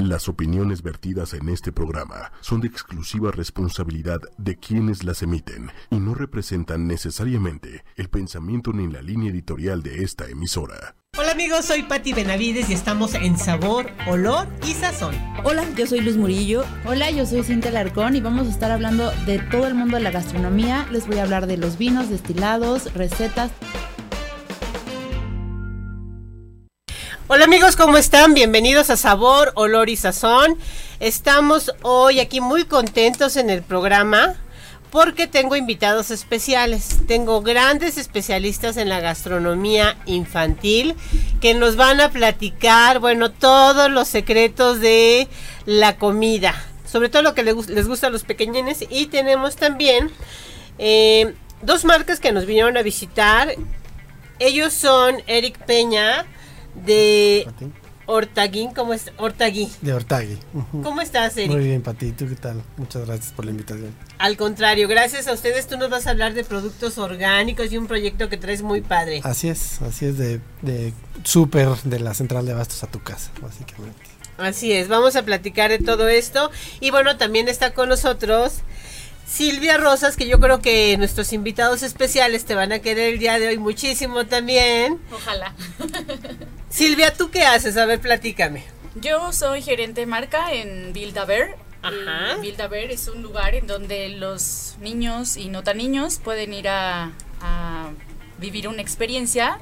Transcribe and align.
Las 0.00 0.30
opiniones 0.30 0.82
vertidas 0.82 1.34
en 1.34 1.50
este 1.50 1.72
programa 1.72 2.32
son 2.40 2.62
de 2.62 2.68
exclusiva 2.68 3.32
responsabilidad 3.32 4.18
de 4.38 4.56
quienes 4.56 5.04
las 5.04 5.22
emiten 5.22 5.70
y 5.90 6.00
no 6.00 6.14
representan 6.14 6.86
necesariamente 6.86 7.84
el 7.96 8.08
pensamiento 8.08 8.72
ni 8.72 8.90
la 8.90 9.02
línea 9.02 9.30
editorial 9.30 9.82
de 9.82 10.02
esta 10.02 10.26
emisora. 10.26 10.96
Hola 11.18 11.32
amigos, 11.32 11.66
soy 11.66 11.82
Patti 11.82 12.14
Benavides 12.14 12.70
y 12.70 12.72
estamos 12.72 13.14
en 13.14 13.36
Sabor, 13.36 13.90
Olor 14.08 14.48
y 14.66 14.72
Sazón. 14.72 15.14
Hola, 15.44 15.66
yo 15.76 15.86
soy 15.86 16.00
Luz 16.00 16.16
Murillo. 16.16 16.64
Hola, 16.86 17.10
yo 17.10 17.26
soy 17.26 17.42
Cintia 17.42 17.70
Larcón 17.70 18.16
y 18.16 18.22
vamos 18.22 18.46
a 18.46 18.50
estar 18.50 18.70
hablando 18.70 19.10
de 19.26 19.38
todo 19.38 19.66
el 19.66 19.74
mundo 19.74 19.98
de 19.98 20.02
la 20.02 20.10
gastronomía. 20.10 20.86
Les 20.90 21.06
voy 21.06 21.18
a 21.18 21.24
hablar 21.24 21.46
de 21.46 21.58
los 21.58 21.76
vinos, 21.76 22.08
destilados, 22.08 22.94
recetas. 22.94 23.50
Hola 27.32 27.44
amigos, 27.44 27.76
¿cómo 27.76 27.96
están? 27.96 28.34
Bienvenidos 28.34 28.90
a 28.90 28.96
Sabor, 28.96 29.52
Olor 29.54 29.88
y 29.88 29.94
Sazón. 29.94 30.58
Estamos 30.98 31.72
hoy 31.82 32.18
aquí 32.18 32.40
muy 32.40 32.64
contentos 32.64 33.36
en 33.36 33.50
el 33.50 33.62
programa 33.62 34.34
porque 34.90 35.28
tengo 35.28 35.54
invitados 35.54 36.10
especiales. 36.10 36.98
Tengo 37.06 37.40
grandes 37.40 37.98
especialistas 37.98 38.76
en 38.76 38.88
la 38.88 38.98
gastronomía 38.98 39.96
infantil 40.06 40.96
que 41.40 41.54
nos 41.54 41.76
van 41.76 42.00
a 42.00 42.10
platicar, 42.10 42.98
bueno, 42.98 43.30
todos 43.30 43.88
los 43.92 44.08
secretos 44.08 44.80
de 44.80 45.28
la 45.66 45.98
comida. 45.98 46.60
Sobre 46.84 47.10
todo 47.10 47.22
lo 47.22 47.36
que 47.36 47.44
les, 47.44 47.86
gusta 47.86 48.08
a 48.08 48.10
los 48.10 48.24
pequeñines. 48.24 48.84
Y 48.90 49.06
tenemos 49.06 49.54
también 49.54 50.10
eh, 50.78 51.32
dos 51.62 51.84
marcas 51.84 52.18
que 52.18 52.32
nos 52.32 52.44
vinieron 52.44 52.76
a 52.76 52.82
visitar. 52.82 53.54
Ellos 54.40 54.72
son 54.72 55.22
Eric 55.28 55.58
Peña 55.64 56.26
de 56.74 57.46
Hortaguín, 58.06 58.72
¿cómo 58.74 58.92
es? 58.92 59.12
Hortagui. 59.18 59.70
De 59.82 59.92
Hortagui. 59.92 60.36
¿Cómo 60.82 61.00
estás, 61.00 61.36
Eric? 61.36 61.52
Muy 61.52 61.64
bien, 61.64 61.80
Pati, 61.80 62.10
¿tú 62.10 62.28
qué 62.28 62.34
tal? 62.34 62.60
Muchas 62.76 63.06
gracias 63.06 63.32
por 63.32 63.44
la 63.44 63.52
invitación. 63.52 63.94
Al 64.18 64.36
contrario, 64.36 64.88
gracias 64.88 65.28
a 65.28 65.32
ustedes 65.32 65.68
tú 65.68 65.78
nos 65.78 65.90
vas 65.90 66.08
a 66.08 66.10
hablar 66.10 66.34
de 66.34 66.42
productos 66.42 66.98
orgánicos 66.98 67.72
y 67.72 67.78
un 67.78 67.86
proyecto 67.86 68.28
que 68.28 68.36
traes 68.36 68.62
muy 68.62 68.80
padre. 68.80 69.20
Así 69.22 69.48
es, 69.48 69.80
así 69.82 70.06
es 70.06 70.18
de, 70.18 70.40
de 70.62 70.92
súper 71.22 71.68
de 71.84 72.00
la 72.00 72.14
central 72.14 72.46
de 72.46 72.52
abastos 72.52 72.82
a 72.82 72.88
tu 72.88 73.00
casa, 73.00 73.30
básicamente. 73.40 74.02
Así 74.38 74.72
es, 74.72 74.88
vamos 74.88 75.14
a 75.16 75.22
platicar 75.22 75.70
de 75.70 75.78
todo 75.78 76.08
esto 76.08 76.50
y 76.80 76.90
bueno, 76.90 77.16
también 77.16 77.46
está 77.46 77.74
con 77.74 77.90
nosotros 77.90 78.62
Silvia 79.30 79.76
Rosas, 79.76 80.16
que 80.16 80.26
yo 80.26 80.40
creo 80.40 80.60
que 80.60 80.96
nuestros 80.98 81.32
invitados 81.32 81.84
especiales 81.84 82.44
te 82.44 82.56
van 82.56 82.72
a 82.72 82.80
querer 82.80 83.14
el 83.14 83.20
día 83.20 83.38
de 83.38 83.46
hoy 83.46 83.58
muchísimo 83.58 84.26
también. 84.26 85.00
Ojalá. 85.12 85.54
Silvia, 86.68 87.14
¿tú 87.14 87.30
qué 87.30 87.44
haces? 87.44 87.76
A 87.76 87.86
ver, 87.86 88.00
platícame. 88.00 88.64
Yo 88.96 89.32
soy 89.32 89.62
gerente 89.62 90.00
de 90.00 90.06
marca 90.06 90.52
en 90.52 90.92
Build-A-Bear. 90.92 91.56
Ajá. 91.80 92.38
Build-A-Bear 92.40 92.90
es 92.90 93.06
un 93.06 93.22
lugar 93.22 93.54
en 93.54 93.68
donde 93.68 94.08
los 94.08 94.74
niños 94.80 95.36
y 95.36 95.48
no 95.48 95.62
tan 95.62 95.78
niños 95.78 96.18
pueden 96.22 96.52
ir 96.52 96.68
a, 96.68 97.12
a 97.40 97.90
vivir 98.38 98.66
una 98.66 98.82
experiencia 98.82 99.60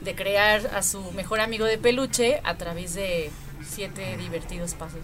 de 0.00 0.14
crear 0.14 0.70
a 0.74 0.84
su 0.84 1.10
mejor 1.10 1.40
amigo 1.40 1.64
de 1.64 1.76
peluche 1.76 2.40
a 2.44 2.54
través 2.54 2.94
de 2.94 3.32
siete 3.68 4.16
divertidos 4.16 4.74
pasos. 4.74 5.02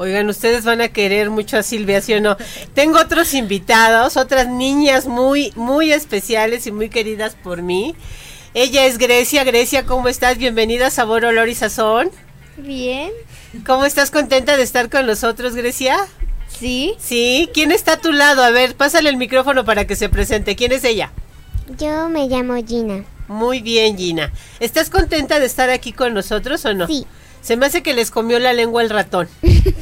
Oigan, 0.00 0.30
ustedes 0.30 0.64
van 0.64 0.80
a 0.80 0.88
querer 0.88 1.28
mucho 1.28 1.58
a 1.58 1.62
Silvia, 1.62 2.00
¿sí 2.00 2.14
o 2.14 2.22
no? 2.22 2.38
Tengo 2.72 2.98
otros 2.98 3.34
invitados, 3.34 4.16
otras 4.16 4.48
niñas 4.48 5.06
muy, 5.06 5.52
muy 5.56 5.92
especiales 5.92 6.66
y 6.66 6.72
muy 6.72 6.88
queridas 6.88 7.34
por 7.34 7.60
mí. 7.60 7.94
Ella 8.54 8.86
es 8.86 8.96
Grecia. 8.96 9.44
Grecia, 9.44 9.84
¿cómo 9.84 10.08
estás? 10.08 10.38
Bienvenida 10.38 10.86
a 10.86 10.90
Sabor, 10.90 11.26
Olor 11.26 11.50
y 11.50 11.54
Sazón. 11.54 12.10
Bien. 12.56 13.10
¿Cómo 13.66 13.84
estás 13.84 14.10
contenta 14.10 14.56
de 14.56 14.62
estar 14.62 14.88
con 14.88 15.04
nosotros, 15.04 15.54
Grecia? 15.54 15.98
Sí. 16.48 16.94
Sí. 16.98 17.50
¿Quién 17.52 17.70
está 17.70 17.92
a 17.92 18.00
tu 18.00 18.10
lado? 18.10 18.42
A 18.42 18.48
ver, 18.48 18.76
pásale 18.76 19.10
el 19.10 19.18
micrófono 19.18 19.66
para 19.66 19.86
que 19.86 19.96
se 19.96 20.08
presente. 20.08 20.56
¿Quién 20.56 20.72
es 20.72 20.82
ella? 20.84 21.12
Yo 21.78 22.08
me 22.08 22.26
llamo 22.26 22.54
Gina. 22.66 23.04
Muy 23.28 23.60
bien, 23.60 23.98
Gina. 23.98 24.32
¿Estás 24.60 24.88
contenta 24.88 25.38
de 25.38 25.44
estar 25.44 25.68
aquí 25.68 25.92
con 25.92 26.14
nosotros 26.14 26.64
o 26.64 26.72
no? 26.72 26.86
Sí. 26.86 27.06
Se 27.42 27.56
me 27.56 27.66
hace 27.66 27.82
que 27.82 27.94
les 27.94 28.10
comió 28.10 28.38
la 28.38 28.52
lengua 28.52 28.82
el 28.82 28.90
ratón. 28.90 29.28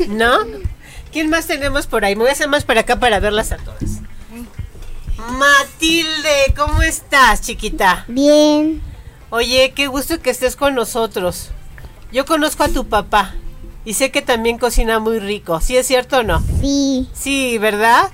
¿No? 0.08 0.38
¿Quién 1.12 1.30
más 1.30 1.46
tenemos 1.46 1.86
por 1.86 2.04
ahí? 2.04 2.14
Me 2.14 2.22
voy 2.22 2.30
a 2.30 2.32
hacer 2.32 2.48
más 2.48 2.64
para 2.64 2.80
acá 2.80 3.00
para 3.00 3.20
verlas 3.20 3.52
a 3.52 3.56
todas. 3.56 4.00
Matilde, 5.38 6.54
¿cómo 6.56 6.82
estás, 6.82 7.42
chiquita? 7.42 8.04
Bien. 8.08 8.80
Oye, 9.30 9.72
qué 9.74 9.86
gusto 9.86 10.20
que 10.20 10.30
estés 10.30 10.56
con 10.56 10.74
nosotros. 10.74 11.50
Yo 12.12 12.24
conozco 12.24 12.62
a 12.62 12.68
tu 12.68 12.88
papá 12.88 13.34
y 13.84 13.94
sé 13.94 14.10
que 14.10 14.22
también 14.22 14.58
cocina 14.58 14.98
muy 14.98 15.18
rico. 15.18 15.60
¿Sí 15.60 15.76
es 15.76 15.86
cierto 15.86 16.18
o 16.18 16.22
no? 16.22 16.42
Sí. 16.60 17.08
Sí, 17.12 17.58
¿verdad? 17.58 18.10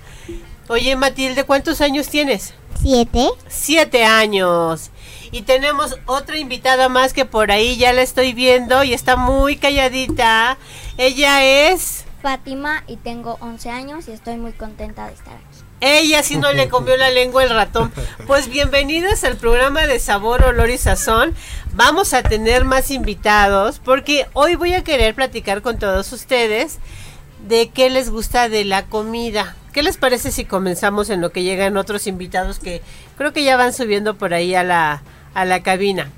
Oye, 0.69 0.97
Matilde, 0.97 1.45
¿cuántos 1.45 1.81
años 1.81 2.09
tienes? 2.09 2.55
Siete. 2.81 3.29
Siete 3.49 4.05
años. 4.05 4.91
Y 5.33 5.43
tenemos 5.43 5.99
otra 6.07 6.39
invitada 6.39 6.89
más 6.89 7.13
que 7.13 7.25
por 7.25 7.51
ahí 7.51 7.77
ya 7.77 7.93
la 7.93 8.03
estoy 8.03 8.33
viendo 8.33 8.85
y 8.85 8.95
está 8.95 9.17
muy 9.17 9.57
calladita. 9.57 10.59
Ella 10.97 11.45
es... 11.45 12.05
Fátima 12.23 12.85
y 12.87 12.97
tengo 12.97 13.37
11 13.41 13.71
años 13.71 14.09
y 14.09 14.13
estoy 14.13 14.37
muy 14.37 14.53
contenta 14.53 15.07
de 15.07 15.15
estar 15.15 15.35
aquí. 15.35 15.65
Ella 15.81 16.23
sí 16.23 16.39
no 16.39 16.51
le 16.53 16.71
comió 16.71 16.97
la 16.97 17.11
lengua 17.11 17.43
el 17.45 17.51
ratón. 17.51 17.93
Pues 18.27 18.49
bienvenidas 18.49 19.25
al 19.25 19.37
programa 19.37 19.87
de 19.87 19.99
Sabor, 19.99 20.43
Olor 20.45 20.71
y 20.71 20.79
Sazón. 20.79 21.35
Vamos 21.73 22.15
a 22.15 22.23
tener 22.23 22.65
más 22.65 22.91
invitados 22.91 23.81
porque 23.85 24.27
hoy 24.33 24.55
voy 24.55 24.73
a 24.73 24.85
querer 24.85 25.15
platicar 25.15 25.61
con 25.61 25.79
todos 25.79 26.11
ustedes 26.13 26.79
de 27.47 27.69
qué 27.69 27.91
les 27.91 28.09
gusta 28.09 28.49
de 28.49 28.65
la 28.65 28.87
comida. 28.87 29.57
¿Qué 29.75 29.83
les 29.83 29.97
parece 29.97 30.31
si 30.31 30.45
comenzamos 30.45 31.11
en 31.11 31.21
lo 31.21 31.33
que 31.33 31.43
llegan 31.43 31.77
otros 31.77 32.07
invitados 32.07 32.61
que 32.61 32.81
creo 33.19 33.33
que 33.33 33.43
ya 33.43 33.57
van 33.57 33.73
subiendo 33.73 34.15
por 34.15 34.33
ahí 34.33 34.55
a 34.55 34.63
la, 34.63 35.03
a 35.35 35.45
la 35.45 35.65
cabina. 35.65 36.13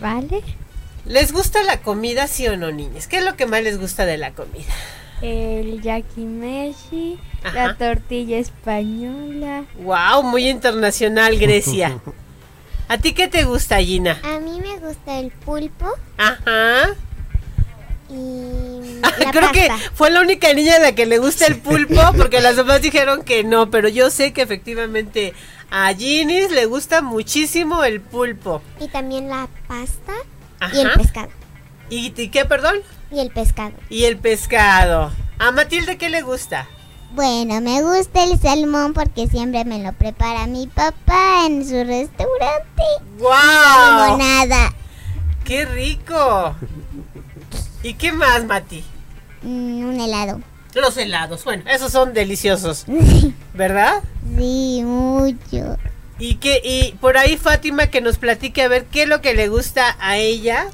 Vale. 0.00 0.42
¿Les 1.06 1.32
gusta 1.32 1.64
la 1.64 1.82
comida, 1.82 2.28
sí 2.28 2.46
o 2.46 2.56
no, 2.56 2.70
niñas? 2.70 3.08
¿Qué 3.08 3.18
es 3.18 3.24
lo 3.24 3.34
que 3.34 3.46
más 3.46 3.64
les 3.64 3.80
gusta 3.80 4.06
de 4.06 4.16
la 4.16 4.30
comida? 4.30 4.72
El 5.22 5.82
yakimeshi, 5.82 7.18
la 7.52 7.76
tortilla 7.76 8.38
española. 8.38 9.64
Wow, 9.82 10.22
muy 10.22 10.48
internacional, 10.48 11.36
Grecia. 11.36 11.98
¿A 12.88 12.98
ti 12.98 13.12
qué 13.12 13.26
te 13.26 13.42
gusta, 13.42 13.78
Gina? 13.78 14.20
A 14.22 14.38
mí 14.38 14.60
me 14.60 14.78
gusta 14.78 15.18
el 15.18 15.32
pulpo. 15.32 15.86
Ajá. 16.16 16.94
Y 18.10 19.00
la 19.24 19.30
Creo 19.30 19.52
que 19.52 19.70
fue 19.94 20.10
la 20.10 20.20
única 20.20 20.52
niña 20.52 20.76
a 20.76 20.80
la 20.80 20.94
que 20.94 21.06
le 21.06 21.18
gusta 21.18 21.46
el 21.46 21.58
pulpo, 21.58 22.00
porque 22.16 22.40
las 22.40 22.56
demás 22.56 22.82
dijeron 22.82 23.22
que 23.22 23.44
no, 23.44 23.70
pero 23.70 23.88
yo 23.88 24.10
sé 24.10 24.32
que 24.32 24.42
efectivamente 24.42 25.34
a 25.70 25.94
Ginis 25.94 26.50
le 26.50 26.66
gusta 26.66 27.00
muchísimo 27.00 27.84
el 27.84 28.00
pulpo. 28.00 28.62
Y 28.80 28.88
también 28.88 29.28
la 29.28 29.48
pasta 29.68 30.12
y 30.72 30.80
el 30.80 30.90
pescado. 30.92 31.30
¿Y, 31.88 32.10
qué, 32.10 32.44
perdón? 32.44 32.76
Y 33.10 33.20
el 33.20 33.30
pescado. 33.30 33.72
Y 33.88 34.04
el 34.04 34.16
pescado. 34.16 35.12
¿A 35.38 35.50
Matilde 35.52 35.96
qué 35.96 36.10
le 36.10 36.22
gusta? 36.22 36.68
Bueno, 37.12 37.60
me 37.60 37.82
gusta 37.82 38.22
el 38.22 38.38
salmón 38.38 38.92
porque 38.92 39.26
siempre 39.26 39.64
me 39.64 39.82
lo 39.82 39.92
prepara 39.92 40.46
mi 40.46 40.68
papá 40.68 41.46
en 41.46 41.66
su 41.66 41.82
restaurante. 41.84 42.82
¡Wow! 43.18 44.16
nada. 44.18 44.72
¡Qué 45.44 45.64
rico! 45.64 46.54
¿Y 47.82 47.94
qué 47.94 48.12
más, 48.12 48.44
Mati? 48.44 48.84
Mm, 49.42 49.88
un 49.88 50.00
helado. 50.00 50.40
Los 50.74 50.96
helados, 50.96 51.44
bueno, 51.44 51.64
esos 51.68 51.90
son 51.90 52.12
deliciosos. 52.12 52.84
¿Verdad? 53.54 54.02
Sí, 54.36 54.82
mucho. 54.84 55.76
Y 56.18 56.36
que 56.36 56.60
y 56.62 56.92
por 57.00 57.16
ahí 57.16 57.36
Fátima 57.36 57.88
que 57.88 58.00
nos 58.00 58.18
platique 58.18 58.62
a 58.62 58.68
ver 58.68 58.84
qué 58.84 59.02
es 59.02 59.08
lo 59.08 59.20
que 59.20 59.34
le 59.34 59.48
gusta 59.48 59.96
a 59.98 60.18
ella. 60.18 60.68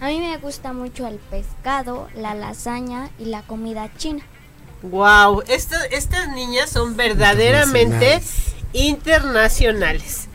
A 0.00 0.08
mí 0.08 0.18
me 0.18 0.36
gusta 0.38 0.72
mucho 0.72 1.06
el 1.06 1.16
pescado, 1.16 2.08
la 2.14 2.34
lasaña 2.34 3.10
y 3.18 3.26
la 3.26 3.42
comida 3.42 3.88
china. 3.96 4.24
Wow, 4.82 5.42
estas 5.46 6.28
niñas 6.34 6.68
son 6.68 6.96
verdaderamente 6.96 8.20
internacionales. 8.74 10.28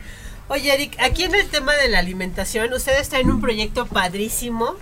Oye, 0.48 0.74
Eric, 0.74 0.96
aquí 0.98 1.22
en 1.22 1.36
el 1.36 1.48
tema 1.48 1.74
de 1.74 1.88
la 1.88 2.00
alimentación, 2.00 2.72
ustedes 2.72 3.02
están 3.02 3.20
en 3.20 3.30
un 3.30 3.40
proyecto 3.40 3.86
padrísimo 3.86 4.74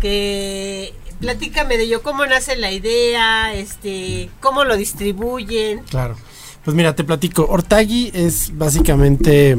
que 0.00 0.94
platícame 1.20 1.76
de 1.76 1.84
ello, 1.84 2.02
cómo 2.02 2.26
nace 2.26 2.56
la 2.56 2.72
idea, 2.72 3.54
este, 3.54 4.28
cómo 4.40 4.64
lo 4.64 4.76
distribuyen. 4.76 5.80
Claro. 5.90 6.16
Pues 6.64 6.74
mira, 6.74 6.96
te 6.96 7.04
platico. 7.04 7.46
Ortagi 7.48 8.10
es 8.12 8.50
básicamente. 8.56 9.56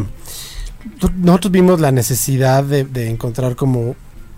Nosotros 1.16 1.52
vimos 1.52 1.80
la 1.80 1.92
necesidad 1.92 2.64
de, 2.64 3.10
encontrar 3.10 3.56
como 3.56 3.96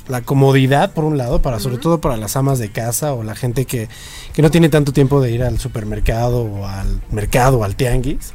la 0.08 0.22
comodidad, 0.22 0.94
por 0.94 1.04
un 1.04 1.18
lado, 1.18 1.42
para 1.42 1.60
sobre 1.60 1.78
todo 1.78 2.02
para 2.02 2.18
las 2.18 2.36
amas 2.36 2.58
de 2.58 2.72
casa 2.72 3.14
o 3.14 3.24
la 3.24 3.36
gente 3.36 3.66
que, 3.66 3.88
que, 4.34 4.42
no 4.42 4.50
tiene 4.50 4.70
tanto 4.70 4.92
tiempo 4.92 5.22
de 5.22 5.32
ir 5.32 5.44
al 5.44 5.60
supermercado 5.60 6.42
o 6.42 6.68
al 6.68 7.02
mercado 7.12 7.60
o 7.60 7.64
al 7.64 7.76
tianguis, 7.76 8.34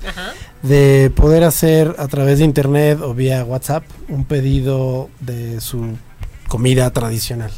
de 0.62 1.12
poder 1.14 1.42
hacer 1.42 1.96
a 1.98 2.06
través 2.06 2.38
de 2.38 2.44
internet 2.44 3.00
o 3.00 3.14
vía 3.14 3.44
WhatsApp 3.44 3.84
un 4.08 4.24
pedido 4.24 5.10
de 5.20 5.60
su 5.60 5.96
comida 6.48 6.90
tradicional. 6.92 7.50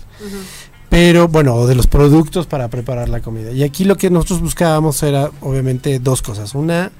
pero 0.88 1.28
bueno, 1.28 1.66
de 1.66 1.74
los 1.74 1.86
productos 1.86 2.46
para 2.46 2.68
preparar 2.68 3.08
la 3.08 3.20
comida. 3.20 3.52
Y 3.52 3.62
aquí 3.62 3.84
lo 3.84 3.96
que 3.96 4.10
nosotros 4.10 4.40
buscábamos 4.40 5.02
era 5.02 5.30
obviamente 5.40 5.98
dos 5.98 6.22
cosas. 6.22 6.54
Una, 6.54 6.92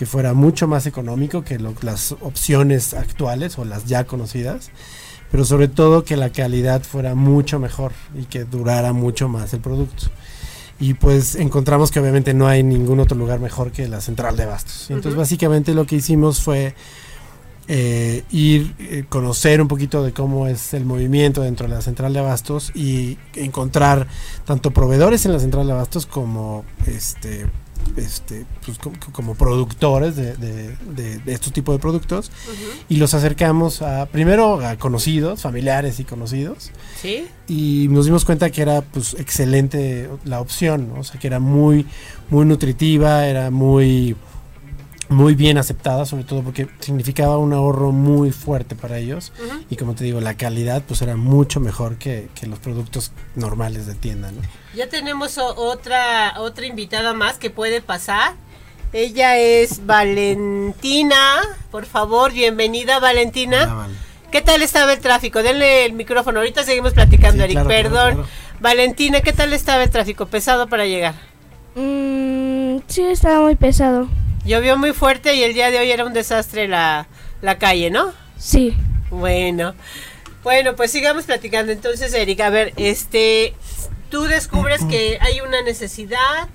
que 0.00 0.06
fuera 0.06 0.32
mucho 0.32 0.66
más 0.66 0.86
económico 0.86 1.44
que 1.44 1.58
las 1.58 2.12
opciones 2.20 2.94
actuales 2.94 3.58
o 3.58 3.66
las 3.66 3.84
ya 3.84 4.04
conocidas, 4.04 4.70
pero 5.30 5.44
sobre 5.44 5.68
todo 5.68 6.04
que 6.04 6.16
la 6.16 6.30
calidad 6.30 6.82
fuera 6.82 7.14
mucho 7.14 7.58
mejor 7.58 7.92
y 8.18 8.24
que 8.24 8.44
durara 8.44 8.92
mucho 8.94 9.28
más 9.28 9.52
el 9.52 9.60
producto. 9.60 10.06
Y 10.80 10.94
pues 10.94 11.34
encontramos 11.34 11.90
que 11.90 12.00
obviamente 12.00 12.32
no 12.32 12.48
hay 12.48 12.62
ningún 12.62 12.98
otro 13.00 13.16
lugar 13.16 13.40
mejor 13.40 13.72
que 13.72 13.86
la 13.88 14.00
central 14.00 14.38
de 14.38 14.46
Bastos. 14.46 14.86
Entonces 14.88 15.16
básicamente 15.16 15.74
lo 15.74 15.84
que 15.84 15.96
hicimos 15.96 16.40
fue 16.40 16.74
eh, 17.72 18.24
ir, 18.32 18.74
eh, 18.80 19.04
conocer 19.08 19.62
un 19.62 19.68
poquito 19.68 20.02
de 20.02 20.12
cómo 20.12 20.48
es 20.48 20.74
el 20.74 20.84
movimiento 20.84 21.42
dentro 21.42 21.68
de 21.68 21.74
la 21.76 21.82
central 21.82 22.12
de 22.12 22.18
abastos 22.18 22.72
y 22.74 23.16
encontrar 23.36 24.08
tanto 24.44 24.72
proveedores 24.72 25.24
en 25.24 25.32
la 25.32 25.38
central 25.38 25.68
de 25.68 25.72
abastos 25.74 26.04
como 26.04 26.64
este 26.88 27.46
este, 27.96 28.44
pues, 28.66 28.78
como, 29.12 29.36
productores 29.36 30.16
de, 30.16 30.34
de, 30.36 31.20
estos 31.26 31.52
tipos 31.52 31.74
de 31.74 31.78
productos. 31.78 32.32
Y 32.88 32.96
los 32.96 33.14
acercamos 33.14 33.82
a 33.82 34.06
primero 34.06 34.60
a 34.66 34.76
conocidos, 34.76 35.40
familiares 35.40 36.00
y 36.00 36.04
conocidos. 36.04 36.72
Y 37.46 37.86
nos 37.88 38.06
dimos 38.06 38.24
cuenta 38.24 38.50
que 38.50 38.62
era 38.62 38.82
pues 38.82 39.14
excelente 39.14 40.08
la 40.24 40.40
opción, 40.40 40.92
o 40.96 41.04
sea, 41.04 41.20
que 41.20 41.28
era 41.28 41.38
muy 41.38 41.86
muy 42.30 42.44
nutritiva, 42.46 43.26
era 43.26 43.50
muy 43.50 44.16
muy 45.10 45.34
bien 45.34 45.58
aceptada, 45.58 46.06
sobre 46.06 46.22
todo 46.22 46.42
porque 46.42 46.68
significaba 46.78 47.36
un 47.36 47.52
ahorro 47.52 47.90
muy 47.90 48.30
fuerte 48.30 48.76
para 48.76 48.98
ellos 48.98 49.32
y 49.68 49.74
como 49.74 49.94
te 49.96 50.04
digo, 50.04 50.20
la 50.20 50.36
calidad 50.36 50.82
pues 50.86 51.02
era 51.02 51.16
mucho 51.16 51.58
mejor 51.58 51.98
que, 51.98 52.28
los 52.46 52.60
productos 52.60 53.12
normales 53.34 53.86
de 53.86 53.96
tienda. 53.96 54.30
¿no? 54.30 54.40
Ya 54.74 54.88
tenemos 54.88 55.36
otra, 55.36 56.34
otra 56.38 56.64
invitada 56.64 57.12
más 57.12 57.38
que 57.38 57.50
puede 57.50 57.82
pasar. 57.82 58.34
Ella 58.92 59.36
es 59.36 59.84
Valentina. 59.84 61.40
Por 61.72 61.86
favor, 61.86 62.32
bienvenida 62.32 63.00
Valentina. 63.00 63.88
¿Qué 64.30 64.42
tal 64.42 64.62
estaba 64.62 64.92
el 64.92 65.00
tráfico? 65.00 65.42
Denle 65.42 65.86
el 65.86 65.92
micrófono. 65.92 66.38
Ahorita 66.38 66.62
seguimos 66.62 66.92
platicando, 66.92 67.42
Eric. 67.42 67.66
Perdón. 67.66 68.24
Valentina, 68.60 69.22
¿qué 69.22 69.32
tal 69.32 69.52
estaba 69.52 69.82
el 69.82 69.90
tráfico? 69.90 70.26
¿Pesado 70.26 70.68
para 70.68 70.86
llegar? 70.86 71.14
Mm, 71.74 72.78
sí, 72.86 73.02
estaba 73.02 73.40
muy 73.40 73.56
pesado. 73.56 74.08
Llovió 74.50 74.76
muy 74.76 74.92
fuerte 74.92 75.36
y 75.36 75.44
el 75.44 75.54
día 75.54 75.70
de 75.70 75.78
hoy 75.78 75.92
era 75.92 76.04
un 76.04 76.12
desastre 76.12 76.66
la, 76.66 77.06
la 77.40 77.58
calle, 77.58 77.88
¿no? 77.88 78.12
Sí. 78.36 78.76
Bueno. 79.08 79.74
Bueno, 80.42 80.74
pues 80.74 80.90
sigamos 80.90 81.22
platicando. 81.22 81.70
Entonces, 81.70 82.12
Erika, 82.14 82.46
a 82.46 82.50
ver, 82.50 82.72
este, 82.74 83.54
tú 84.10 84.24
descubres 84.24 84.82
que 84.86 85.18
hay 85.20 85.40
una 85.40 85.62
necesidad, 85.62 86.48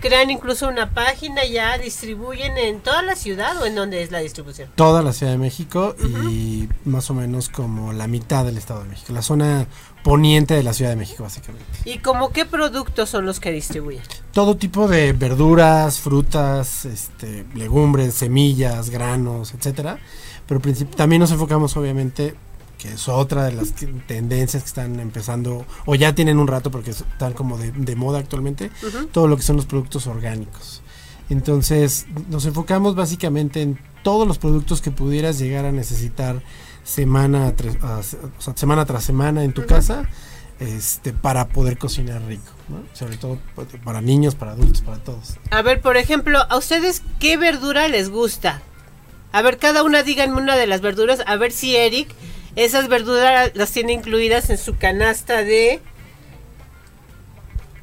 crean 0.00 0.30
incluso 0.30 0.68
una 0.68 0.92
página, 0.92 1.46
ya 1.46 1.78
distribuyen 1.78 2.58
en 2.58 2.80
toda 2.80 3.00
la 3.00 3.16
ciudad 3.16 3.56
o 3.62 3.64
en 3.64 3.76
dónde 3.76 4.02
es 4.02 4.10
la 4.10 4.18
distribución? 4.18 4.68
Toda 4.74 5.00
la 5.00 5.14
Ciudad 5.14 5.32
de 5.32 5.38
México 5.38 5.96
y 6.38 6.68
más 6.84 7.08
o 7.08 7.14
menos 7.14 7.48
como 7.48 7.94
la 7.94 8.08
mitad 8.08 8.44
del 8.44 8.58
Estado 8.58 8.82
de 8.82 8.90
México, 8.90 9.10
la 9.14 9.22
zona 9.22 9.66
poniente 10.02 10.54
de 10.54 10.62
la 10.62 10.72
Ciudad 10.72 10.90
de 10.90 10.96
México 10.96 11.22
básicamente. 11.22 11.66
¿Y 11.84 11.98
como 11.98 12.30
qué 12.30 12.44
productos 12.44 13.08
son 13.08 13.26
los 13.26 13.40
que 13.40 13.50
distribuyen? 13.52 14.02
Todo 14.32 14.56
tipo 14.56 14.88
de 14.88 15.12
verduras, 15.12 16.00
frutas, 16.00 16.84
este, 16.84 17.44
legumbres, 17.54 18.14
semillas, 18.14 18.90
granos, 18.90 19.54
etcétera, 19.54 19.98
pero 20.46 20.60
también 20.96 21.20
nos 21.20 21.30
enfocamos 21.30 21.76
obviamente 21.76 22.34
que 22.82 22.94
es 22.94 23.08
otra 23.08 23.44
de 23.44 23.52
las 23.52 23.74
tendencias 24.08 24.64
que 24.64 24.66
están 24.66 24.98
empezando, 24.98 25.64
o 25.86 25.94
ya 25.94 26.16
tienen 26.16 26.38
un 26.38 26.48
rato 26.48 26.72
porque 26.72 26.90
están 26.90 27.32
como 27.32 27.56
de, 27.56 27.94
moda 27.94 28.18
actualmente, 28.18 28.72
todo 29.12 29.28
lo 29.28 29.36
que 29.36 29.42
son 29.42 29.54
los 29.54 29.66
productos 29.66 30.08
orgánicos. 30.08 30.82
Entonces 31.30 32.06
nos 32.28 32.44
enfocamos 32.44 32.96
básicamente 32.96 33.62
en 33.62 33.78
todos 34.02 34.26
los 34.26 34.38
productos 34.38 34.82
que 34.82 34.90
pudieras 34.90 35.38
llegar 35.38 35.64
a 35.64 35.70
necesitar 35.70 36.42
semana, 36.84 37.54
tras, 37.56 38.16
semana 38.54 38.84
tras 38.84 39.04
semana 39.04 39.44
en 39.44 39.52
tu 39.52 39.66
casa 39.66 40.08
este, 40.60 41.12
para 41.12 41.48
poder 41.48 41.78
cocinar 41.78 42.22
rico, 42.22 42.52
sobre 42.92 43.16
todo 43.16 43.38
para 43.84 44.00
niños, 44.00 44.34
para 44.34 44.52
adultos, 44.52 44.82
para 44.82 44.98
todos. 44.98 45.36
A 45.50 45.62
ver, 45.62 45.80
por 45.80 45.96
ejemplo, 45.96 46.38
¿a 46.48 46.56
ustedes 46.56 47.02
qué 47.18 47.36
verdura 47.36 47.88
les 47.88 48.10
gusta? 48.10 48.62
A 49.32 49.42
ver, 49.42 49.58
cada 49.58 49.82
una 49.82 50.02
díganme 50.02 50.36
una 50.36 50.56
de 50.56 50.66
las 50.66 50.80
verduras, 50.80 51.22
a 51.26 51.36
ver 51.36 51.52
si 51.52 51.74
Eric 51.74 52.14
esas 52.54 52.88
verduras 52.88 53.50
las 53.54 53.72
tiene 53.72 53.94
incluidas 53.94 54.50
en 54.50 54.58
su 54.58 54.76
canasta 54.76 55.42
de 55.42 55.80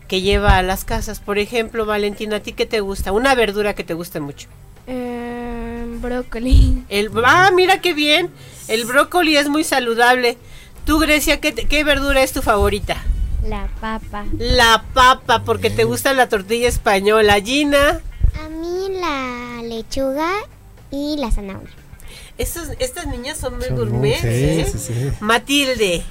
que 0.07 0.21
lleva 0.21 0.57
a 0.57 0.63
las 0.63 0.85
casas. 0.85 1.19
Por 1.19 1.39
ejemplo, 1.39 1.85
Valentina, 1.85 2.37
¿a 2.37 2.39
ti 2.41 2.53
qué 2.53 2.65
te 2.65 2.79
gusta? 2.79 3.11
Una 3.11 3.35
verdura 3.35 3.73
que 3.73 3.83
te 3.83 3.93
guste 3.93 4.19
mucho. 4.19 4.47
Eh, 4.89 5.85
brócoli. 6.01 6.83
El, 6.89 7.11
ah, 7.23 7.51
mira 7.55 7.79
qué 7.79 7.93
bien. 7.93 8.29
El 8.67 8.85
brócoli 8.85 9.37
es 9.37 9.47
muy 9.47 9.63
saludable. 9.63 10.37
Tú, 10.85 10.99
Grecia, 10.99 11.39
¿qué, 11.39 11.53
qué 11.53 11.83
verdura 11.83 12.23
es 12.23 12.33
tu 12.33 12.41
favorita? 12.41 12.97
La 13.45 13.69
papa. 13.79 14.25
La 14.37 14.83
papa, 14.93 15.43
porque 15.43 15.69
te 15.69 15.83
gusta 15.83 16.13
la 16.13 16.27
tortilla 16.27 16.67
española. 16.67 17.39
Gina. 17.41 18.01
A 18.43 18.49
mí 18.49 18.99
la 18.99 19.61
lechuga 19.63 20.29
y 20.91 21.17
la 21.17 21.31
zanahoria 21.31 21.79
estas 22.39 23.07
niñas 23.07 23.37
son 23.37 23.57
muy 23.57 23.67
gourmet. 23.69 24.17
¿eh? 24.23 25.13
Matilde. 25.19 26.03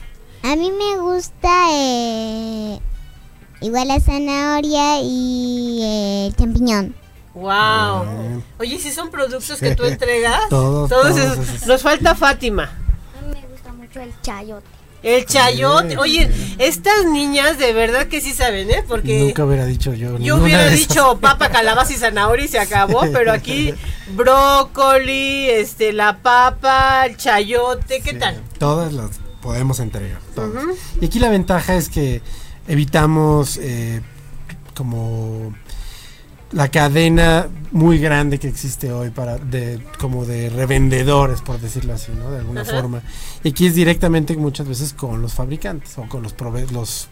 A 0.42 0.54
mí 0.56 0.70
me 0.70 1.00
gusta 1.00 1.68
eh, 1.72 2.78
igual 3.60 3.88
la 3.88 3.98
zanahoria 3.98 5.00
y 5.02 5.80
eh, 5.82 6.26
el 6.26 6.36
champiñón. 6.36 6.94
Wow. 7.38 8.42
Oye, 8.58 8.78
si 8.80 8.90
son 8.90 9.10
productos 9.10 9.60
que 9.60 9.74
tú 9.76 9.84
entregas, 9.84 10.40
todos, 10.50 10.90
Nos 11.66 11.82
falta 11.82 12.14
Fátima. 12.16 12.64
A 12.64 13.26
mí 13.26 13.40
me 13.40 13.46
gusta 13.46 13.72
mucho 13.72 14.00
el 14.00 14.12
chayote. 14.22 14.66
El 15.04 15.24
chayote. 15.24 15.96
Oye, 15.98 16.28
estas 16.58 17.04
niñas 17.06 17.56
de 17.56 17.72
verdad 17.72 18.08
que 18.08 18.20
sí 18.20 18.32
saben, 18.32 18.68
¿eh? 18.70 18.82
Porque. 18.86 19.20
Nunca 19.20 19.44
hubiera 19.44 19.64
dicho 19.66 19.94
yo. 19.94 20.18
Yo 20.18 20.36
hubiera 20.36 20.68
dicho 20.68 21.18
papa, 21.20 21.50
calabaza 21.50 21.92
y 21.92 21.96
zanahoria 21.96 22.44
y 22.44 22.48
se 22.48 22.58
acabó, 22.58 23.02
pero 23.12 23.30
aquí 23.30 23.72
brócoli, 24.16 25.48
este, 25.48 25.92
la 25.92 26.18
papa, 26.18 27.06
el 27.06 27.16
chayote, 27.16 28.00
¿qué 28.00 28.14
tal? 28.14 28.42
Todas 28.58 28.92
las 28.92 29.20
podemos 29.40 29.78
entregar. 29.78 30.18
Y 31.00 31.06
aquí 31.06 31.20
la 31.20 31.28
ventaja 31.28 31.76
es 31.76 31.88
que 31.88 32.20
evitamos 32.66 33.56
eh, 33.58 34.02
como 34.74 35.54
la 36.52 36.68
cadena 36.68 37.48
muy 37.72 37.98
grande 37.98 38.38
que 38.38 38.48
existe 38.48 38.90
hoy 38.92 39.10
para 39.10 39.36
de 39.36 39.82
como 39.98 40.24
de 40.24 40.48
revendedores 40.48 41.42
por 41.42 41.60
decirlo 41.60 41.92
así 41.92 42.12
no 42.12 42.30
de 42.30 42.38
alguna 42.38 42.64
forma. 42.64 43.02
Y 43.44 43.50
aquí 43.50 43.66
es 43.66 43.74
directamente 43.74 44.36
muchas 44.36 44.66
veces 44.66 44.92
con 44.94 45.20
los 45.20 45.34
fabricantes 45.34 45.98
o 45.98 46.08
con 46.08 46.22
los 46.22 46.34
los 46.72 47.08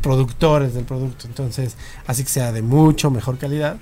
productores 0.00 0.74
del 0.74 0.84
producto. 0.84 1.26
Entonces 1.26 1.76
así 2.06 2.24
que 2.24 2.30
sea 2.30 2.52
de 2.52 2.62
mucho 2.62 3.10
mejor 3.10 3.38
calidad 3.38 3.76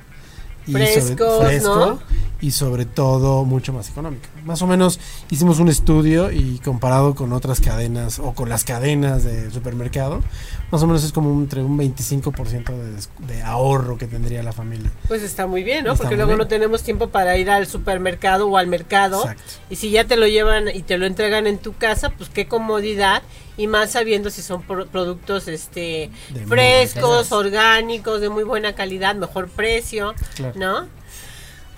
y 0.67 0.73
fresco 0.73 2.01
y 2.41 2.51
sobre 2.51 2.85
todo 2.85 3.45
mucho 3.45 3.73
más 3.73 3.89
económico. 3.89 4.27
Más 4.47 4.63
o 4.63 4.69
menos 4.69 5.01
hicimos 5.29 5.59
un 5.59 5.69
estudio 5.69 6.31
y 6.31 6.61
comparado 6.65 7.17
con 7.17 7.33
otras 7.33 7.61
cadenas 7.61 8.21
o 8.21 8.33
con 8.33 8.49
las 8.49 8.63
cadenas 8.63 9.25
de 9.25 9.51
supermercado, 9.51 10.23
más 10.71 10.81
o 10.83 10.87
menos 10.87 11.03
es 11.03 11.11
como 11.11 11.33
entre 11.33 11.65
un 11.65 11.77
25% 11.77 12.65
de, 12.65 13.35
de 13.35 13.43
ahorro 13.43 13.99
que 13.99 14.07
tendría 14.07 14.45
la 14.45 14.53
familia. 14.53 14.93
Pues 15.09 15.23
está 15.23 15.49
muy 15.49 15.65
bien, 15.65 15.85
¿no? 15.85 15.97
Porque 15.97 16.15
luego 16.15 16.37
no 16.37 16.47
tenemos 16.47 16.85
tiempo 16.85 17.09
para 17.09 17.37
ir 17.37 17.51
al 17.51 17.67
supermercado 17.67 18.49
o 18.49 18.57
al 18.57 18.69
mercado. 18.69 19.29
Y 19.69 19.77
si 19.77 19.91
ya 19.91 20.05
te 20.05 20.17
lo 20.17 20.29
llevan 20.29 20.69
y 20.73 20.83
te 20.83 20.97
lo 20.97 21.07
entregan 21.07 21.49
en 21.49 21.59
tu 21.59 21.75
casa, 21.75 22.11
pues 22.11 22.31
qué 22.31 22.47
comodidad 22.47 23.23
y 23.57 23.67
más 23.67 23.91
sabiendo 23.91 24.31
si 24.31 24.43
son 24.43 24.63
productos 24.63 25.49
este 25.49 26.11
frescos, 26.47 27.33
orgánicos, 27.33 28.21
de 28.21 28.29
muy 28.29 28.45
buena 28.45 28.75
calidad, 28.75 29.17
mejor 29.17 29.49
precio, 29.49 30.15
¿no? 30.55 30.87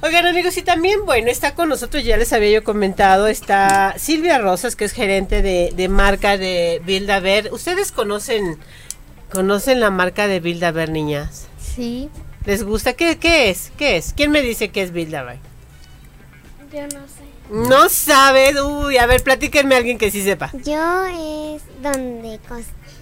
Oigan 0.01 0.27
amigos, 0.27 0.57
y 0.57 0.63
también, 0.63 1.05
bueno, 1.07 1.29
está 1.29 1.55
con 1.55 1.69
nosotros, 1.69 2.05
ya 2.05 2.17
les 2.17 2.33
había 2.33 2.51
yo 2.51 2.63
comentado, 2.63 3.27
está 3.27 3.97
Silvia 3.99 4.39
Rosas, 4.39 4.77
que 4.77 4.85
es 4.85 4.93
gerente 4.93 5.43
de, 5.43 5.89
marca 5.89 6.39
de 6.39 6.81
Bildaver. 6.85 7.53
¿Ustedes 7.53 7.91
conocen, 7.91 8.59
conocen 9.33 9.81
la 9.81 9.91
marca 9.91 10.29
de 10.29 10.39
Bildaver, 10.39 10.89
niñas? 10.89 11.49
Sí. 11.59 12.11
¿Les 12.45 12.63
gusta? 12.63 12.93
¿Qué, 12.93 13.19
qué 13.19 13.51
es? 13.51 13.73
¿Qué 13.77 13.97
es? 13.97 14.13
¿Quién 14.17 14.31
me 14.31 14.41
dice 14.41 14.69
que 14.69 14.83
es 14.83 14.93
Bildaver? 14.93 15.39
Yo 16.73 16.83
no 16.83 17.09
sé. 17.09 17.29
No 17.51 17.89
sabes, 17.89 18.61
uy, 18.61 18.99
a 18.99 19.07
ver, 19.07 19.25
platíquenme 19.25 19.75
a 19.75 19.79
alguien 19.79 19.99
que 19.99 20.13
sí 20.13 20.23
sepa. 20.23 20.53
Yo 20.65 21.07
es 21.07 21.63
donde 21.83 22.39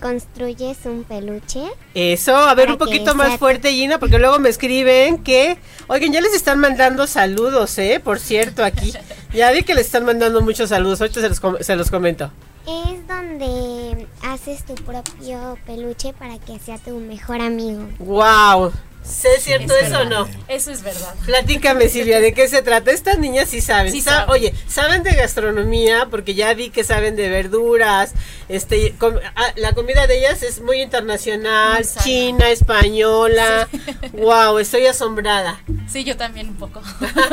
construyes 0.00 0.78
un 0.84 1.04
peluche. 1.04 1.62
Eso, 1.94 2.36
a 2.36 2.54
ver 2.54 2.70
un 2.70 2.78
poquito 2.78 3.14
más 3.14 3.38
fuerte, 3.38 3.72
Gina, 3.72 3.98
porque 3.98 4.18
luego 4.18 4.38
me 4.38 4.48
escriben 4.48 5.22
que, 5.22 5.58
oigan, 5.88 6.12
ya 6.12 6.20
les 6.20 6.34
están 6.34 6.58
mandando 6.58 7.06
saludos, 7.06 7.78
¿eh? 7.78 8.00
Por 8.02 8.18
cierto, 8.18 8.64
aquí. 8.64 8.92
Ya 9.32 9.50
vi 9.50 9.62
que 9.62 9.74
les 9.74 9.86
están 9.86 10.04
mandando 10.04 10.40
muchos 10.40 10.70
saludos, 10.70 11.00
ahorita 11.00 11.20
se 11.20 11.28
los, 11.28 11.66
se 11.66 11.76
los 11.76 11.90
comento. 11.90 12.30
Es 12.66 13.06
donde 13.06 14.06
haces 14.22 14.64
tu 14.64 14.74
propio 14.74 15.56
peluche 15.66 16.12
para 16.12 16.38
que 16.38 16.58
sea 16.58 16.78
tu 16.78 16.98
mejor 16.98 17.40
amigo. 17.40 17.86
¡Wow! 17.98 18.72
¿Es 19.08 19.42
cierto 19.44 19.75
Es 19.76 19.88
eso 19.88 20.00
o 20.00 20.04
no? 20.04 20.28
Eso 20.48 20.70
es 20.72 20.82
verdad. 20.82 21.14
Platícame, 21.25 21.88
Silvia, 21.88 22.20
¿de 22.20 22.32
qué 22.34 22.48
se 22.48 22.62
trata? 22.62 22.90
Estas 22.90 23.18
niñas 23.18 23.48
sí 23.48 23.60
saben. 23.60 23.92
Sí 23.92 24.00
Sa- 24.00 24.10
saben. 24.26 24.30
Oye, 24.30 24.54
saben 24.66 25.02
de 25.02 25.12
gastronomía 25.12 26.08
porque 26.10 26.34
ya 26.34 26.52
vi 26.54 26.70
que 26.70 26.84
saben 26.84 27.14
de 27.16 27.28
verduras. 27.28 28.12
Este, 28.48 28.94
com- 28.98 29.18
ah, 29.36 29.52
la 29.56 29.72
comida 29.72 30.06
de 30.06 30.18
ellas 30.18 30.42
es 30.42 30.60
muy 30.60 30.80
internacional, 30.82 31.84
Muy 31.84 32.02
china, 32.04 32.50
española. 32.50 33.68
Wow, 34.12 34.58
estoy 34.58 34.86
asombrada. 34.86 35.60
Sí, 35.88 36.04
yo 36.04 36.16
también 36.16 36.48
un 36.48 36.56
poco. 36.56 36.82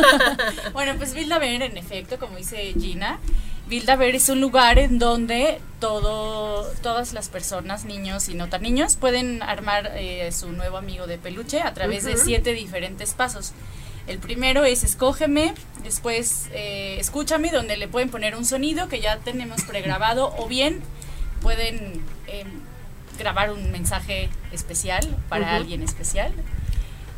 bueno, 0.74 0.94
pues 0.98 1.14
Bildaber, 1.14 1.62
en 1.62 1.78
efecto, 1.78 2.18
como 2.20 2.38
dice 2.38 2.74
Gina, 2.80 3.20
Bildaber 3.74 4.14
es 4.14 4.30
un 4.30 4.40
lugar 4.40 4.78
en 4.78 5.00
donde 5.00 5.60
todo, 5.80 6.72
todas 6.84 7.12
las 7.12 7.30
personas, 7.30 7.86
niños 7.86 8.30
y 8.30 8.36
no 8.36 8.48
tan 8.48 8.62
niños, 8.62 8.98
pueden 8.98 9.42
armar 9.42 9.94
eh, 9.96 10.32
su 10.32 10.52
nuevo 10.52 10.78
amigo 10.78 11.08
de 11.08 11.18
peluche 11.18 11.60
a 11.60 11.74
través 11.74 12.04
de 12.04 12.16
siete 12.18 12.54
diferentes 12.54 13.16
pasos. 13.16 13.52
El 14.06 14.20
primero 14.20 14.64
es 14.64 14.84
escógeme, 14.84 15.56
después 15.84 16.50
eh, 16.52 16.98
escúchame, 17.00 17.50
donde 17.50 17.76
le 17.76 17.88
pueden 17.88 18.12
poner 18.12 18.36
un 18.36 18.46
sonido 18.46 18.90
que 18.90 19.02
ya 19.02 19.18
tenemos 19.18 19.64
pregrabado, 19.64 20.36
o 20.38 20.48
bien 20.48 20.82
pueden 21.42 22.04
em, 22.28 22.48
grabar 23.18 23.52
un 23.52 23.72
mensaje 23.72 24.30
especial 24.52 25.18
para 25.30 25.56
alguien 25.56 25.82
especial. 25.82 26.32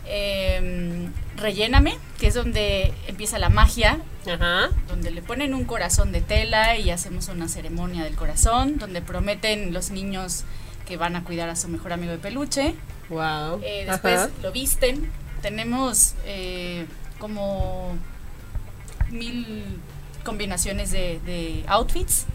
Em, 0.08 1.12
relléname, 1.38 1.98
que 2.20 2.28
es 2.28 2.34
donde 2.34 2.94
empieza 3.08 3.40
la 3.40 3.50
magia, 3.50 4.00
Ajá. 4.26 4.70
donde 4.88 5.12
le 5.12 5.22
ponen 5.22 5.54
un 5.54 5.66
corazón 5.66 6.12
de 6.12 6.22
tela 6.22 6.78
y 6.78 6.92
hacemos 6.92 7.28
una 7.28 7.48
ceremonia 7.48 8.04
del 8.04 8.16
corazón, 8.16 8.78
donde 8.78 9.02
prometen 9.02 9.74
los 9.74 9.90
niños 9.90 10.44
que 10.86 10.98
van 10.98 11.16
a 11.16 11.24
cuidar 11.24 11.50
a 11.50 11.56
su 11.56 11.68
mejor 11.68 11.94
amigo 11.94 12.12
de 12.12 12.20
peluche. 12.20 12.76
Wow. 13.10 13.62
Eh, 13.64 13.86
después 13.90 14.20
Ajá. 14.20 14.30
lo 14.42 14.52
visten. 14.52 15.10
Tenemos 15.42 16.14
eh, 16.26 16.86
como 17.20 17.96
mil 19.10 19.80
combinaciones 20.24 20.92
de, 20.92 21.20
de 21.26 21.64
outfits. 21.68 22.26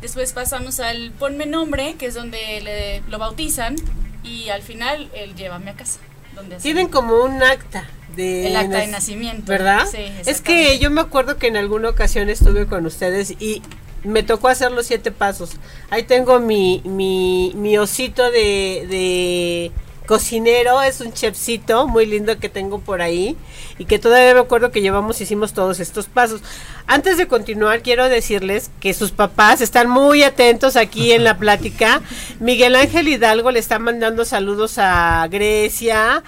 Después 0.00 0.32
pasamos 0.32 0.80
al 0.80 1.10
ponme 1.12 1.46
nombre, 1.46 1.96
que 1.98 2.06
es 2.06 2.14
donde 2.14 2.60
le, 2.62 3.00
lo 3.10 3.18
bautizan. 3.18 3.76
Y 4.22 4.48
al 4.48 4.62
final, 4.62 5.10
el 5.14 5.34
llévame 5.34 5.70
a 5.70 5.74
casa. 5.74 6.00
Donde 6.34 6.56
Tienen 6.56 6.88
como 6.88 7.22
un 7.22 7.42
acta 7.42 7.84
de 8.16 8.46
el 8.48 8.56
acta 8.56 8.78
de 8.78 8.86
nac- 8.86 8.90
nacimiento. 8.90 9.44
¿Verdad? 9.46 9.86
Sí, 9.90 10.04
es 10.26 10.40
que 10.40 10.78
yo 10.78 10.90
me 10.90 11.00
acuerdo 11.00 11.36
que 11.36 11.46
en 11.48 11.56
alguna 11.56 11.88
ocasión 11.88 12.28
estuve 12.28 12.66
con 12.66 12.86
ustedes 12.86 13.32
y 13.40 13.62
me 14.04 14.22
tocó 14.22 14.48
hacer 14.48 14.70
los 14.70 14.86
siete 14.86 15.10
pasos. 15.10 15.52
Ahí 15.90 16.02
tengo 16.02 16.38
mi, 16.38 16.82
mi, 16.84 17.52
mi 17.56 17.78
osito 17.78 18.22
de, 18.30 18.86
de 18.88 19.72
cocinero, 20.06 20.82
es 20.82 21.00
un 21.00 21.12
chefcito 21.12 21.86
muy 21.86 22.06
lindo 22.06 22.38
que 22.38 22.48
tengo 22.48 22.80
por 22.80 23.00
ahí 23.00 23.36
y 23.78 23.86
que 23.86 23.98
todavía 23.98 24.34
me 24.34 24.40
acuerdo 24.40 24.70
que 24.70 24.82
llevamos, 24.82 25.20
hicimos 25.20 25.54
todos 25.54 25.80
estos 25.80 26.06
pasos. 26.06 26.42
Antes 26.86 27.16
de 27.16 27.26
continuar, 27.26 27.82
quiero 27.82 28.08
decirles 28.08 28.70
que 28.80 28.92
sus 28.92 29.12
papás 29.12 29.60
están 29.60 29.88
muy 29.88 30.22
atentos 30.22 30.76
aquí 30.76 31.12
en 31.12 31.24
la 31.24 31.38
plática. 31.38 32.02
Miguel 32.40 32.76
Ángel 32.76 33.08
Hidalgo 33.08 33.50
le 33.50 33.58
está 33.58 33.78
mandando 33.78 34.24
saludos 34.24 34.76
a 34.78 35.26
Grecia. 35.30 36.22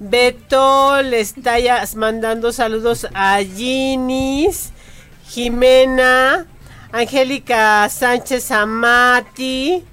Beto 0.00 1.02
le 1.02 1.20
está 1.20 1.56
mandando 1.96 2.52
saludos 2.52 3.08
a 3.14 3.40
Ginis, 3.40 4.70
Jimena, 5.28 6.46
Angélica 6.92 7.88
Sánchez 7.88 8.50
Amati. 8.52 9.84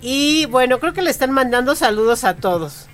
Y 0.00 0.46
bueno, 0.46 0.78
creo 0.78 0.92
que 0.92 1.02
le 1.02 1.10
están 1.10 1.32
mandando 1.32 1.74
saludos 1.74 2.24
a 2.24 2.36
todos. 2.36 2.86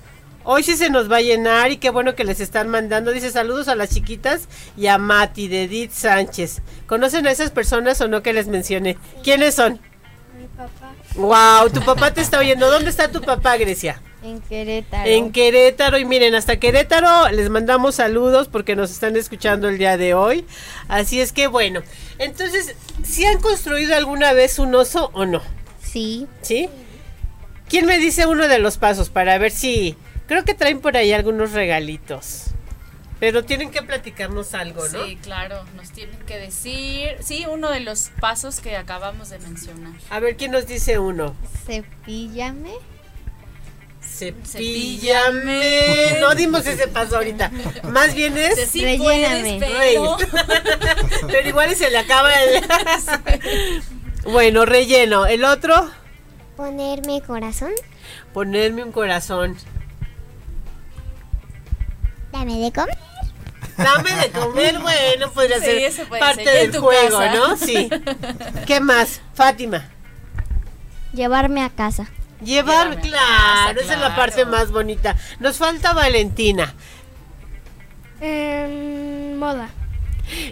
Hoy 0.46 0.62
sí 0.62 0.76
se 0.76 0.90
nos 0.90 1.10
va 1.10 1.16
a 1.16 1.22
llenar 1.22 1.70
y 1.70 1.78
qué 1.78 1.88
bueno 1.88 2.14
que 2.14 2.24
les 2.24 2.40
están 2.40 2.68
mandando. 2.68 3.12
Dice 3.12 3.30
saludos 3.30 3.68
a 3.68 3.74
las 3.74 3.90
chiquitas 3.90 4.48
y 4.76 4.88
a 4.88 4.98
Mati 4.98 5.48
de 5.48 5.64
Edith 5.64 5.92
Sánchez. 5.92 6.60
¿Conocen 6.86 7.26
a 7.26 7.30
esas 7.30 7.50
personas 7.50 8.00
o 8.02 8.08
no 8.08 8.22
que 8.22 8.34
les 8.34 8.46
mencioné? 8.46 8.98
¿Quiénes 9.22 9.54
son? 9.54 9.80
Mi 10.38 10.46
papá. 10.48 10.92
Wow, 11.14 11.70
tu 11.70 11.80
papá 11.80 12.12
te 12.12 12.20
está 12.20 12.38
oyendo. 12.38 12.70
¿Dónde 12.70 12.90
está 12.90 13.10
tu 13.10 13.22
papá, 13.22 13.56
Grecia? 13.56 14.02
En 14.22 14.40
Querétaro. 14.40 15.08
En 15.08 15.32
Querétaro, 15.32 15.98
y 15.98 16.04
miren, 16.04 16.34
hasta 16.34 16.58
Querétaro 16.58 17.30
les 17.30 17.50
mandamos 17.50 17.96
saludos 17.96 18.48
porque 18.48 18.76
nos 18.76 18.90
están 18.90 19.16
escuchando 19.16 19.68
el 19.68 19.78
día 19.78 19.96
de 19.96 20.14
hoy. 20.14 20.44
Así 20.88 21.20
es 21.20 21.32
que 21.32 21.46
bueno, 21.46 21.82
entonces, 22.18 22.74
¿si 23.02 23.24
han 23.24 23.40
construido 23.40 23.94
alguna 23.94 24.32
vez 24.32 24.58
un 24.58 24.74
oso 24.74 25.10
o 25.12 25.24
no? 25.26 25.42
Sí. 25.82 26.26
¿Sí? 26.42 26.68
¿Quién 27.68 27.86
me 27.86 27.98
dice 27.98 28.26
uno 28.26 28.48
de 28.48 28.58
los 28.58 28.78
pasos 28.78 29.10
para 29.10 29.38
ver 29.38 29.50
si... 29.50 29.96
Creo 30.26 30.44
que 30.44 30.54
traen 30.54 30.80
por 30.80 30.96
ahí 30.96 31.12
algunos 31.12 31.52
regalitos. 31.52 32.46
Pero 33.20 33.44
tienen 33.44 33.70
que 33.70 33.82
platicarnos 33.82 34.54
algo, 34.54 34.88
¿no? 34.88 35.04
Sí, 35.04 35.16
claro, 35.16 35.64
nos 35.76 35.90
tienen 35.90 36.18
que 36.26 36.38
decir, 36.38 37.16
sí, 37.20 37.46
uno 37.48 37.70
de 37.70 37.80
los 37.80 38.10
pasos 38.20 38.60
que 38.60 38.76
acabamos 38.76 39.30
de 39.30 39.38
mencionar. 39.38 39.92
A 40.10 40.20
ver, 40.20 40.36
¿quién 40.36 40.50
nos 40.50 40.66
dice 40.66 40.98
uno? 40.98 41.34
Cepíllame. 41.66 42.72
Cepíllame. 44.02 46.18
No 46.20 46.34
dimos 46.34 46.66
ese 46.66 46.88
paso 46.88 47.16
ahorita. 47.16 47.50
Más 47.84 48.14
bien 48.14 48.36
es... 48.36 48.68
Sí 48.68 48.82
Relléname. 48.82 49.58
puedes, 49.58 49.70
pero... 49.70 50.16
Pero 51.26 51.48
igual 51.48 51.74
se 51.74 51.90
le 51.90 51.98
acaba 51.98 52.30
el... 52.34 52.62
bueno, 54.24 54.66
relleno. 54.66 55.26
El 55.26 55.44
otro, 55.44 55.90
Ponerme 56.56 57.20
corazón. 57.22 57.72
ponerme 58.32 58.84
un 58.84 58.92
corazón. 58.92 59.56
Dame 62.32 62.58
de 62.60 62.72
comer. 62.72 62.98
Dame 63.76 64.12
de 64.12 64.30
comer, 64.30 64.78
bueno, 64.78 65.30
podría 65.32 65.58
Sí, 65.58 65.64
ser 65.92 66.08
puede 66.08 66.20
parte 66.20 66.44
ser, 66.44 66.54
del 66.62 66.70
tu 66.72 66.80
juego, 66.80 67.18
casa. 67.18 67.34
¿no? 67.34 67.56
Sí. 67.56 67.90
¿Qué 68.66 68.80
más? 68.80 69.20
Fátima. 69.34 69.88
Llevarme 71.12 71.62
a 71.62 71.70
casa. 71.70 72.08
Llevar, 72.42 72.90
Llévame 72.90 72.96
a 72.96 73.00
claro, 73.00 73.74
casa, 73.74 73.80
esa 73.84 73.94
es 73.94 74.00
la 74.00 74.16
parte 74.16 74.44
más 74.44 74.70
bonita. 74.70 75.16
Nos 75.40 75.56
falta 75.58 75.92
Valentina, 75.92 76.74
Em, 78.20 79.36
moda. 79.38 79.68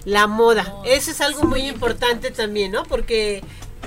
la 0.05 0.27
moda. 0.27 0.65
Moda, 0.65 0.89
Eso 0.89 1.11
es 1.11 1.21
algo 1.21 1.45
muy 1.45 1.63
importante 1.69 2.31
también, 2.31 2.73
¿no? 2.73 2.83
Porque 2.85 3.43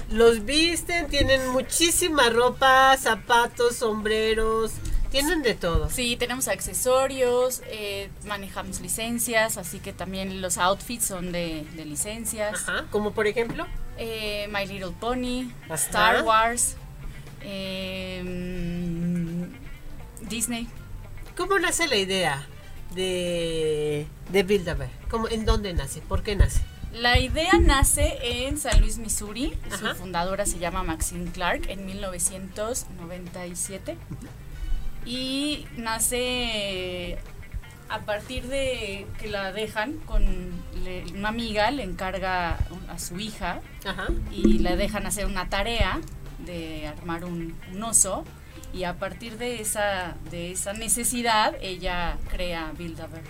los 0.09 0.45
visten, 0.45 1.07
tienen 1.07 1.49
muchísima 1.49 2.29
ropa, 2.29 2.95
zapatos, 2.97 3.77
sombreros, 3.77 4.71
tienen 5.11 5.41
de 5.41 5.55
todo. 5.55 5.89
Sí, 5.89 6.15
tenemos 6.17 6.47
accesorios, 6.47 7.61
eh, 7.67 8.09
manejamos 8.25 8.81
licencias, 8.81 9.57
así 9.57 9.79
que 9.79 9.93
también 9.93 10.41
los 10.41 10.57
outfits 10.57 11.05
son 11.05 11.31
de, 11.31 11.65
de 11.75 11.85
licencias. 11.85 12.67
Ajá, 12.67 12.85
como 12.91 13.13
por 13.13 13.27
ejemplo. 13.27 13.65
Eh, 13.97 14.47
My 14.51 14.67
Little 14.67 14.93
Pony, 14.99 15.49
Ajá. 15.65 15.75
Star 15.75 16.23
Wars, 16.23 16.75
eh, 17.41 18.21
mm, 18.25 20.27
Disney. 20.27 20.67
¿Cómo 21.37 21.57
nace 21.59 21.87
la 21.87 21.95
idea 21.95 22.45
de, 22.93 24.05
de 24.31 24.43
Bilderberg? 24.43 24.91
¿Cómo, 25.09 25.29
¿En 25.29 25.45
dónde 25.45 25.73
nace? 25.73 26.01
¿Por 26.01 26.23
qué 26.23 26.35
nace? 26.35 26.59
La 26.95 27.19
idea 27.19 27.51
nace 27.59 28.17
en 28.47 28.57
San 28.57 28.79
Luis, 28.79 28.97
Missouri. 28.97 29.53
Ajá. 29.71 29.93
Su 29.93 29.99
fundadora 29.99 30.45
se 30.45 30.59
llama 30.59 30.81
Maxine 30.83 31.29
Clark 31.31 31.69
en 31.69 31.85
1997. 31.85 33.97
Y 35.05 35.67
nace 35.75 37.17
a 37.89 37.99
partir 37.99 38.47
de 38.47 39.05
que 39.19 39.27
la 39.27 39.51
dejan 39.51 39.97
con 40.05 40.23
le- 40.83 41.03
una 41.13 41.29
amiga, 41.29 41.69
le 41.69 41.83
encarga 41.83 42.57
a 42.89 42.97
su 42.97 43.19
hija 43.19 43.59
Ajá. 43.85 44.07
y 44.31 44.57
le 44.59 44.75
dejan 44.77 45.05
hacer 45.05 45.25
una 45.27 45.49
tarea 45.49 45.99
de 46.39 46.87
armar 46.87 47.25
un, 47.25 47.55
un 47.73 47.83
oso. 47.83 48.23
Y 48.73 48.85
a 48.85 48.95
partir 48.95 49.37
de 49.37 49.61
esa, 49.61 50.15
de 50.31 50.51
esa 50.51 50.73
necesidad, 50.73 51.55
ella 51.61 52.17
crea 52.29 52.71
Build-A-Bear. 52.77 53.23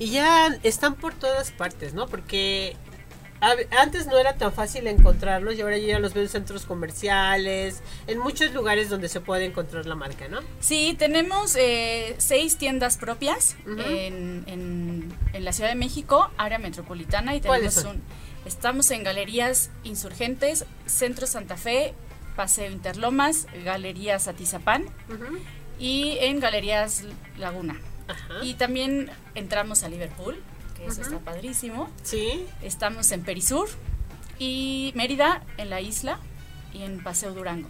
Y 0.00 0.10
ya 0.10 0.58
están 0.64 0.96
por 0.96 1.14
todas 1.14 1.52
partes, 1.52 1.94
¿no? 1.94 2.06
Porque 2.08 2.74
a- 3.42 3.54
antes 3.82 4.06
no 4.06 4.18
era 4.18 4.34
tan 4.36 4.52
fácil 4.52 4.86
encontrarlos 4.86 5.54
y 5.56 5.60
ahora 5.60 5.78
yo 5.78 5.86
ya 5.86 5.98
los 5.98 6.12
veo 6.14 6.22
en 6.24 6.28
centros 6.28 6.64
comerciales, 6.66 7.82
en 8.06 8.18
muchos 8.18 8.52
lugares 8.52 8.88
donde 8.90 9.08
se 9.08 9.20
puede 9.20 9.44
encontrar 9.44 9.86
la 9.86 9.94
marca, 9.94 10.26
¿no? 10.28 10.40
Sí, 10.60 10.94
tenemos 10.98 11.54
eh, 11.56 12.14
seis 12.18 12.56
tiendas 12.56 12.96
propias 12.96 13.56
en, 13.66 14.44
en- 14.46 15.14
en 15.32 15.44
la 15.44 15.52
Ciudad 15.52 15.68
de 15.70 15.76
México, 15.76 16.30
área 16.36 16.58
metropolitana, 16.58 17.36
y 17.36 17.40
¿Cuáles 17.40 17.74
tenemos 17.74 17.92
son? 17.94 18.02
un. 18.02 18.30
Estamos 18.46 18.90
en 18.90 19.04
Galerías 19.04 19.70
Insurgentes, 19.84 20.64
Centro 20.86 21.26
Santa 21.26 21.56
Fe, 21.58 21.92
Paseo 22.36 22.70
Interlomas, 22.70 23.46
Galerías 23.64 24.28
Atizapán 24.28 24.86
y 25.78 26.16
en 26.20 26.40
Galerías 26.40 27.04
Laguna. 27.38 27.78
Ajá. 28.10 28.44
Y 28.44 28.54
también 28.54 29.10
entramos 29.34 29.82
a 29.82 29.88
Liverpool, 29.88 30.42
que 30.76 30.86
eso 30.86 31.02
está 31.02 31.18
padrísimo. 31.18 31.90
Sí. 32.02 32.46
Estamos 32.62 33.10
en 33.12 33.22
Perisur 33.22 33.68
y 34.38 34.92
Mérida, 34.94 35.42
en 35.56 35.70
la 35.70 35.80
isla. 35.80 36.18
y 36.72 36.82
en 36.82 37.02
Paseo 37.02 37.34
Durango. 37.34 37.68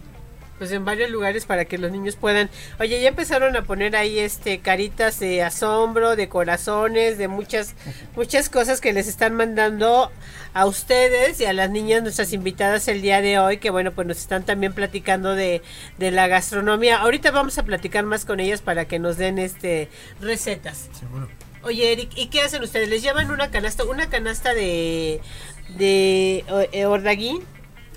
Pues 0.61 0.71
en 0.73 0.85
varios 0.85 1.09
lugares 1.09 1.47
para 1.47 1.65
que 1.65 1.79
los 1.79 1.91
niños 1.91 2.15
puedan. 2.17 2.51
Oye, 2.79 3.01
ya 3.01 3.07
empezaron 3.07 3.55
a 3.55 3.63
poner 3.63 3.95
ahí 3.95 4.19
este 4.19 4.59
caritas 4.59 5.19
de 5.19 5.41
asombro, 5.41 6.15
de 6.15 6.29
corazones, 6.29 7.17
de 7.17 7.27
muchas 7.27 7.73
muchas 8.15 8.47
cosas 8.47 8.79
que 8.79 8.93
les 8.93 9.07
están 9.07 9.33
mandando 9.33 10.11
a 10.53 10.65
ustedes 10.67 11.41
y 11.41 11.45
a 11.45 11.53
las 11.53 11.71
niñas 11.71 12.03
nuestras 12.03 12.31
invitadas 12.31 12.87
el 12.89 13.01
día 13.01 13.23
de 13.23 13.39
hoy, 13.39 13.57
que 13.57 13.71
bueno, 13.71 13.91
pues 13.93 14.05
nos 14.05 14.19
están 14.19 14.45
también 14.45 14.73
platicando 14.73 15.33
de, 15.33 15.63
de 15.97 16.11
la 16.11 16.27
gastronomía. 16.27 16.97
Ahorita 16.97 17.31
vamos 17.31 17.57
a 17.57 17.63
platicar 17.63 18.05
más 18.05 18.23
con 18.23 18.39
ellas 18.39 18.61
para 18.61 18.85
que 18.85 18.99
nos 18.99 19.17
den 19.17 19.39
este 19.39 19.89
recetas. 20.19 20.91
Seguro. 20.93 21.27
Oye, 21.63 21.91
Eric, 21.91 22.11
¿y 22.15 22.27
qué 22.27 22.41
hacen 22.41 22.61
ustedes? 22.61 22.87
¿Les 22.87 23.01
llevan 23.01 23.31
una 23.31 23.49
canasta, 23.49 23.83
una 23.83 24.11
canasta 24.11 24.53
de 24.53 25.21
de 25.69 26.45
eh, 26.71 26.85
ordaguín? 26.85 27.41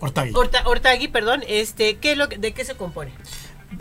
Ortagui. 0.04 0.32
Horta, 0.34 0.62
Hortagui, 0.66 1.08
perdón, 1.08 1.42
este, 1.49 1.96
¿qué 1.96 2.12
es 2.12 2.18
lo 2.18 2.28
que- 2.28 2.38
¿de 2.38 2.52
qué 2.52 2.64
se 2.64 2.75
compone? 2.75 3.11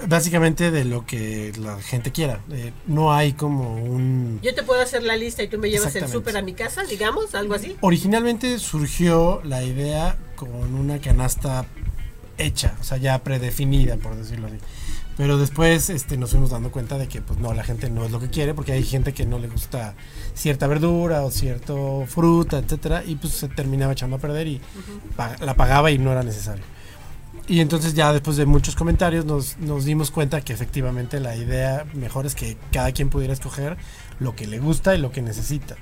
Básicamente 0.08 0.72
de 0.72 0.86
lo 0.86 1.06
que 1.06 1.52
la 1.60 1.80
gente 1.82 2.12
quiera. 2.12 2.40
Eh, 2.52 2.72
no 2.88 3.14
hay 3.14 3.34
como 3.34 3.76
un... 3.76 4.40
Yo 4.42 4.56
te 4.56 4.64
puedo 4.64 4.82
hacer 4.82 5.04
la 5.04 5.16
lista 5.16 5.44
y 5.44 5.48
tú 5.48 5.60
me 5.60 5.70
llevas 5.70 5.96
el 5.96 6.08
súper 6.08 6.36
a 6.38 6.42
mi 6.42 6.54
casa, 6.54 6.84
digamos, 6.84 7.36
algo 7.36 7.54
así. 7.54 7.76
Originalmente 7.82 8.58
surgió 8.58 9.42
la 9.44 9.64
idea 9.64 10.18
con 10.36 10.74
una 10.74 11.00
canasta 11.00 11.66
hecha, 12.40 12.76
o 12.82 12.84
sea, 12.84 12.98
ya 12.98 13.20
predefinida, 13.24 13.98
por 13.98 14.16
decirlo 14.16 14.48
así. 14.48 14.58
Pero 15.18 15.38
después 15.38 15.90
este, 15.92 16.18
nos 16.18 16.32
fuimos 16.32 16.50
dando 16.50 16.72
cuenta 16.72 16.98
de 16.98 17.08
que 17.08 17.22
pues 17.22 17.40
no, 17.40 17.54
la 17.54 17.64
gente 17.64 17.90
no 17.90 18.04
es 18.04 18.12
lo 18.12 18.20
que 18.20 18.30
quiere, 18.30 18.54
porque 18.54 18.72
hay 18.72 18.84
gente 18.84 19.14
que 19.14 19.26
no 19.26 19.38
le 19.38 19.48
gusta 19.48 19.94
cierta 20.34 20.66
verdura 20.68 21.22
o 21.24 21.30
cierto 21.32 22.06
fruta, 22.08 22.58
etcétera, 22.58 23.04
y 23.06 23.16
pues 23.16 23.34
se 23.34 23.48
terminaba 23.48 23.94
echando 23.94 24.16
a 24.16 24.20
perder 24.20 24.48
y 24.48 24.62
pa- 25.16 25.36
la 25.42 25.54
pagaba 25.56 25.92
y 25.92 26.00
no 26.00 26.12
era 26.12 26.24
necesario. 26.24 26.64
Y 27.46 27.60
entonces 27.60 27.94
ya 27.94 28.14
después 28.14 28.38
de 28.38 28.46
muchos 28.46 28.74
comentarios 28.76 29.26
nos, 29.26 29.58
nos 29.58 29.84
dimos 29.84 30.12
cuenta 30.12 30.40
que 30.42 30.54
efectivamente 30.54 31.20
la 31.20 31.36
idea 31.36 31.86
mejor 31.94 32.26
es 32.26 32.36
que 32.36 32.58
cada 32.72 32.92
quien 32.94 33.10
pudiera 33.10 33.34
escoger 33.34 33.76
lo 34.20 34.34
que 34.34 34.48
le 34.48 34.60
gusta 34.60 34.96
y 34.96 34.98
lo 35.00 35.12
que 35.12 35.22
necesita. 35.22 35.76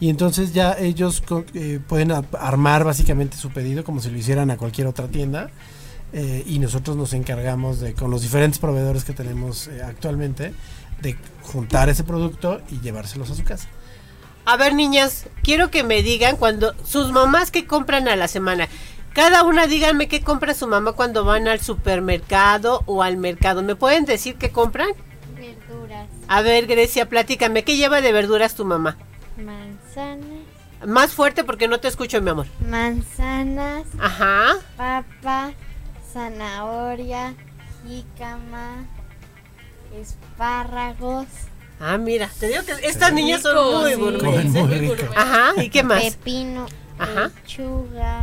Y 0.00 0.08
entonces 0.08 0.54
ya 0.54 0.72
ellos 0.78 1.22
eh, 1.52 1.78
pueden 1.86 2.10
armar 2.10 2.84
básicamente 2.84 3.36
su 3.36 3.50
pedido 3.50 3.84
como 3.84 4.00
si 4.00 4.10
lo 4.10 4.16
hicieran 4.16 4.50
a 4.50 4.56
cualquier 4.56 4.86
otra 4.86 5.06
tienda. 5.08 5.50
Eh, 6.16 6.44
y 6.46 6.60
nosotros 6.60 6.96
nos 6.96 7.12
encargamos 7.12 7.80
de, 7.80 7.92
con 7.92 8.08
los 8.08 8.22
diferentes 8.22 8.60
proveedores 8.60 9.02
que 9.02 9.12
tenemos 9.12 9.66
eh, 9.66 9.82
actualmente, 9.82 10.54
de 11.00 11.16
juntar 11.42 11.88
ese 11.88 12.04
producto 12.04 12.60
y 12.70 12.78
llevárselos 12.80 13.32
a 13.32 13.34
su 13.34 13.42
casa. 13.42 13.68
A 14.44 14.56
ver, 14.56 14.74
niñas, 14.74 15.26
quiero 15.42 15.72
que 15.72 15.82
me 15.82 16.04
digan 16.04 16.36
cuando 16.36 16.72
sus 16.84 17.10
mamás 17.10 17.50
que 17.50 17.66
compran 17.66 18.06
a 18.06 18.14
la 18.14 18.28
semana. 18.28 18.68
Cada 19.12 19.42
una 19.42 19.66
díganme 19.66 20.06
qué 20.06 20.20
compra 20.20 20.54
su 20.54 20.68
mamá 20.68 20.92
cuando 20.92 21.24
van 21.24 21.48
al 21.48 21.60
supermercado 21.60 22.84
o 22.86 23.02
al 23.02 23.16
mercado. 23.16 23.64
¿Me 23.64 23.74
pueden 23.74 24.04
decir 24.04 24.36
qué 24.36 24.50
compran? 24.50 24.90
Verduras. 25.36 26.08
A 26.28 26.42
ver, 26.42 26.66
Grecia, 26.66 27.08
platícame, 27.08 27.64
¿qué 27.64 27.76
lleva 27.76 28.00
de 28.00 28.12
verduras 28.12 28.54
tu 28.54 28.64
mamá? 28.64 28.98
Manzanas. 29.36 30.44
Más 30.86 31.10
fuerte 31.10 31.42
porque 31.42 31.66
no 31.66 31.80
te 31.80 31.88
escucho, 31.88 32.22
mi 32.22 32.30
amor. 32.30 32.46
Manzanas. 32.68 33.86
Ajá. 33.98 34.58
Papa. 34.76 35.52
Zanahoria. 36.14 37.34
Jícama. 37.86 38.86
Espárragos. 40.00 41.26
Ah, 41.80 41.98
mira, 41.98 42.30
te 42.38 42.46
digo 42.46 42.62
que 42.64 42.72
estas 42.86 43.12
niñas 43.12 43.42
son 43.42 43.82
muy 43.82 43.92
sí. 43.92 44.00
gourmet. 44.00 44.44
Muy 44.44 44.62
muy 44.62 44.78
rico. 44.78 45.04
Ajá, 45.16 45.62
¿y 45.62 45.68
qué 45.68 45.82
más? 45.82 46.02
Pepino. 46.04 46.66
Ajá. 46.98 47.30
Lechuga. 47.42 48.20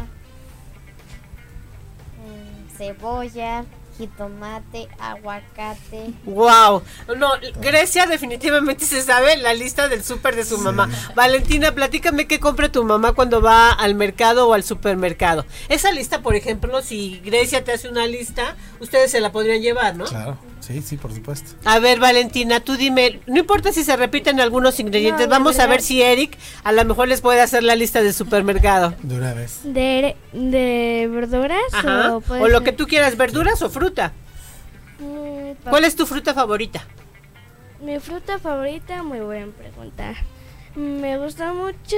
mm, 2.17 2.77
Cebolla. 2.77 3.65
Jitomate. 4.01 4.89
Aguacate. 4.99 6.13
Wow, 6.25 6.81
no, 7.17 7.29
Grecia 7.59 8.07
definitivamente 8.07 8.85
se 8.85 9.03
sabe 9.03 9.37
la 9.37 9.53
lista 9.53 9.87
del 9.87 10.03
súper 10.03 10.35
de 10.35 10.43
su 10.43 10.57
mamá. 10.57 10.89
Valentina, 11.15 11.71
platícame 11.73 12.25
qué 12.25 12.39
compra 12.39 12.71
tu 12.71 12.83
mamá 12.83 13.13
cuando 13.13 13.41
va 13.41 13.71
al 13.71 13.93
mercado 13.93 14.47
o 14.47 14.53
al 14.53 14.63
supermercado. 14.63 15.45
Esa 15.69 15.91
lista, 15.91 16.21
por 16.21 16.35
ejemplo, 16.35 16.81
si 16.81 17.21
Grecia 17.23 17.63
te 17.63 17.73
hace 17.73 17.89
una 17.89 18.07
lista, 18.07 18.55
ustedes 18.79 19.11
se 19.11 19.21
la 19.21 19.31
podrían 19.31 19.61
llevar, 19.61 19.95
¿no? 19.95 20.05
Claro, 20.05 20.37
sí, 20.61 20.81
sí, 20.81 20.95
por 20.97 21.13
supuesto. 21.13 21.51
A 21.65 21.79
ver, 21.79 21.99
Valentina, 21.99 22.59
tú 22.61 22.77
dime, 22.77 23.19
no 23.27 23.39
importa 23.39 23.71
si 23.73 23.83
se 23.83 23.95
repiten 23.97 24.39
algunos 24.39 24.79
ingredientes, 24.79 25.27
No, 25.27 25.33
de 25.33 25.39
vamos 25.39 25.59
a 25.59 25.67
ver 25.67 25.81
si 25.81 26.01
Eric 26.01 26.37
a 26.63 26.71
lo 26.71 26.85
mejor 26.85 27.07
les 27.09 27.19
puede 27.21 27.41
hacer 27.41 27.63
la 27.63 27.75
lista 27.75 28.01
del 28.01 28.13
supermercado. 28.13 28.93
De 29.03 29.15
una 29.15 29.33
vez. 29.33 29.59
De, 29.63 30.15
de 30.33 31.09
verduras 31.11 31.61
Ajá. 31.73 32.15
o 32.15 32.47
lo 32.47 32.57
ser- 32.59 32.63
que 32.63 32.71
tú 32.73 32.87
quieras, 32.87 33.17
verduras 33.17 33.61
o 33.61 33.69
fruta. 33.69 34.13
Mm, 34.99 35.55
pa- 35.63 35.69
¿Cuál 35.71 35.83
es 35.83 35.95
tu 35.95 36.05
fruta 36.05 36.33
favorita? 36.33 36.85
Mi 37.81 37.99
fruta 37.99 38.37
favorita, 38.39 39.01
muy 39.03 39.19
buena 39.19 39.51
pregunta. 39.51 40.13
Me 40.75 41.17
gusta 41.17 41.51
mucho 41.53 41.97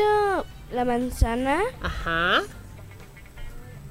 la 0.71 0.85
manzana, 0.85 1.59
Ajá. 1.81 2.41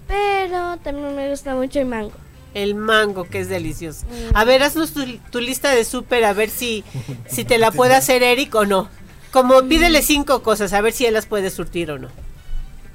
pero 0.09 0.77
también 0.79 1.15
me 1.15 1.29
gusta 1.31 1.55
mucho 1.55 1.81
el 1.81 1.87
mango. 1.87 2.13
El 2.55 2.75
mango, 2.75 3.25
que 3.25 3.41
es 3.41 3.49
delicioso. 3.49 4.07
A 4.35 4.45
ver, 4.45 4.63
haznos 4.63 4.93
tu, 4.93 5.05
tu 5.31 5.41
lista 5.41 5.71
de 5.75 5.85
súper, 5.85 6.25
a 6.25 6.33
ver 6.33 6.51
si, 6.51 6.85
si 7.27 7.45
te 7.45 7.59
la 7.59 7.71
puede 7.73 7.95
hacer 7.95 8.23
Eric 8.23 8.55
o 8.55 8.67
no. 8.67 8.89
Como 9.31 9.63
pídele 9.63 10.03
cinco 10.03 10.43
cosas, 10.43 10.73
a 10.75 10.81
ver 10.83 10.93
si 10.93 11.07
él 11.07 11.15
las 11.15 11.27
puede 11.27 11.51
surtir 11.51 11.91
o 11.91 11.99
no. 11.99 12.09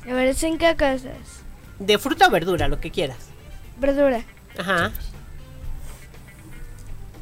A 0.07 0.13
ver, 0.13 0.35
cinco 0.35 0.65
cosas. 0.77 1.17
De 1.79 1.97
fruta 1.97 2.27
o 2.27 2.31
verdura, 2.31 2.67
lo 2.67 2.79
que 2.79 2.91
quieras. 2.91 3.17
Verdura. 3.79 4.23
Ajá. 4.57 4.91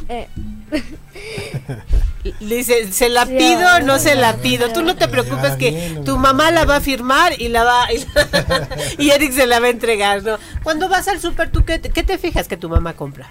Eh, 0.07 0.27
dice, 2.39 2.91
¿se 2.91 3.09
la 3.09 3.25
pido 3.25 3.75
o 3.77 3.79
no 3.81 3.97
se 3.99 4.15
la 4.15 4.35
pido? 4.37 4.71
Tú 4.71 4.83
no 4.83 4.95
te 4.95 5.07
preocupes 5.07 5.53
que 5.55 6.01
tu 6.05 6.17
mamá 6.17 6.51
la 6.51 6.65
va 6.65 6.77
a 6.77 6.81
firmar 6.81 7.33
y 7.39 7.47
la 7.49 7.63
va 7.63 7.87
y, 7.91 8.05
y 9.03 9.09
Eric 9.09 9.31
se 9.31 9.47
la 9.47 9.59
va 9.59 9.67
a 9.67 9.69
entregar, 9.71 10.23
¿no? 10.23 10.37
Cuando 10.63 10.89
vas 10.89 11.07
al 11.07 11.19
súper, 11.19 11.51
¿tú 11.51 11.65
qué, 11.65 11.79
te- 11.79 11.89
qué 11.89 12.03
te 12.03 12.17
fijas 12.17 12.47
que 12.47 12.57
tu 12.57 12.69
mamá 12.69 12.93
compra? 12.93 13.29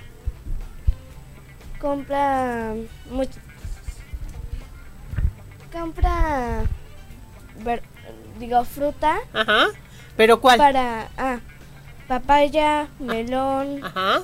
compra 1.81 2.73
mucho. 3.11 3.39
Compra. 5.71 6.63
ver- 7.63 7.83
digo, 8.39 8.65
fruta 8.65 9.17
Ajá. 9.33 9.67
¿Pero 10.17 10.41
cuál? 10.41 10.57
para. 10.59 11.09
Ah, 11.19 11.39
papaya, 12.09 12.89
melón, 12.99 13.85
Ajá. 13.85 14.23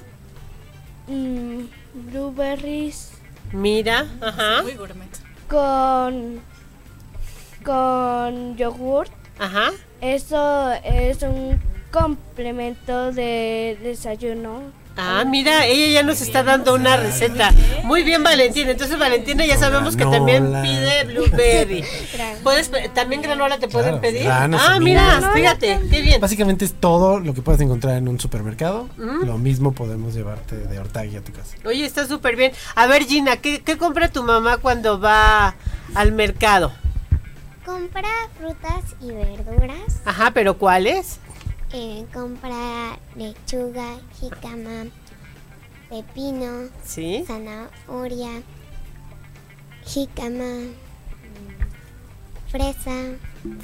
mm, 1.09 1.65
blueberries 2.01 3.11
Mira, 3.53 4.07
ajá. 4.21 4.63
Muy 4.63 4.75
gourmet. 4.75 5.09
con. 5.49 6.41
con 7.65 8.57
yogurt. 8.57 9.11
Ajá. 9.39 9.71
Eso 10.01 10.73
es 10.85 11.23
un 11.23 11.61
complemento 11.91 13.13
de 13.13 13.77
desayuno. 13.83 14.73
Ah, 14.97 15.25
mira, 15.27 15.67
ella 15.67 15.87
ya 16.01 16.03
nos 16.03 16.21
está 16.21 16.43
dando 16.43 16.75
una 16.75 16.97
receta. 16.97 17.53
Muy 17.85 18.03
bien, 18.03 18.23
Valentina. 18.23 18.71
Entonces, 18.71 18.99
Valentina, 18.99 19.47
ya 19.47 19.57
sabemos 19.57 19.97
que 19.97 20.05
también 20.05 20.53
pide 20.63 21.05
blueberry. 21.05 21.85
¿Puedes, 22.43 22.71
¿También 22.93 23.23
granola 23.23 23.59
te 23.59 23.69
pueden 23.69 23.99
Claro, 23.99 24.01
pedir? 24.03 24.25
granos, 24.25 24.61
Ah, 24.63 24.79
mira, 24.79 25.11
semillas. 25.21 25.33
fíjate, 25.35 25.81
qué 25.91 26.03
bien. 26.03 26.21
Básicamente 26.21 26.65
es 26.67 26.75
todo 26.75 27.19
lo 27.21 27.33
que 27.33 27.41
puedes 27.41 27.61
encontrar 27.63 27.97
en 27.97 28.09
un 28.09 28.21
supermercado. 28.21 28.89
Lo 28.99 29.39
mismo 29.39 29.73
podemos 29.73 30.13
llevarte 30.15 30.57
de 30.57 30.79
Ortagui 30.79 31.17
a 31.17 31.23
tu 31.25 31.33
casa. 31.33 31.57
Oye, 31.65 31.85
está 31.87 32.07
súper 32.07 32.37
bien. 32.37 32.53
A 32.75 32.87
ver, 32.87 33.05
Gina, 33.05 33.37
¿qué, 33.39 33.63
¿qué 33.63 33.79
compra 33.79 34.09
tu 34.09 34.23
mamá 34.23 34.59
cuando 34.59 35.01
va 35.01 35.55
al 35.95 36.13
mercado? 36.13 36.73
Compra 37.65 38.09
frutas 38.39 38.85
y 39.01 39.13
verduras. 39.13 40.01
Ajá, 40.05 40.33
pero 40.33 40.59
¿cuáles? 40.59 41.19
Eh, 41.73 42.05
compra 42.13 42.99
lechuga, 43.15 43.97
jícama, 44.19 44.87
pepino, 45.89 46.69
Sí. 46.85 47.25
zanahoria, 47.27 48.43
jícama, 49.85 50.45
mm, 50.45 52.51
fresa, 52.51 52.91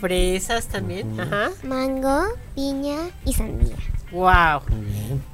Fresas 0.01 0.69
también. 0.69 1.21
Ajá. 1.21 1.51
mango, 1.65 2.25
piña 2.55 2.97
y 3.25 3.33
sandía. 3.35 3.77
Wow. 4.13 4.63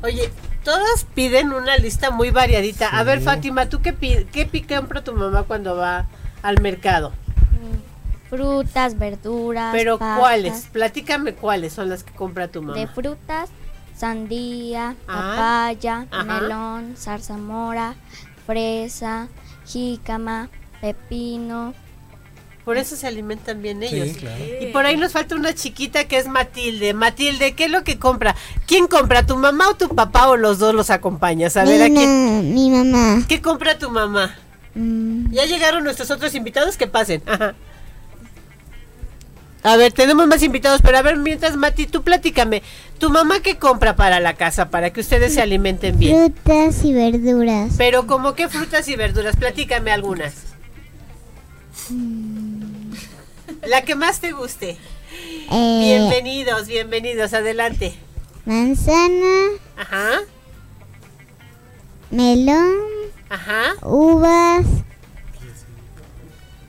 Oye, 0.02 0.32
todas 0.64 1.04
piden 1.14 1.52
una 1.52 1.76
lista 1.76 2.11
muy 2.11 2.30
variadita. 2.30 2.88
A 2.88 3.02
ver. 3.04 3.20
Fátima, 3.20 3.68
¿tú 3.68 3.80
qué, 3.82 3.94
qué 4.32 4.46
pi- 4.46 4.62
compra 4.62 5.04
tu 5.04 5.12
mamá 5.12 5.42
cuando 5.44 5.76
va 5.76 6.06
al 6.42 6.61
mercado? 6.62 7.12
Frutas, 8.37 8.99
verduras. 8.99 9.73
Pero 9.75 9.99
pastas. 9.99 10.18
¿cuáles? 10.18 10.66
Platícame 10.73 11.35
cuáles 11.35 11.75
son 11.75 11.90
las 11.90 12.03
que 12.03 12.12
compra 12.14 12.49
tu 12.49 12.62
mamá. 12.62 12.79
De 12.79 12.87
frutas, 12.87 13.51
sandía, 13.95 14.97
Ah, 15.07 15.35
papaya, 15.37 16.07
ajá. 16.11 16.25
melón, 16.40 16.95
zarzamora, 16.97 17.95
fresa, 18.47 19.29
jícama, 19.66 20.49
pepino. 20.81 21.75
Por 22.64 22.79
eso 22.79 22.97
se 22.97 23.07
alimentan 23.07 23.61
bien 23.61 23.83
ellos. 23.83 24.09
Sí, 24.09 24.14
claro. 24.14 24.42
Y 24.62 24.66
por 24.73 24.87
ahí 24.87 24.97
nos 24.97 25.12
falta 25.12 25.35
una 25.35 25.53
chiquita 25.55 26.05
que 26.05 26.16
es 26.16 26.27
Matilde. 26.27 26.95
Matilde, 26.95 27.55
¿qué 27.55 27.66
es 27.66 27.71
lo 27.71 27.85
que 27.85 27.99
compra? 27.99 28.35
¿Quién 28.66 28.87
compra, 28.87 29.27
tu 29.27 29.37
mamá 29.37 29.68
o 29.68 29.75
tu 29.75 29.88
papá 29.95 30.29
o 30.31 30.37
los 30.38 30.59
dos 30.59 30.73
los 30.75 30.88
acompañas? 30.88 31.57
A 31.59 31.64
ver, 31.64 31.90
mi, 31.90 31.97
¿a 31.97 31.99
quién? 31.99 32.37
ma- 32.37 32.42
mi 32.42 32.71
mamá. 32.71 33.25
¿Qué 33.29 33.42
compra 33.42 33.77
tu 33.79 33.90
mamá? 33.90 34.35
Mm, 34.75 35.33
Ya 35.33 35.45
llegaron 35.45 35.85
nuestros 35.85 36.11
otros 36.11 36.35
invitados, 36.35 36.79
que 36.79 36.87
pasen. 36.87 37.23
Ajá. 37.27 37.55
A 39.64 39.77
ver, 39.77 39.92
tenemos 39.92 40.27
más 40.27 40.42
invitados, 40.42 40.81
pero 40.83 40.98
a 40.98 41.03
ver, 41.03 41.16
mientras 41.16 41.57
Mati, 41.57 41.87
tú 41.87 42.03
platícame. 42.03 42.62
¿Tu 42.98 43.11
mamá 43.11 43.40
qué 43.40 43.59
compra 43.59 43.94
para 43.94 44.18
la 44.18 44.35
casa, 44.35 44.70
para 44.70 44.92
que 44.92 45.01
ustedes 45.01 45.35
se 45.35 45.40
alimenten 45.42 45.98
bien? 45.98 46.33
frutas 46.35 46.85
y 46.85 46.92
verduras. 46.92 47.75
Pero 47.79 48.07
como 48.09 48.35
qué 48.35 48.48
frutas 48.48 48.88
y 48.88 48.96
verduras, 48.96 49.37
platícame 49.37 49.92
algunas. 49.92 50.35
La 53.66 53.83
que 53.83 53.94
más 53.94 54.20
te 54.20 54.33
guste. 54.33 54.77
Eh, 55.51 55.79
Bienvenidos, 55.81 56.66
bienvenidos, 56.66 57.33
adelante. 57.33 57.94
manzana, 58.44 59.51
Ajá, 59.77 60.20
melón, 62.11 62.72
ajá. 63.29 63.75
uvas, 63.83 64.64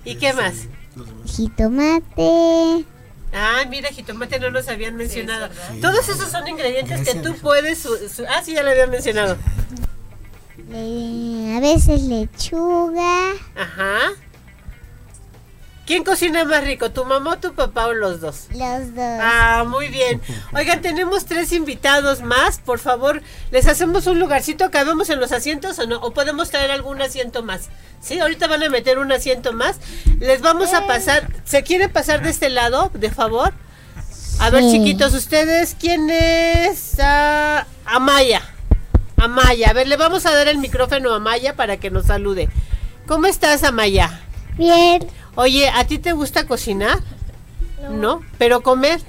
¿Y 0.06 0.15
qué 0.15 0.34
más? 0.34 0.67
Jitomate. 1.25 2.86
Ah, 3.34 3.63
mira, 3.69 3.89
jitomate 3.89 4.39
no 4.39 4.51
nos 4.51 4.67
habían 4.67 4.95
mencionado. 4.95 5.49
Todos 5.82 6.08
esos 6.08 6.29
son 6.29 6.47
ingredientes 6.47 7.01
que 7.08 7.15
tú 7.15 7.36
puedes... 7.41 7.79
su- 7.79 7.97
su- 8.10 8.25
ah, 8.27 8.41
sí, 8.43 8.53
ya 8.53 8.62
lo 8.63 8.69
habían 8.71 8.91
mencionado. 8.91 9.38
le- 10.69 11.56
a 11.56 11.60
veces 11.60 12.01
lechuga. 12.03 13.32
Ajá. 13.56 13.99
¿Quién 15.86 16.06
cocina 16.06 16.46
más 16.46 16.63
rico, 16.63 16.91
tu 16.91 17.04
mamá 17.04 17.32
o 17.32 17.38
tu 17.39 17.54
papá 17.54 17.88
o 17.88 17.93
los 17.93 18.22
dos? 18.22 18.48
Los 18.52 18.96
dos. 18.96 19.19
Ah, 19.22 19.65
muy 19.67 19.89
bien. 19.89 20.22
Oigan, 20.54 20.82
tenemos 20.82 21.26
tres 21.26 21.52
invitados 21.52 22.22
más. 22.22 22.60
Por 22.60 22.80
favor, 22.80 23.22
les 23.52 23.67
hacemos 23.67 24.08
un 24.08 24.17
lugarcito. 24.17 24.72
¿Cabemos 24.72 25.10
en 25.10 25.19
los 25.19 25.34
asientos 25.34 25.78
o 25.80 25.86
no? 25.86 25.98
¿O 26.00 26.12
podemos 26.12 26.50
traer 26.52 26.72
algún 26.72 27.02
asiento 27.02 27.43
más? 27.43 27.63
Sí, 28.02 28.17
ahorita 28.19 28.48
van 28.48 28.63
a 28.63 28.69
meter 28.69 28.98
un 28.98 29.12
asiento 29.12 29.52
más. 29.52 29.76
Les 30.19 30.41
vamos 30.41 30.74
a 30.74 30.88
pasar. 30.88 31.28
¿Se 31.43 31.63
quiere 31.63 31.89
pasar 31.89 32.24
de 32.24 32.30
este 32.30 32.50
lado, 32.50 32.89
de 32.93 33.12
favor? 33.12 33.54
A 34.39 34.50
ver, 34.50 34.63
Sí. 34.63 34.72
chiquitos, 34.72 35.13
ustedes, 35.13 35.76
¿quién 35.78 36.10
es? 36.10 36.96
Ah, 37.02 37.67
Amaya. 37.84 38.41
Amaya. 39.17 39.69
A 39.69 39.74
ver, 39.74 39.88
le 39.89 39.98
vamos 39.98 40.26
a 40.26 40.34
dar 40.34 40.48
el 40.48 40.60
micrófono 40.60 41.12
a 41.12 41.17
Amaya 41.17 41.58
para 41.58 41.76
que 41.76 41.91
nos 41.91 42.06
salude. 42.06 42.48
¿Cómo 43.06 43.28
estás, 43.28 43.63
Amaya? 43.65 44.22
Bien. 44.58 45.06
Oye, 45.36 45.69
¿a 45.69 45.86
ti 45.86 45.98
te 46.00 46.12
gusta 46.12 46.46
cocinar? 46.46 47.00
No. 47.89 48.22
¿Pero 48.38 48.62
comer? 48.62 49.02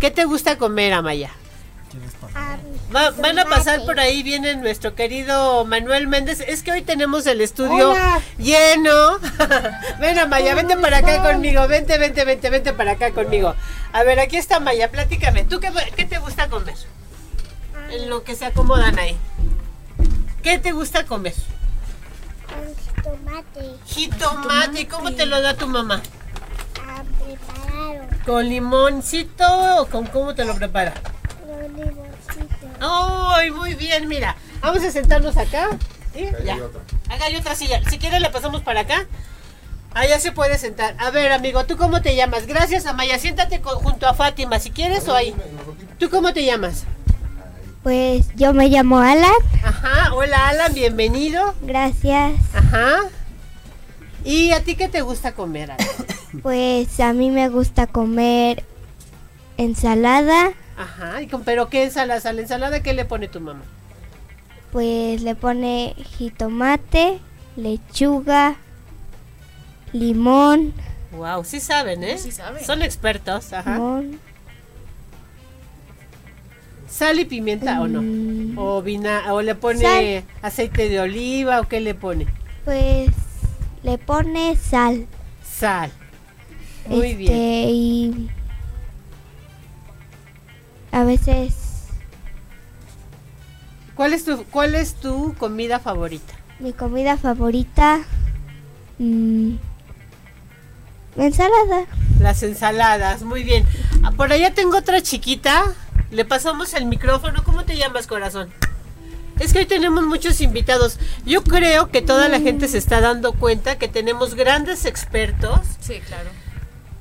¿Qué 0.00 0.10
te 0.10 0.24
gusta 0.24 0.58
comer, 0.58 0.92
Amaya? 0.92 1.30
Va- 2.94 3.10
van 3.10 3.38
a 3.38 3.44
pasar 3.44 3.84
por 3.84 3.98
ahí, 4.00 4.22
viene 4.22 4.56
nuestro 4.56 4.94
querido 4.94 5.64
Manuel 5.64 6.06
Méndez. 6.08 6.40
Es 6.40 6.62
que 6.62 6.72
hoy 6.72 6.82
tenemos 6.82 7.26
el 7.26 7.40
estudio 7.40 7.90
Hola. 7.92 8.20
lleno. 8.38 9.18
Ven, 10.00 10.18
Amaya, 10.18 10.54
vente 10.54 10.76
para 10.76 10.98
acá 10.98 11.22
conmigo. 11.22 11.66
Vente, 11.68 11.96
vente, 11.98 12.24
vente, 12.24 12.50
vente 12.50 12.72
para 12.72 12.92
acá 12.92 13.12
conmigo. 13.12 13.54
A 13.92 14.02
ver, 14.02 14.18
aquí 14.20 14.36
está 14.36 14.60
Maya, 14.60 14.90
platícame. 14.90 15.44
¿Tú 15.44 15.60
qué, 15.60 15.70
qué 15.96 16.04
te 16.04 16.18
gusta 16.18 16.48
comer? 16.48 16.74
En 17.90 18.10
lo 18.10 18.24
que 18.24 18.34
se 18.34 18.44
acomodan 18.46 18.98
ahí. 18.98 19.16
¿Qué 20.42 20.58
te 20.58 20.72
gusta 20.72 21.06
comer? 21.06 21.34
Tomate. 23.34 23.76
Jitomate. 23.86 24.80
¿Y 24.82 24.86
¿Cómo 24.86 25.12
te 25.12 25.26
lo 25.26 25.40
da 25.40 25.54
tu 25.54 25.66
mamá? 25.66 26.00
A 26.86 27.02
preparado. 27.02 28.06
¿Con 28.24 28.48
limoncito 28.48 29.80
o 29.80 29.86
con 29.86 30.06
cómo 30.06 30.34
te 30.36 30.44
lo 30.44 30.54
prepara? 30.54 30.94
Los 31.46 31.68
limoncitos. 31.72 32.70
¡Ay, 32.80 33.50
muy 33.50 33.74
bien! 33.74 34.06
Mira, 34.06 34.36
vamos 34.60 34.84
a 34.84 34.90
sentarnos 34.92 35.36
acá. 35.36 35.68
¿sí? 36.14 36.28
Ya. 36.44 36.54
Acá 37.08 37.24
hay 37.26 37.34
otra 37.36 37.56
silla. 37.56 37.80
Si 37.90 37.98
quiere, 37.98 38.20
le 38.20 38.30
pasamos 38.30 38.62
para 38.62 38.80
acá. 38.80 39.04
Allá 39.94 40.20
se 40.20 40.30
puede 40.30 40.56
sentar. 40.58 40.94
A 40.98 41.10
ver, 41.10 41.32
amigo, 41.32 41.64
¿tú 41.66 41.76
cómo 41.76 42.02
te 42.02 42.14
llamas? 42.14 42.46
Gracias, 42.46 42.86
Amaya. 42.86 43.18
Siéntate 43.18 43.60
con- 43.60 43.78
junto 43.80 44.06
a 44.06 44.14
Fátima, 44.14 44.60
si 44.60 44.70
quieres, 44.70 45.08
o 45.08 45.14
ahí. 45.14 45.34
¿Tú 45.98 46.08
cómo 46.08 46.32
te 46.32 46.44
llamas? 46.44 46.84
Pues 47.82 48.26
yo 48.36 48.54
me 48.54 48.68
llamo 48.68 48.98
Alan. 49.00 49.30
Ajá. 49.64 50.14
Hola, 50.14 50.48
Alan, 50.48 50.72
bienvenido. 50.72 51.54
Gracias. 51.62 52.32
Ajá. 52.54 52.98
¿Y 54.24 54.52
a 54.52 54.62
ti 54.64 54.74
qué 54.74 54.88
te 54.88 55.02
gusta 55.02 55.32
comer? 55.34 55.72
Pues 56.42 56.98
a 56.98 57.12
mí 57.12 57.30
me 57.30 57.48
gusta 57.48 57.86
comer 57.86 58.64
ensalada. 59.56 60.52
Ajá. 60.76 61.22
¿Y 61.22 61.28
con, 61.28 61.44
¿Pero 61.44 61.68
qué 61.68 61.84
ensalada? 61.84 62.28
¿A 62.28 62.32
la 62.32 62.40
ensalada 62.40 62.82
qué 62.82 62.92
le 62.92 63.04
pone 63.04 63.28
tu 63.28 63.40
mamá? 63.40 63.62
Pues 64.72 65.22
le 65.22 65.36
pone 65.36 65.94
jitomate, 66.18 67.20
lechuga, 67.54 68.56
limón, 69.92 70.74
Wow, 71.12 71.44
sí 71.44 71.60
saben, 71.60 72.02
¿eh? 72.02 72.18
Sí 72.18 72.32
saben. 72.32 72.64
Son 72.64 72.82
expertos. 72.82 73.52
Ajá. 73.52 73.74
limón. 73.74 74.18
¿Sal 76.90 77.20
y 77.20 77.24
pimienta 77.24 77.80
o 77.80 77.86
no? 77.86 78.02
mm, 78.02 78.58
O, 78.58 78.82
vina 78.82 79.32
o 79.32 79.40
le 79.40 79.54
pone 79.54 79.80
Sal. 80.22 80.24
aceite 80.42 80.88
de 80.88 80.98
oliva 80.98 81.60
o 81.60 81.68
qué 81.68 81.80
le 81.80 81.94
pone? 81.94 82.26
Pues 82.64 83.10
le 83.84 83.98
pone 83.98 84.56
sal. 84.56 85.06
Sal. 85.48 85.92
Muy 86.86 87.10
este, 87.10 87.16
bien. 87.16 87.32
Y 87.32 88.30
a 90.90 91.04
veces 91.04 91.54
¿Cuál 93.94 94.12
es 94.12 94.24
tu 94.24 94.44
cuál 94.46 94.74
es 94.74 94.94
tu 94.94 95.34
comida 95.38 95.78
favorita? 95.78 96.34
mi 96.60 96.72
comida 96.72 97.16
favorita, 97.16 98.00
mm, 98.98 99.54
ensalada. 101.16 101.84
Las 102.20 102.42
ensaladas, 102.42 103.22
muy 103.22 103.42
bien. 103.42 103.66
Ah, 104.02 104.12
Por 104.12 104.32
allá 104.32 104.54
tengo 104.54 104.78
otra 104.78 105.02
chiquita. 105.02 105.64
Le 106.10 106.24
pasamos 106.24 106.72
el 106.74 106.86
micrófono. 106.86 107.42
¿Cómo 107.44 107.64
te 107.64 107.76
llamas, 107.76 108.06
corazón? 108.06 108.50
Es 109.40 109.52
que 109.52 109.60
hoy 109.60 109.66
tenemos 109.66 110.04
muchos 110.04 110.40
invitados. 110.40 110.98
Yo 111.24 111.42
creo 111.42 111.90
que 111.90 112.02
toda 112.02 112.28
la 112.28 112.40
gente 112.40 112.68
se 112.68 112.78
está 112.78 113.00
dando 113.00 113.32
cuenta 113.32 113.78
que 113.78 113.88
tenemos 113.88 114.34
grandes 114.34 114.84
expertos 114.84 115.60
Sí, 115.80 116.00
claro. 116.06 116.30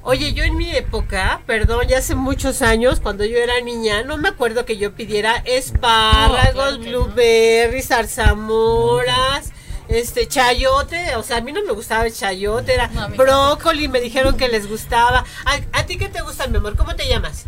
Oye, 0.06 0.34
yo 0.34 0.44
en 0.44 0.58
mi 0.58 0.70
época, 0.76 1.42
perdón, 1.46 1.88
ya 1.88 2.00
hace 2.00 2.14
muchos 2.14 2.62
años, 2.62 3.00
cuando 3.00 3.24
yo 3.24 3.38
era 3.38 3.62
niña, 3.62 4.04
no 4.04 4.18
me 4.18 4.28
acuerdo 4.28 4.66
que 4.66 4.76
yo 4.78 4.94
pidiera 4.94 5.38
espárragos, 5.46 6.78
No, 6.80 6.84
claro 6.84 7.06
blueberries, 7.06 7.88
zarzamoras, 7.88 9.54
este 9.88 10.28
chayote, 10.28 11.16
o 11.16 11.24
sea, 11.24 11.38
a 11.38 11.42
mí 11.42 11.54
no 11.54 11.64
me 11.64 11.72
gustaba 11.72 12.06
el 12.06 12.14
chayote, 12.14 12.74
era 12.74 12.88
No, 12.88 13.10
brócoli, 13.12 13.88
me 13.88 14.02
dijeron 14.02 14.36
que 14.36 14.50
les 14.50 14.68
gustaba. 14.68 15.24
¿A, 15.46 15.80
a 15.80 15.86
ti 15.86 15.98
qué 15.98 16.10
te 16.10 16.22
gusta, 16.22 16.48
mi 16.48 16.58
amor? 16.58 16.76
¿Cómo 16.76 16.96
te 16.96 17.08
llamas? 17.08 17.46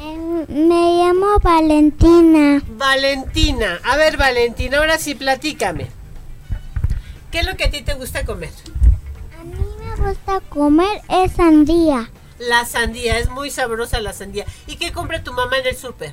Em, 0.00 0.46
me 0.48 0.96
llamo 0.96 1.38
Valentina. 1.40 2.62
Valentina. 2.68 3.80
A 3.84 3.96
ver, 3.96 4.16
Valentina, 4.16 4.78
ahora 4.78 4.98
sí, 4.98 5.14
platícame. 5.14 5.88
¿Qué 7.32 7.40
es 7.40 7.46
lo 7.46 7.56
que 7.56 7.64
a 7.64 7.70
ti 7.70 7.82
te 7.82 7.94
gusta 7.94 8.24
comer? 8.24 8.50
A 9.38 9.44
mí 9.44 9.54
me 9.80 10.06
gusta 10.08 10.40
comer 10.48 11.02
es 11.08 11.32
sandía. 11.32 12.10
La 12.38 12.64
sandía, 12.64 13.18
es 13.18 13.28
muy 13.30 13.50
sabrosa 13.50 14.00
la 14.00 14.12
sandía. 14.12 14.46
¿Y 14.66 14.76
qué 14.76 14.92
compra 14.92 15.24
tu 15.24 15.32
mamá 15.32 15.58
en 15.58 15.66
el 15.66 15.76
súper? 15.76 16.12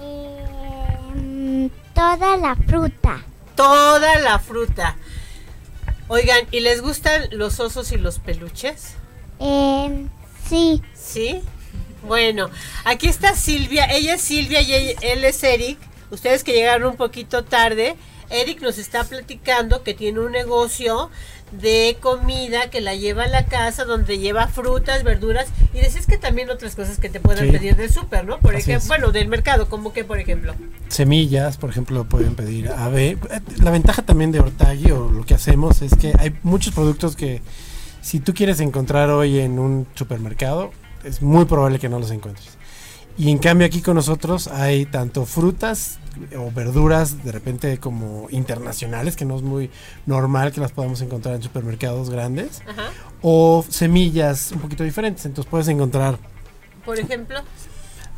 Em, 0.00 1.70
toda 1.94 2.36
la 2.36 2.56
fruta. 2.56 3.22
toda 3.54 4.18
la 4.20 4.38
fruta. 4.38 4.96
Oigan, 6.08 6.46
¿y 6.50 6.60
les 6.60 6.80
gustan 6.80 7.28
los 7.30 7.60
osos 7.60 7.92
y 7.92 7.98
los 7.98 8.18
peluches? 8.18 8.94
Em, 9.38 10.08
sí. 10.48 10.82
¿Sí? 10.94 11.42
Bueno, 12.06 12.48
aquí 12.84 13.08
está 13.08 13.34
Silvia. 13.34 13.86
Ella 13.86 14.14
es 14.14 14.20
Silvia 14.22 14.60
y 14.62 14.94
él 15.02 15.24
es 15.24 15.42
Eric. 15.42 15.78
Ustedes 16.10 16.44
que 16.44 16.52
llegaron 16.52 16.90
un 16.90 16.96
poquito 16.96 17.44
tarde. 17.44 17.96
Eric 18.30 18.62
nos 18.62 18.78
está 18.78 19.04
platicando 19.04 19.82
que 19.82 19.92
tiene 19.92 20.20
un 20.20 20.30
negocio 20.32 21.10
de 21.50 21.96
comida 22.00 22.70
que 22.70 22.80
la 22.80 22.94
lleva 22.94 23.24
a 23.24 23.28
la 23.28 23.44
casa 23.46 23.84
donde 23.84 24.18
lleva 24.20 24.46
frutas, 24.46 25.02
verduras 25.02 25.48
y 25.74 25.78
decís 25.80 26.06
que 26.06 26.16
también 26.16 26.48
otras 26.48 26.76
cosas 26.76 27.00
que 27.00 27.08
te 27.08 27.18
pueden 27.18 27.46
Sí. 27.46 27.50
pedir 27.50 27.74
del 27.74 27.90
súper, 27.90 28.24
¿no? 28.24 28.38
Por 28.38 28.54
ejemplo, 28.54 28.86
bueno, 28.86 29.10
del 29.10 29.26
mercado, 29.26 29.68
como 29.68 29.92
que 29.92 30.04
por 30.04 30.20
ejemplo. 30.20 30.54
Semillas, 30.88 31.56
por 31.56 31.70
ejemplo, 31.70 32.04
pueden 32.04 32.36
pedir 32.36 32.68
ave. 32.70 33.18
Eh, 33.30 33.40
La 33.58 33.72
ventaja 33.72 34.02
también 34.02 34.30
de 34.30 34.38
Hortagui 34.38 34.92
o 34.92 35.08
lo 35.10 35.24
que 35.26 35.34
hacemos 35.34 35.82
es 35.82 35.96
que 35.96 36.12
hay 36.16 36.32
muchos 36.44 36.72
productos 36.72 37.16
que 37.16 37.42
si 38.00 38.20
tú 38.20 38.32
quieres 38.32 38.60
encontrar 38.60 39.10
hoy 39.10 39.40
en 39.40 39.58
un 39.58 39.88
supermercado, 39.96 40.70
es 41.04 41.22
muy 41.22 41.44
probable 41.44 41.78
que 41.78 41.88
no 41.88 41.98
los 41.98 42.10
encuentres. 42.10 42.58
Y 43.18 43.30
en 43.30 43.38
cambio 43.38 43.66
aquí 43.66 43.82
con 43.82 43.96
nosotros 43.96 44.48
hay 44.48 44.86
tanto 44.86 45.26
frutas 45.26 45.98
o 46.38 46.50
verduras 46.50 47.22
de 47.22 47.32
repente 47.32 47.78
como 47.78 48.28
internacionales, 48.30 49.16
que 49.16 49.24
no 49.24 49.36
es 49.36 49.42
muy 49.42 49.70
normal 50.06 50.52
que 50.52 50.60
las 50.60 50.72
podamos 50.72 51.00
encontrar 51.02 51.34
en 51.34 51.42
supermercados 51.42 52.08
grandes, 52.08 52.62
Ajá. 52.66 52.90
o 53.20 53.64
semillas 53.68 54.52
un 54.52 54.60
poquito 54.60 54.84
diferentes. 54.84 55.26
Entonces 55.26 55.50
puedes 55.50 55.68
encontrar 55.68 56.18
Por 56.84 56.98
ejemplo. 56.98 57.40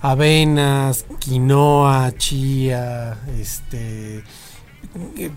avenas, 0.01 1.05
quinoa, 1.19 2.13
chía, 2.17 3.19
este 3.39 4.23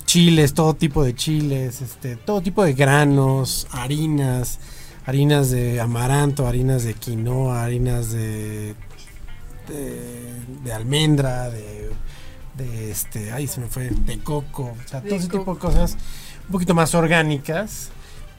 chiles, 0.06 0.54
todo 0.54 0.74
tipo 0.74 1.04
de 1.04 1.16
chiles, 1.16 1.82
este, 1.82 2.18
todo 2.18 2.42
tipo 2.42 2.64
de 2.64 2.74
granos, 2.74 3.68
harinas, 3.72 4.60
harinas 5.06 5.52
de 5.52 5.80
amaranto, 5.80 6.48
harinas 6.48 6.84
de 6.84 6.94
quinoa, 6.94 7.63
harinas 7.63 8.12
de 8.12 8.76
de, 9.68 10.74
almendra, 10.74 11.50
de, 11.50 11.91
de 12.56 12.91
este, 12.91 13.32
ay 13.32 13.48
se 13.48 13.60
me 13.60 13.68
fue, 13.68 13.89
de 13.89 14.20
coco, 14.20 14.76
o 14.84 14.88
sea, 14.88 15.02
todo 15.02 15.15
ese 15.15 15.28
tipo 15.28 15.54
de 15.54 15.60
cosas 15.60 15.98
un 16.46 16.52
poquito 16.52 16.76
más 16.76 16.94
orgánicas, 16.94 17.89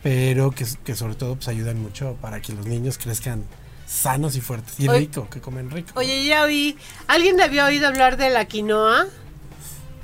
pero 0.03 0.51
que, 0.51 0.65
que 0.85 0.95
sobre 0.95 1.15
todo 1.15 1.37
pues 1.37 1.49
ayudan 1.49 1.81
mucho 1.81 2.17
para 2.21 2.41
que 2.41 2.53
los 2.53 2.67
niños 2.67 2.99
crezcan 2.99 3.45
sanos 3.87 4.37
y 4.37 4.41
fuertes 4.41 4.79
y 4.81 4.89
rico, 4.89 5.29
que 5.31 5.41
comen 5.41 5.71
rico. 5.71 5.93
Oye, 5.95 6.25
ya 6.25 6.43
oí, 6.43 6.77
¿alguien 7.07 7.41
había 7.41 7.67
oído 7.67 7.87
hablar 7.89 8.17
de 8.17 8.31
la 8.31 8.45
quinoa 8.45 9.07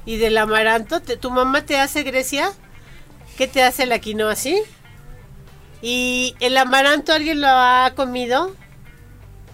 y 0.04 0.16
del 0.16 0.36
amaranto? 0.38 1.00
¿Tu 1.00 1.30
mamá 1.30 1.64
te 1.64 1.78
hace 1.78 2.02
Grecia? 2.02 2.52
¿Qué 3.36 3.48
te 3.48 3.62
hace 3.62 3.86
la 3.86 3.98
quinoa 3.98 4.32
así? 4.32 4.60
¿Y 5.82 6.36
el 6.40 6.56
amaranto 6.56 7.12
alguien 7.12 7.40
lo 7.40 7.48
ha 7.48 7.92
comido? 7.96 8.54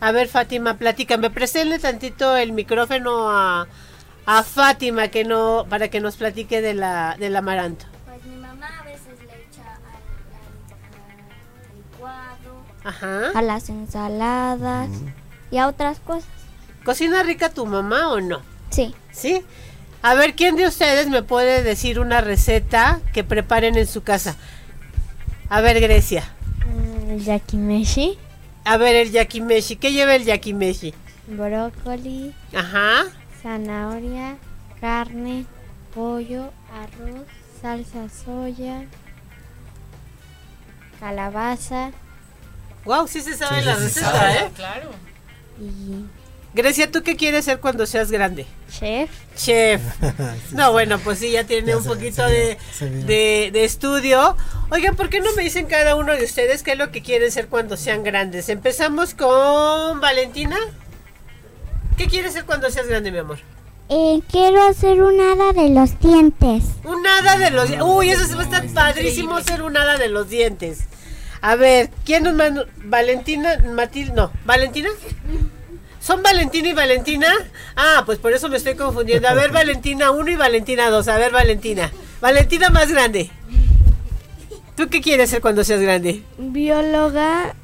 A 0.00 0.12
ver, 0.12 0.28
Fátima, 0.28 0.74
platícame. 0.74 1.30
Presénle 1.30 1.78
tantito 1.78 2.36
el 2.36 2.52
micrófono 2.52 3.30
a, 3.30 3.66
a 4.26 4.42
Fátima 4.42 5.08
que 5.08 5.24
no, 5.24 5.66
para 5.68 5.88
que 5.88 6.00
nos 6.00 6.16
platique 6.16 6.60
de 6.60 6.74
la, 6.74 7.16
del 7.18 7.34
amaranto. 7.34 7.86
Pues 8.06 8.22
mi 8.24 8.36
mamá 8.36 8.68
a 8.80 8.84
veces 8.84 9.18
le 9.26 9.46
echa 9.46 9.78
al, 11.64 11.76
licuado, 11.76 12.62
Ajá. 12.84 13.30
a 13.34 13.42
las 13.42 13.70
ensaladas 13.70 14.90
y 15.50 15.56
a 15.56 15.66
otras 15.66 15.98
cosas. 15.98 16.28
¿Cocina 16.84 17.22
rica 17.22 17.48
tu 17.50 17.66
mamá 17.66 18.12
o 18.12 18.20
no? 18.20 18.42
Sí. 18.70 18.94
¿Sí? 19.10 19.42
A 20.02 20.14
ver, 20.14 20.34
¿quién 20.34 20.54
de 20.56 20.66
ustedes 20.68 21.08
me 21.08 21.22
puede 21.22 21.62
decir 21.62 21.98
una 21.98 22.20
receta 22.20 23.00
que 23.12 23.24
preparen 23.24 23.76
en 23.76 23.86
su 23.86 24.02
casa? 24.02 24.36
A 25.50 25.60
ver, 25.60 25.80
Grecia. 25.80 26.24
Mm, 26.66 27.16
yakimeshi, 27.18 28.18
A 28.64 28.76
ver, 28.76 28.96
el 28.96 29.10
yakimeshi. 29.12 29.76
¿Qué 29.76 29.92
lleva 29.92 30.14
el 30.14 30.24
yakimeshi? 30.24 30.94
brócoli, 31.26 32.34
Ajá. 32.54 33.04
zanahoria, 33.42 34.36
carne, 34.80 35.44
pollo, 35.94 36.50
arroz, 36.72 37.26
salsa 37.60 38.08
soya, 38.08 38.84
calabaza 41.00 41.92
Wow, 42.84 43.06
sí 43.06 43.20
se 43.20 43.34
sabe 43.36 43.60
Sí, 43.60 43.66
la 43.66 43.76
sí 43.76 43.82
receta, 43.84 44.10
sabe. 44.10 44.32
¿eh? 44.38 44.50
Claro. 44.56 44.90
y 45.60 46.04
Grecia, 46.58 46.90
¿tú 46.90 47.04
qué 47.04 47.14
quieres 47.14 47.44
ser 47.44 47.60
cuando 47.60 47.86
seas 47.86 48.10
grande? 48.10 48.44
chef. 48.68 49.08
Chef. 49.36 49.80
No, 50.52 50.72
bueno, 50.72 50.98
pues 50.98 51.20
sí, 51.20 51.30
ya 51.30 51.44
tiene 51.44 51.68
Ya 51.68 51.76
un 51.76 51.84
se- 51.84 51.88
poquito 51.88 52.26
se 52.26 52.32
de, 52.32 52.58
se 52.72 52.90
de, 52.90 53.50
de 53.52 53.64
estudio. 53.64 54.36
Oigan, 54.70 54.96
¿por 54.96 55.08
qué 55.08 55.20
no 55.20 55.32
me 55.36 55.44
dicen 55.44 55.66
cada 55.66 55.94
uno 55.94 56.16
de 56.16 56.24
ustedes 56.24 56.64
qué 56.64 56.72
es 56.72 56.78
lo 56.78 56.90
que 56.90 57.00
quieren 57.00 57.30
ser 57.30 57.46
cuando 57.46 57.76
sean 57.76 58.02
grandes? 58.02 58.48
Empezamos 58.48 59.14
con 59.14 60.00
Valentina. 60.00 60.56
¿Qué 61.96 62.08
quieres 62.08 62.32
ser 62.32 62.44
cuando 62.44 62.68
seas 62.70 62.88
grande, 62.88 63.12
mi 63.12 63.18
amor? 63.18 63.38
Eh, 63.88 64.20
quiero 64.28 64.60
hacer 64.66 65.00
un 65.00 65.20
hada 65.20 65.52
de 65.52 65.68
los 65.68 65.98
dientes. 66.00 66.64
Un 66.82 67.06
hada 67.06 67.38
de 67.38 67.50
los 67.52 67.68
dientes. 67.68 67.88
Uy, 67.88 68.10
eso 68.10 68.34
va 68.36 68.42
a 68.42 68.44
estar 68.44 68.66
padrísimo 68.74 69.40
ser 69.42 69.62
un 69.62 69.76
hada 69.76 69.96
de 69.96 70.08
los 70.08 70.28
dientes. 70.28 70.80
A 71.40 71.54
ver, 71.54 71.90
¿quién 72.04 72.24
nos 72.24 72.34
manda? 72.34 72.66
Valentina, 72.78 73.58
Matilde, 73.72 74.12
no, 74.12 74.32
Valentina. 74.44 74.88
¿Son 76.08 76.22
Valentina 76.22 76.70
y 76.70 76.72
Valentina? 76.72 77.28
Ah, 77.76 78.02
pues 78.06 78.18
por 78.18 78.32
eso 78.32 78.48
me 78.48 78.56
estoy 78.56 78.76
confundiendo. 78.76 79.28
A 79.28 79.34
ver, 79.34 79.52
Valentina 79.52 80.10
1 80.10 80.30
y 80.30 80.36
Valentina 80.36 80.88
2. 80.88 81.06
A 81.06 81.18
ver, 81.18 81.32
Valentina. 81.32 81.92
Valentina 82.22 82.70
más 82.70 82.90
grande. 82.90 83.30
¿Tú 84.74 84.88
qué 84.88 85.02
quieres 85.02 85.28
ser 85.28 85.42
cuando 85.42 85.64
seas 85.64 85.82
grande? 85.82 86.22
Bióloga 86.38 87.54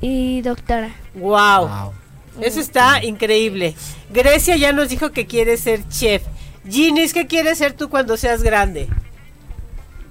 y 0.00 0.42
doctora. 0.42 0.92
Wow. 1.14 1.68
Wow. 1.68 1.92
Eso 2.40 2.58
está 2.58 3.00
increíble. 3.04 3.76
Grecia 4.10 4.56
ya 4.56 4.72
nos 4.72 4.88
dijo 4.88 5.12
que 5.12 5.28
quiere 5.28 5.56
ser 5.56 5.88
chef. 5.88 6.24
Ginis, 6.68 7.14
¿qué 7.14 7.28
quieres 7.28 7.58
ser 7.58 7.74
tú 7.74 7.90
cuando 7.90 8.16
seas 8.16 8.42
grande? 8.42 8.88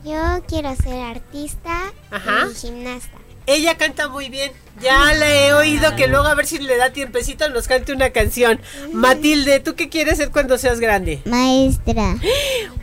Yo 0.06 0.42
quiero 0.48 0.74
ser 0.78 1.02
artista 1.02 1.92
Ajá. 2.12 2.48
y 2.50 2.56
gimnasta. 2.56 3.23
Ella 3.46 3.76
canta 3.78 4.08
muy 4.08 4.30
bien. 4.30 4.52
Ya 4.82 5.14
la 5.14 5.30
he 5.34 5.54
oído 5.54 5.96
que 5.96 6.08
luego 6.08 6.26
a 6.28 6.34
ver 6.36 6.46
si 6.48 6.60
le 6.60 6.78
da 6.78 6.92
tiempecito 6.92 7.50
nos 7.50 7.68
cante 7.68 7.94
una 7.94 8.10
canción. 8.12 8.60
Matilde, 8.92 9.60
¿tú 9.60 9.76
qué 9.76 9.90
quieres 9.90 10.18
ser 10.18 10.32
cuando 10.32 10.58
seas 10.58 10.80
grande? 10.80 11.22
Maestra. 11.26 12.16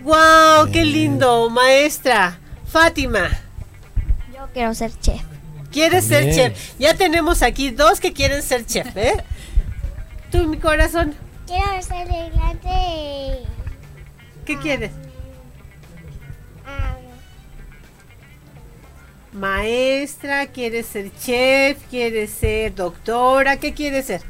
¡Wow! 0.02 0.70
¡Qué 0.72 0.84
lindo! 0.84 1.48
Maestra. 1.50 2.38
Fátima, 2.70 3.28
Yo 4.32 4.48
quiero 4.54 4.72
ser 4.74 4.92
chef. 5.00 5.20
¿quieres 5.72 6.04
ser 6.04 6.32
chef? 6.32 6.72
Ya 6.78 6.94
tenemos 6.94 7.42
aquí 7.42 7.70
dos 7.70 7.98
que 7.98 8.12
quieren 8.12 8.42
ser 8.42 8.64
chef, 8.64 8.96
¿eh? 8.96 9.14
Tú, 10.30 10.46
mi 10.46 10.56
corazón, 10.58 11.14
Quiero 11.46 11.82
ser 11.82 12.06
de 12.06 12.30
grande. 12.30 13.42
¿qué 14.46 14.56
quieres? 14.58 14.92
Maestra, 19.32 20.46
¿quieres 20.48 20.86
ser 20.86 21.10
chef? 21.14 21.78
¿Quieres 21.88 22.30
ser 22.32 22.74
doctora? 22.74 23.58
¿Qué 23.58 23.72
quieres 23.74 24.06
ser? 24.06 24.22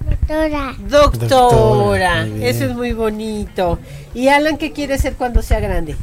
doctora. 0.00 0.74
Doctora. 0.78 2.26
Eso 2.40 2.64
es 2.64 2.74
muy 2.74 2.92
bonito. 2.92 3.78
¿Y 4.14 4.28
Alan 4.28 4.58
qué 4.58 4.72
quiere 4.72 4.98
ser 4.98 5.14
cuando 5.14 5.42
sea 5.42 5.60
grande? 5.60 5.96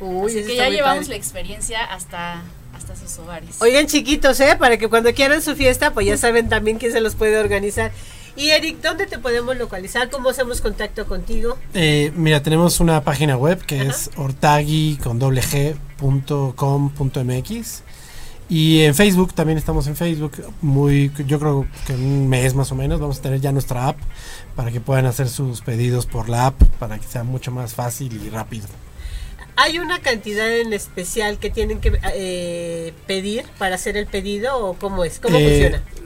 Uy, 0.00 0.32
Así 0.32 0.44
que 0.44 0.56
ya 0.56 0.68
llevamos 0.68 1.04
padre. 1.04 1.10
la 1.10 1.16
experiencia 1.16 1.84
hasta, 1.84 2.42
hasta 2.74 2.96
sus 2.96 3.18
hogares. 3.18 3.56
Oigan 3.60 3.86
chiquitos, 3.86 4.40
¿eh? 4.40 4.56
Para 4.58 4.78
que 4.78 4.88
cuando 4.88 5.12
quieran 5.14 5.42
su 5.42 5.54
fiesta, 5.54 5.92
pues 5.92 6.06
ya 6.06 6.16
saben 6.16 6.48
también 6.48 6.78
quién 6.78 6.92
se 6.92 7.00
los 7.00 7.14
puede 7.14 7.38
organizar. 7.38 7.92
Y 8.36 8.48
Eric, 8.50 8.80
¿dónde 8.80 9.06
te 9.06 9.18
podemos 9.18 9.56
localizar? 9.56 10.08
¿Cómo 10.10 10.30
hacemos 10.30 10.60
contacto 10.60 11.06
contigo? 11.06 11.58
Eh, 11.74 12.12
mira, 12.16 12.42
tenemos 12.42 12.80
una 12.80 13.02
página 13.04 13.36
web 13.36 13.62
que 13.64 13.82
es 13.82 14.10
ortagui 14.16 14.98
con 15.02 15.18
doble 15.18 15.42
G 15.42 15.74
punto 15.98 16.54
com 16.56 16.90
punto 16.90 17.22
mx. 17.22 17.82
Y 18.48 18.80
en 18.80 18.94
Facebook, 18.94 19.32
también 19.34 19.58
estamos 19.58 19.86
en 19.86 19.96
Facebook. 19.96 20.32
Muy, 20.60 21.12
yo 21.26 21.38
creo 21.38 21.66
que 21.86 21.94
en 21.94 22.04
un 22.04 22.28
mes 22.28 22.54
más 22.54 22.72
o 22.72 22.74
menos 22.74 23.00
vamos 23.00 23.18
a 23.18 23.22
tener 23.22 23.40
ya 23.40 23.52
nuestra 23.52 23.88
app 23.88 23.98
para 24.56 24.70
que 24.70 24.80
puedan 24.80 25.06
hacer 25.06 25.28
sus 25.28 25.60
pedidos 25.60 26.06
por 26.06 26.28
la 26.28 26.46
app 26.46 26.62
para 26.78 26.98
que 26.98 27.06
sea 27.06 27.24
mucho 27.24 27.50
más 27.50 27.74
fácil 27.74 28.20
y 28.22 28.30
rápido. 28.30 28.66
¿Hay 29.56 29.78
una 29.78 29.98
cantidad 30.00 30.50
en 30.50 30.72
especial 30.72 31.38
que 31.38 31.50
tienen 31.50 31.80
que 31.80 31.98
eh, 32.14 32.92
pedir 33.06 33.44
para 33.58 33.74
hacer 33.74 33.96
el 33.98 34.06
pedido 34.06 34.56
o 34.58 34.74
cómo 34.74 35.04
es? 35.04 35.18
¿Cómo 35.20 35.36
Eh, 35.38 35.48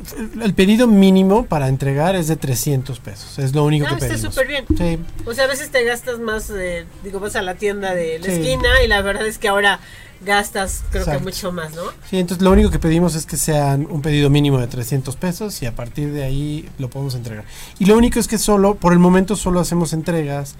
funciona? 0.04 0.44
El 0.44 0.52
pedido 0.54 0.86
mínimo 0.88 1.46
para 1.46 1.68
entregar 1.68 2.16
es 2.16 2.26
de 2.26 2.36
300 2.36 2.98
pesos. 2.98 3.38
Es 3.38 3.54
lo 3.54 3.64
único 3.64 3.86
Ah, 3.86 3.90
que 3.90 3.94
está 4.04 4.08
pedimos. 4.14 4.34
súper 4.34 4.48
bien. 4.48 4.64
Sí. 4.76 4.98
O 5.24 5.32
sea, 5.32 5.44
a 5.44 5.46
veces 5.48 5.70
te 5.70 5.84
gastas 5.84 6.18
más, 6.18 6.50
eh, 6.50 6.86
digo, 7.04 7.20
vas 7.20 7.36
a 7.36 7.42
la 7.42 7.54
tienda 7.54 7.94
de 7.94 8.18
la 8.18 8.26
Sí. 8.26 8.32
esquina 8.32 8.82
y 8.84 8.88
la 8.88 9.00
verdad 9.02 9.26
es 9.26 9.38
que 9.38 9.48
ahora 9.48 9.78
gastas, 10.22 10.82
creo 10.90 11.02
Exacto. 11.02 11.20
que 11.20 11.24
mucho 11.26 11.52
más, 11.52 11.74
¿no? 11.74 11.82
Sí, 12.10 12.18
entonces 12.18 12.42
lo 12.42 12.50
único 12.50 12.70
que 12.70 12.78
pedimos 12.78 13.14
es 13.14 13.26
que 13.26 13.36
sean 13.36 13.86
un 13.90 14.00
pedido 14.02 14.28
mínimo 14.30 14.58
de 14.58 14.66
300 14.66 15.14
pesos 15.14 15.60
y 15.62 15.66
a 15.66 15.74
partir 15.74 16.10
de 16.12 16.24
ahí 16.24 16.68
lo 16.78 16.88
podemos 16.90 17.14
entregar. 17.14 17.44
Y 17.78 17.84
lo 17.84 17.96
único 17.96 18.18
es 18.18 18.26
que 18.26 18.38
solo, 18.38 18.74
por 18.76 18.92
el 18.92 18.98
momento 18.98 19.36
solo 19.36 19.60
hacemos 19.60 19.92
entregas 19.92 20.54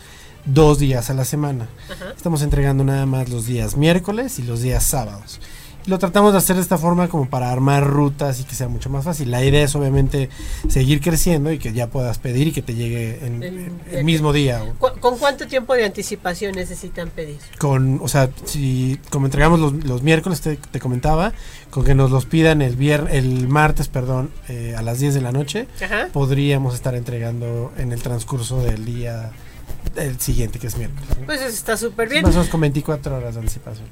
dos 0.47 0.79
días 0.79 1.11
a 1.11 1.15
la 1.15 1.25
semana. 1.25 1.69
Ajá. 1.91 2.13
Estamos 2.17 2.43
entregando 2.43 2.85
nada 2.85 3.07
más 3.07 3.29
los 3.29 3.47
días 3.47 3.77
miércoles 3.77 4.39
y 4.39 4.43
los 4.43 4.63
días 4.63 4.85
sábados. 4.85 5.41
Lo 5.87 6.01
tratamos 6.01 6.33
de 6.33 6.39
hacer 6.39 6.57
de 6.57 6.63
esta 6.63 6.79
forma 6.79 7.07
como 7.07 7.31
para 7.31 7.53
armar 7.53 7.87
rutas 7.87 8.41
y 8.41 8.43
que 8.43 8.57
sea 8.57 8.67
mucho 8.67 8.91
más 8.91 9.05
fácil. 9.05 9.31
La 9.31 9.45
idea 9.45 9.63
es 9.63 9.77
obviamente 9.77 10.31
seguir 10.69 11.01
creciendo 11.01 11.53
y 11.53 11.61
que 11.61 11.73
ya 11.73 11.87
puedas 11.87 12.19
pedir 12.19 12.49
y 12.49 12.53
que 12.53 12.61
te 12.61 12.75
llegue 12.75 13.25
en, 13.25 13.41
El- 13.93 14.05
mismo 14.05 14.33
día. 14.33 14.65
o 14.65 14.75
¿Cu- 14.75 14.99
¿Con 14.99 15.17
cuánto 15.17 15.47
tiempo 15.47 15.75
de 15.75 15.85
anticipación 15.85 16.57
necesitan 16.57 17.11
pedir? 17.11 17.39
con, 17.59 18.01
o 18.03 18.09
sea, 18.09 18.31
si 18.47 18.99
como 19.11 19.27
entregamos 19.27 19.61
los, 19.61 19.75
los 19.85 20.03
miércoles, 20.03 20.41
te, 20.41 20.57
te 20.57 20.81
comentaba, 20.81 21.33
con 21.71 21.85
que 21.85 21.95
nos 21.95 22.11
los 22.11 22.27
pidan 22.27 22.63
el 22.63 22.75
vier, 22.75 23.07
el 23.13 23.47
martes, 23.47 23.87
perdón, 23.87 24.33
eh, 24.49 24.75
a 24.77 24.83
las 24.83 24.99
10 24.99 25.15
de 25.15 25.21
la 25.21 25.31
noche, 25.31 25.69
Ajá. 25.81 26.09
podríamos 26.13 26.75
estar 26.75 26.97
entregando 26.97 27.73
en 27.79 27.93
el 27.93 28.03
transcurso 28.03 28.61
del 28.61 28.85
día 28.85 29.31
el 29.97 30.21
siguiente, 30.21 30.59
que 30.59 30.67
es 30.67 30.77
miércoles. 30.77 31.09
Pues 31.25 31.41
eso 31.41 31.49
está 31.49 31.77
súper 31.77 32.09
bien. 32.09 32.23
Más 32.23 32.35
o 32.35 32.39
menos 32.39 32.51
con 32.51 32.61
24 32.61 33.17
horas 33.17 33.35
de 33.35 33.41
anticipación. 33.41 33.87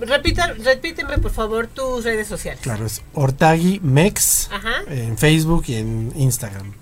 Repita, 0.00 0.54
repíteme 0.62 1.18
por 1.18 1.32
favor 1.32 1.66
tus 1.66 2.04
redes 2.04 2.28
sociales. 2.28 2.60
Claro, 2.62 2.86
es 2.86 3.02
Ortagui 3.14 3.80
Mex 3.82 4.48
Ajá. 4.52 4.82
en 4.88 5.18
Facebook 5.18 5.64
y 5.66 5.74
en 5.76 6.12
Instagram. 6.16 6.72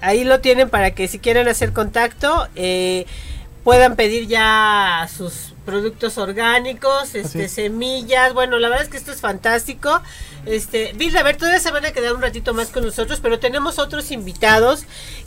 Ahí 0.00 0.24
lo 0.24 0.40
tienen 0.40 0.70
para 0.70 0.92
que 0.92 1.08
si 1.08 1.18
quieren 1.18 1.48
hacer 1.48 1.72
contacto 1.72 2.48
eh, 2.54 3.06
puedan 3.64 3.96
pedir 3.96 4.28
ya 4.28 5.08
sus 5.14 5.55
productos 5.66 6.16
orgánicos, 6.16 7.14
este 7.14 7.44
es. 7.44 7.52
semillas. 7.52 8.32
Bueno, 8.32 8.58
la 8.58 8.70
verdad 8.70 8.84
es 8.84 8.90
que 8.90 8.96
esto 8.96 9.12
es 9.12 9.20
fantástico. 9.20 10.00
Este, 10.46 10.92
Vilda, 10.94 11.20
a 11.20 11.22
ver, 11.24 11.36
todavía 11.36 11.60
se 11.60 11.70
van 11.70 11.84
a 11.84 11.90
quedar 11.90 12.14
un 12.14 12.22
ratito 12.22 12.54
más 12.54 12.68
con 12.68 12.84
nosotros, 12.84 13.18
pero 13.20 13.38
tenemos 13.38 13.78
otros 13.78 14.10
invitados 14.12 14.84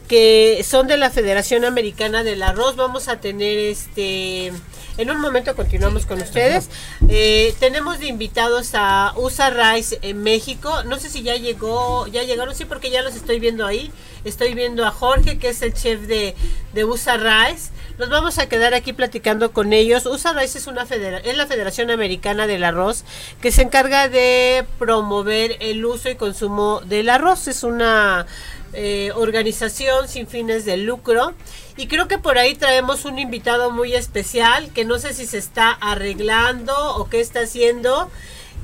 que 0.08 0.66
son 0.68 0.88
de 0.88 0.98
la 0.98 1.12
Federación 1.12 1.66
Americana 1.66 2.24
del 2.24 2.42
Arroz. 2.42 2.76
Vamos 2.76 3.10
a 3.10 3.20
tener 3.20 3.60
este 3.60 4.52
en 5.00 5.10
un 5.10 5.22
momento 5.22 5.56
continuamos 5.56 6.06
con 6.06 6.22
ustedes. 6.22 6.70
Eh, 7.08 7.56
tenemos 7.62 8.00
de 8.00 8.08
invitados 8.08 8.72
a 8.74 9.14
USA 9.16 9.50
Rice 9.50 9.98
en 10.02 10.22
México. 10.24 10.84
No 10.84 11.00
sé 11.00 11.10
si 11.10 11.24
ya 11.24 11.38
llegó, 11.38 12.06
ya 12.08 12.24
llegaron, 12.24 12.54
sí, 12.54 12.66
porque 12.66 12.90
ya 12.90 13.02
los 13.02 13.16
estoy 13.16 13.40
viendo 13.40 13.66
ahí. 13.66 13.94
Estoy 14.26 14.56
viendo 14.56 14.86
a 14.86 14.92
Jorge, 14.92 15.38
que 15.38 15.50
es 15.50 15.62
el 15.62 15.74
chef 15.74 16.02
de, 16.02 16.36
de 16.74 16.84
USA 16.84 17.16
Rice. 17.16 17.72
Nos 18.00 18.08
vamos 18.08 18.38
a 18.38 18.48
quedar 18.48 18.74
aquí 18.74 18.94
platicando 18.94 19.52
con 19.52 19.74
ellos. 19.74 20.06
USA 20.06 20.32
Rice 20.32 20.58
es 20.58 20.68
una 20.68 20.86
federa 20.86 21.18
es 21.18 21.36
la 21.36 21.48
Federación 21.48 21.92
Americana 21.92 22.48
del 22.48 22.64
Arroz 22.64 23.04
que 23.42 23.52
se 23.52 23.62
encarga 23.62 24.08
de 24.08 24.66
promover 24.78 25.58
el 25.60 25.84
uso 25.84 26.10
y 26.10 26.16
consumo 26.16 26.80
del 26.86 27.10
arroz. 27.10 27.50
Es 27.50 27.64
una 27.64 28.26
eh, 28.72 29.12
organización 29.16 30.08
sin 30.08 30.28
fines 30.28 30.64
de 30.64 30.78
lucro. 30.78 31.34
Y 31.76 31.88
creo 31.88 32.08
que 32.08 32.18
por 32.18 32.38
ahí 32.38 32.56
traemos 32.56 33.04
un 33.04 33.20
invitado 33.20 33.70
muy 33.70 33.94
especial 33.94 34.72
que 34.72 34.86
no 34.86 34.98
sé 34.98 35.14
si 35.14 35.26
se 35.26 35.38
está 35.38 35.70
arreglando 35.70 36.74
o 36.96 37.10
qué 37.10 37.20
está 37.20 37.42
haciendo. 37.42 38.10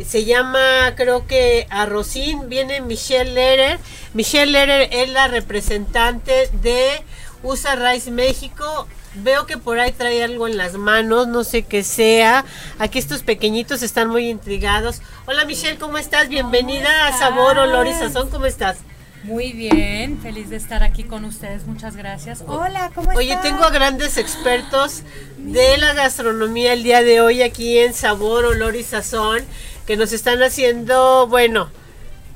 Se 0.02 0.24
llama, 0.24 0.93
creo 0.95 1.28
que 1.28 1.67
Arrocín. 1.69 2.48
Viene 2.48 2.80
Michelle 2.80 3.34
Lerer. 3.34 3.80
Michelle 4.13 4.54
Lerer 4.54 4.88
es 4.93 5.10
la 5.10 5.28
representante 5.28 6.50
de 6.62 7.04
USA 7.43 7.76
Rice 7.76 8.12
México. 8.12 8.88
Veo 9.17 9.45
que 9.45 9.58
por 9.58 9.80
ahí 9.80 9.91
trae 9.91 10.23
algo 10.23 10.47
en 10.47 10.58
las 10.58 10.73
manos, 10.73 11.28
no 11.28 11.43
sé 11.43 11.63
qué 11.63 11.84
sea. 11.84 12.45
Aquí 12.80 12.99
estos 12.99 13.23
pequeñitos 13.23 13.82
están 13.82 14.10
muy 14.10 14.30
intrigados. 14.30 15.01
Hola 15.25 15.45
Michelle, 15.45 15.78
¿cómo 15.78 15.97
estás? 15.97 16.28
Bienvenida 16.28 17.08
a 17.08 17.17
Sabor, 17.17 17.58
Olor 17.58 17.88
y 17.88 17.93
Sazón, 17.93 18.30
¿cómo 18.30 18.45
estás? 18.45 18.78
Muy 19.23 19.54
bien, 19.54 20.19
feliz 20.21 20.49
de 20.49 20.58
estar 20.58 20.84
aquí 20.84 21.04
con 21.04 21.25
ustedes, 21.25 21.65
muchas 21.65 21.95
gracias. 21.95 22.43
Hola, 22.45 22.91
¿cómo 22.93 23.10
están? 23.10 23.17
Oye, 23.17 23.38
tengo 23.41 23.63
a 23.63 23.71
grandes 23.71 24.17
expertos 24.17 25.01
de 25.38 25.78
la 25.78 25.93
gastronomía 25.93 26.73
el 26.73 26.84
día 26.84 27.01
de 27.01 27.21
hoy 27.21 27.41
aquí 27.41 27.80
en 27.80 27.93
Sabor, 27.93 28.45
Olor 28.45 28.75
y 28.75 28.84
Sazón 28.84 29.43
que 29.86 29.97
nos 29.97 30.13
están 30.13 30.41
haciendo, 30.41 31.28
bueno, 31.28 31.69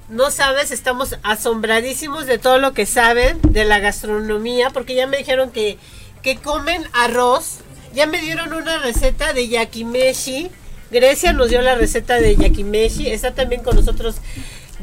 no 0.08 0.32
sabes, 0.32 0.72
estamos 0.72 1.18
asombradísimos 1.24 2.26
de 2.26 2.38
todo 2.38 2.58
lo 2.58 2.74
que 2.74 2.86
saben 2.86 3.40
de 3.44 3.66
la 3.66 3.80
gastronomía 3.80 4.70
porque 4.70 4.96
ya 4.96 5.08
me 5.08 5.18
dijeron 5.18 5.52
que, 5.52 5.78
que 6.24 6.38
comen 6.38 6.84
arroz. 6.94 7.60
Ya 7.94 8.06
me 8.08 8.20
dieron 8.22 8.54
una 8.54 8.80
receta 8.80 9.34
de 9.34 9.48
yakimeshi. 9.48 10.50
Grecia 10.92 11.34
nos 11.34 11.50
dio 11.50 11.62
la 11.62 11.76
receta 11.76 12.16
de 12.16 12.36
yakimeshi. 12.36 13.08
Está 13.10 13.34
también 13.34 13.64
con 13.64 13.76
nosotros 13.76 14.16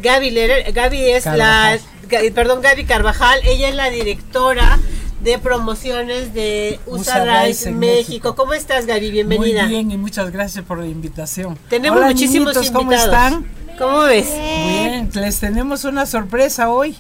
Gaby 0.02 0.30
Lerer. 0.30 0.72
Gaby 0.72 1.10
es 1.10 1.26
la, 1.26 1.78
Ga- 2.08 2.32
perdón, 2.32 2.60
Gaby 2.62 2.84
Carvajal. 2.84 3.40
Ella 3.44 3.68
es 3.68 3.74
la 3.74 3.90
directora 3.90 4.78
de 5.22 5.38
promociones 5.38 6.34
de 6.34 6.78
USA 6.86 7.22
USA 7.24 7.44
Rice 7.44 7.70
México. 7.72 7.78
México. 7.96 8.34
¿Cómo 8.36 8.52
estás, 8.54 8.86
Gaby? 8.86 9.10
Bienvenida. 9.10 9.62
Muy 9.62 9.70
bien 9.70 9.90
y 9.90 9.96
muchas 9.96 10.30
gracias 10.30 10.64
por 10.64 10.78
la 10.78 10.86
invitación. 10.86 11.58
Tenemos 11.68 11.98
Hola, 11.98 12.08
muchísimos 12.08 12.54
niñitos, 12.54 12.70
¿cómo 12.70 12.92
invitados. 12.92 13.14
están? 13.32 13.46
¿Cómo 13.78 14.00
ves? 14.02 14.26
Bien, 14.32 15.10
les 15.14 15.38
tenemos 15.40 15.84
una 15.84 16.06
sorpresa 16.06 16.70
hoy. 16.70 16.96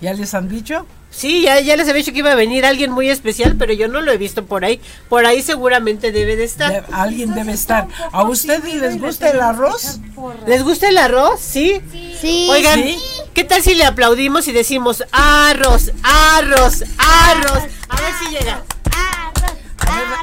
¿Ya 0.00 0.12
les 0.14 0.32
han 0.34 0.48
dicho? 0.48 0.86
Sí, 1.10 1.42
ya, 1.42 1.58
ya 1.60 1.76
les 1.76 1.88
había 1.88 1.98
dicho 1.98 2.12
que 2.12 2.20
iba 2.20 2.30
a 2.30 2.36
venir 2.36 2.64
alguien 2.64 2.92
muy 2.92 3.10
especial, 3.10 3.56
pero 3.58 3.72
yo 3.72 3.88
no 3.88 4.00
lo 4.00 4.12
he 4.12 4.16
visto 4.16 4.46
por 4.46 4.64
ahí. 4.64 4.80
Por 5.08 5.26
ahí 5.26 5.42
seguramente 5.42 6.12
debe 6.12 6.36
de 6.36 6.44
estar. 6.44 6.70
De- 6.86 6.94
alguien 6.94 7.34
debe 7.34 7.52
estar. 7.52 7.88
¿A 8.12 8.22
ustedes 8.22 8.74
les 8.74 9.00
gusta 9.00 9.28
el 9.30 9.40
arroz? 9.40 9.98
¿Les 10.46 10.62
gusta 10.62 10.88
el 10.88 10.98
arroz? 10.98 11.40
Sí. 11.40 11.80
Sí. 12.20 12.46
Oigan, 12.50 12.80
Sí. 12.82 12.98
¿qué 13.34 13.42
tal 13.44 13.60
si 13.62 13.74
le 13.74 13.84
aplaudimos 13.84 14.46
y 14.48 14.52
decimos 14.52 15.02
arroz, 15.10 15.90
arroz, 16.04 16.84
arroz? 16.96 17.62
A 17.88 17.96
ver 18.00 18.12
si 18.24 18.30
llega. 18.30 18.62
Arroz, 18.96 19.52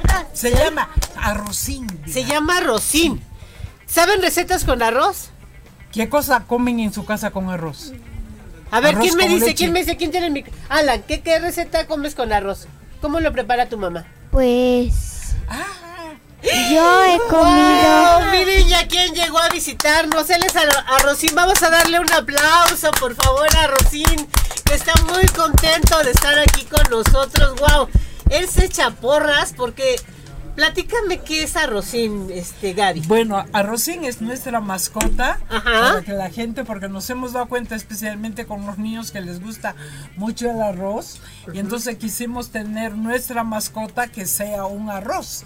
arroz. 0.04 0.26
Se 0.34 0.52
llama 0.52 0.90
arrocín. 1.22 1.88
Se 2.12 2.24
llama 2.24 2.62
rosín. 2.62 3.22
¿Saben 3.86 4.22
recetas 4.22 4.64
con 4.64 4.82
arroz? 4.82 5.30
¿Qué 5.92 6.08
cosa 6.10 6.44
comen 6.48 6.80
en 6.80 6.94
su 6.94 7.06
casa 7.06 7.32
con 7.32 7.50
arroz? 7.50 7.92
A 8.72 8.80
ver, 8.80 8.96
Arroz 8.96 9.02
¿quién 9.04 9.18
me 9.18 9.28
dice? 9.28 9.46
leche. 9.46 9.56
¿Quién 9.56 9.72
me 9.74 9.80
dice? 9.80 9.98
¿Quién 9.98 10.12
tiene 10.12 10.28
el 10.28 10.34
micro? 10.34 10.54
Alan, 10.70 11.04
¿qué, 11.04 11.22
¿qué 11.22 11.40
receta 11.40 11.88
comes 11.88 12.16
con 12.16 12.32
arroz? 12.34 12.68
¿Cómo 13.02 13.20
lo 13.20 13.32
prepara 13.32 13.70
tu 13.70 13.78
mamá? 13.78 14.06
Pues 14.32 15.36
Ah, 15.50 16.14
yo 16.72 17.04
he 17.06 17.18
comido. 17.30 18.20
¡Wow! 18.20 18.32
Miren 18.32 18.68
ya 18.68 18.88
quién 18.88 19.14
llegó 19.16 19.40
a 19.40 19.50
visitarnos. 19.50 20.30
Él 20.30 20.44
es 20.46 20.56
Ar- 20.56 20.86
Arrocín. 21.00 21.32
Vamos 21.36 21.62
a 21.64 21.70
darle 21.70 22.00
un 22.00 22.12
aplauso, 22.12 22.92
por 23.00 23.16
favor, 23.16 23.48
a 23.56 23.64
Arrocín, 23.64 24.28
que 24.66 24.74
está 24.76 24.94
muy 25.04 25.26
contento 25.28 25.98
de 26.04 26.12
estar 26.12 26.38
aquí 26.40 26.66
con 26.66 26.84
nosotros. 26.90 27.56
¡Wow! 27.60 27.88
Él 28.30 28.48
se 28.50 28.66
echa 28.66 28.90
porras 28.92 29.54
porque. 29.56 29.96
Platícame 30.58 31.20
qué 31.20 31.44
es 31.44 31.56
Arrocín, 31.56 32.30
este, 32.34 32.74
Gaby. 32.74 33.02
Bueno, 33.02 33.46
Arrocín 33.54 34.04
es 34.06 34.22
nuestra 34.22 34.60
mascota 34.60 35.40
Ajá. 35.52 35.62
para 35.64 36.02
que 36.02 36.14
la 36.14 36.32
gente, 36.32 36.64
porque 36.66 36.90
nos 36.90 37.08
hemos 37.12 37.34
dado 37.34 37.46
cuenta 37.46 37.76
especialmente 37.76 38.48
con 38.48 38.66
los 38.66 38.80
niños 38.80 39.12
que 39.12 39.22
les 39.22 39.40
gusta 39.40 39.76
mucho 40.16 40.50
el 40.50 40.60
arroz 40.60 41.22
y 41.54 41.60
entonces 41.60 41.98
quisimos 41.98 42.50
tener 42.50 42.96
nuestra 42.98 43.44
mascota 43.44 44.08
que 44.08 44.26
sea 44.26 44.66
un 44.66 44.90
arroz 44.90 45.44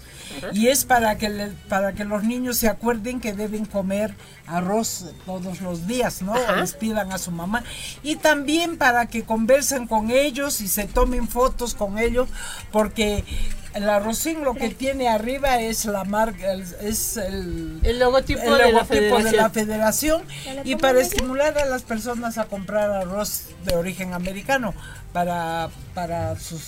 y 0.54 0.68
es 0.68 0.86
para 0.86 1.18
que 1.18 1.28
le- 1.28 1.50
para 1.68 1.92
que 1.92 2.04
los 2.06 2.24
niños 2.24 2.56
se 2.56 2.68
acuerden 2.70 3.20
que 3.20 3.34
deben 3.34 3.66
comer 3.66 4.14
arroz 4.46 5.12
todos 5.26 5.60
los 5.60 5.86
días, 5.86 6.22
¿no? 6.22 6.32
Les 6.56 6.72
pidan 6.72 7.12
a 7.12 7.18
su 7.18 7.32
mamá 7.32 7.64
y 8.02 8.16
también 8.16 8.78
para 8.78 9.04
que 9.04 9.24
conversen 9.24 9.86
con 9.86 10.10
ellos 10.10 10.62
y 10.62 10.68
se 10.68 10.84
tomen 10.86 11.28
fotos 11.28 11.74
con 11.74 11.98
ellos 11.98 12.30
porque 12.70 13.24
el 13.74 13.88
arrocín 13.88 14.44
lo 14.44 14.54
que 14.54 14.70
tiene 14.70 15.08
arriba 15.08 15.60
es 15.60 15.84
la 15.86 16.04
marca, 16.04 16.52
el- 16.52 16.62
es 16.80 17.16
el, 17.16 17.80
El 17.82 17.98
logotipo, 17.98 18.40
el 18.42 18.50
de, 18.58 18.72
la 18.72 18.84
de 18.84 19.32
la 19.36 19.50
federación. 19.50 20.22
y 20.64 20.76
para 20.76 21.00
estimular 21.00 21.56
a 21.58 21.64
las 21.66 21.82
personas 21.82 22.38
a 22.38 22.44
comprar 22.46 22.90
arroz 22.90 23.44
de 23.64 23.74
origen 23.76 24.12
americano 24.14 24.74
para, 25.12 25.70
para 25.94 26.38
sus 26.38 26.62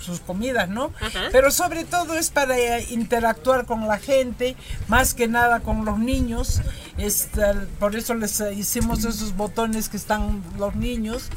sus 0.00 0.20
comidas, 0.20 0.68
¿no? 0.68 0.92
Ajá. 1.00 1.28
Pero 1.32 1.50
sobre 1.50 1.84
todo 1.86 2.12
es 2.12 2.28
para 2.28 2.58
eh, 2.58 2.86
interactuar 2.90 3.64
con 3.64 3.86
la 3.88 3.96
gente, 3.98 4.54
más 4.86 5.14
que 5.14 5.28
nada 5.28 5.60
con 5.60 5.86
los 5.86 5.98
niños. 5.98 6.60
Este, 6.98 7.40
por 7.80 7.96
eso 7.96 8.12
les 8.12 8.38
eh, 8.42 8.52
hicimos 8.52 8.98
esos 9.06 9.34
botones 9.34 9.88
que 9.88 9.96
están 9.96 10.42
los 10.58 10.74
niños, 10.74 11.30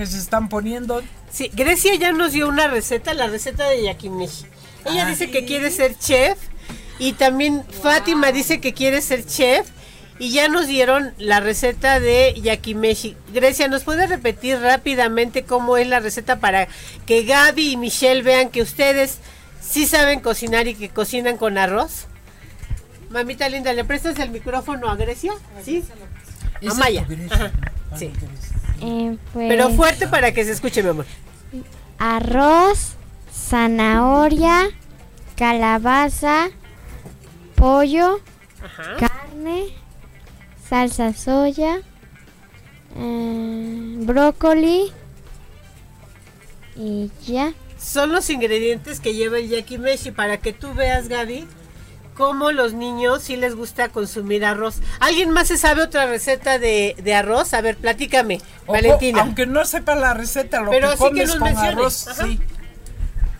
que 0.00 0.06
se 0.06 0.18
están 0.18 0.48
poniendo. 0.48 1.02
Sí, 1.30 1.50
Grecia 1.52 1.94
ya 1.94 2.12
nos 2.12 2.32
dio 2.32 2.48
una 2.48 2.68
receta, 2.68 3.12
la 3.12 3.26
receta 3.26 3.68
de 3.68 3.82
yakimeshi. 3.82 4.46
Ella 4.86 5.04
dice 5.04 5.30
que 5.30 5.44
quiere 5.44 5.70
ser 5.70 5.94
chef 5.98 6.38
y 6.98 7.12
también 7.12 7.64
Fátima 7.82 8.32
dice 8.32 8.62
que 8.62 8.72
quiere 8.72 9.02
ser 9.02 9.26
chef 9.26 9.68
y 10.18 10.32
ya 10.32 10.48
nos 10.48 10.66
dieron 10.66 11.12
la 11.18 11.40
receta 11.40 12.00
de 12.00 12.32
yakimeshi. 12.40 13.14
Grecia, 13.34 13.68
¿nos 13.68 13.84
puede 13.84 14.06
repetir 14.06 14.58
rápidamente 14.58 15.44
cómo 15.44 15.76
es 15.76 15.86
la 15.86 16.00
receta 16.00 16.40
para 16.40 16.66
que 17.04 17.24
Gaby 17.24 17.72
y 17.72 17.76
Michelle 17.76 18.22
vean 18.22 18.48
que 18.48 18.62
ustedes 18.62 19.18
sí 19.60 19.86
saben 19.86 20.20
cocinar 20.20 20.66
y 20.66 20.74
que 20.74 20.88
cocinan 20.88 21.36
con 21.36 21.58
arroz? 21.58 22.06
Mamita 23.10 23.50
linda, 23.50 23.74
¿le 23.74 23.84
prestas 23.84 24.18
el 24.18 24.30
micrófono 24.30 24.88
a 24.88 24.96
Grecia? 24.96 25.34
¿Sí? 25.62 25.84
A 26.66 26.72
Maya. 26.72 27.06
Ajá. 27.30 27.52
Sí. 27.98 28.10
Eh, 28.80 29.16
pues, 29.32 29.48
Pero 29.48 29.70
fuerte 29.70 30.08
para 30.08 30.32
que 30.32 30.44
se 30.44 30.52
escuche, 30.52 30.82
mi 30.82 30.90
amor. 30.90 31.06
Arroz, 31.98 32.94
zanahoria, 33.32 34.68
calabaza, 35.36 36.48
pollo, 37.56 38.20
Ajá. 38.64 38.96
carne, 38.98 39.66
salsa 40.68 41.12
soya, 41.12 41.80
eh, 42.96 43.94
brócoli 44.00 44.92
y 46.76 47.10
ya. 47.26 47.52
Son 47.78 48.12
los 48.12 48.28
ingredientes 48.30 49.00
que 49.00 49.14
lleva 49.14 49.38
el 49.38 49.48
yakimeshi 49.48 50.10
para 50.10 50.38
que 50.38 50.52
tú 50.52 50.72
veas, 50.74 51.08
Gaby, 51.08 51.46
cómo 52.14 52.52
los 52.52 52.72
niños 52.74 53.22
sí 53.22 53.36
les 53.36 53.54
gusta 53.54 53.88
consumir 53.88 54.44
arroz. 54.44 54.76
¿Alguien 55.00 55.30
más 55.30 55.48
se 55.48 55.56
sabe 55.56 55.82
otra 55.82 56.06
receta 56.06 56.58
de, 56.58 56.94
de 57.02 57.14
arroz? 57.14 57.54
A 57.54 57.60
ver, 57.60 57.76
platícame, 57.76 58.40
Valentina. 58.66 59.20
Aunque 59.22 59.46
no 59.46 59.64
sepa 59.64 59.94
la 59.94 60.14
receta, 60.14 60.60
lo 60.60 60.70
Pero 60.70 60.90
que 60.90 60.96
sí 60.96 61.02
que 61.04 61.08
comes 61.10 61.28
nos 61.28 61.36
con 61.36 61.44
menciones. 61.48 61.76
arroz, 61.76 62.08
Ajá. 62.08 62.24
sí. 62.26 62.40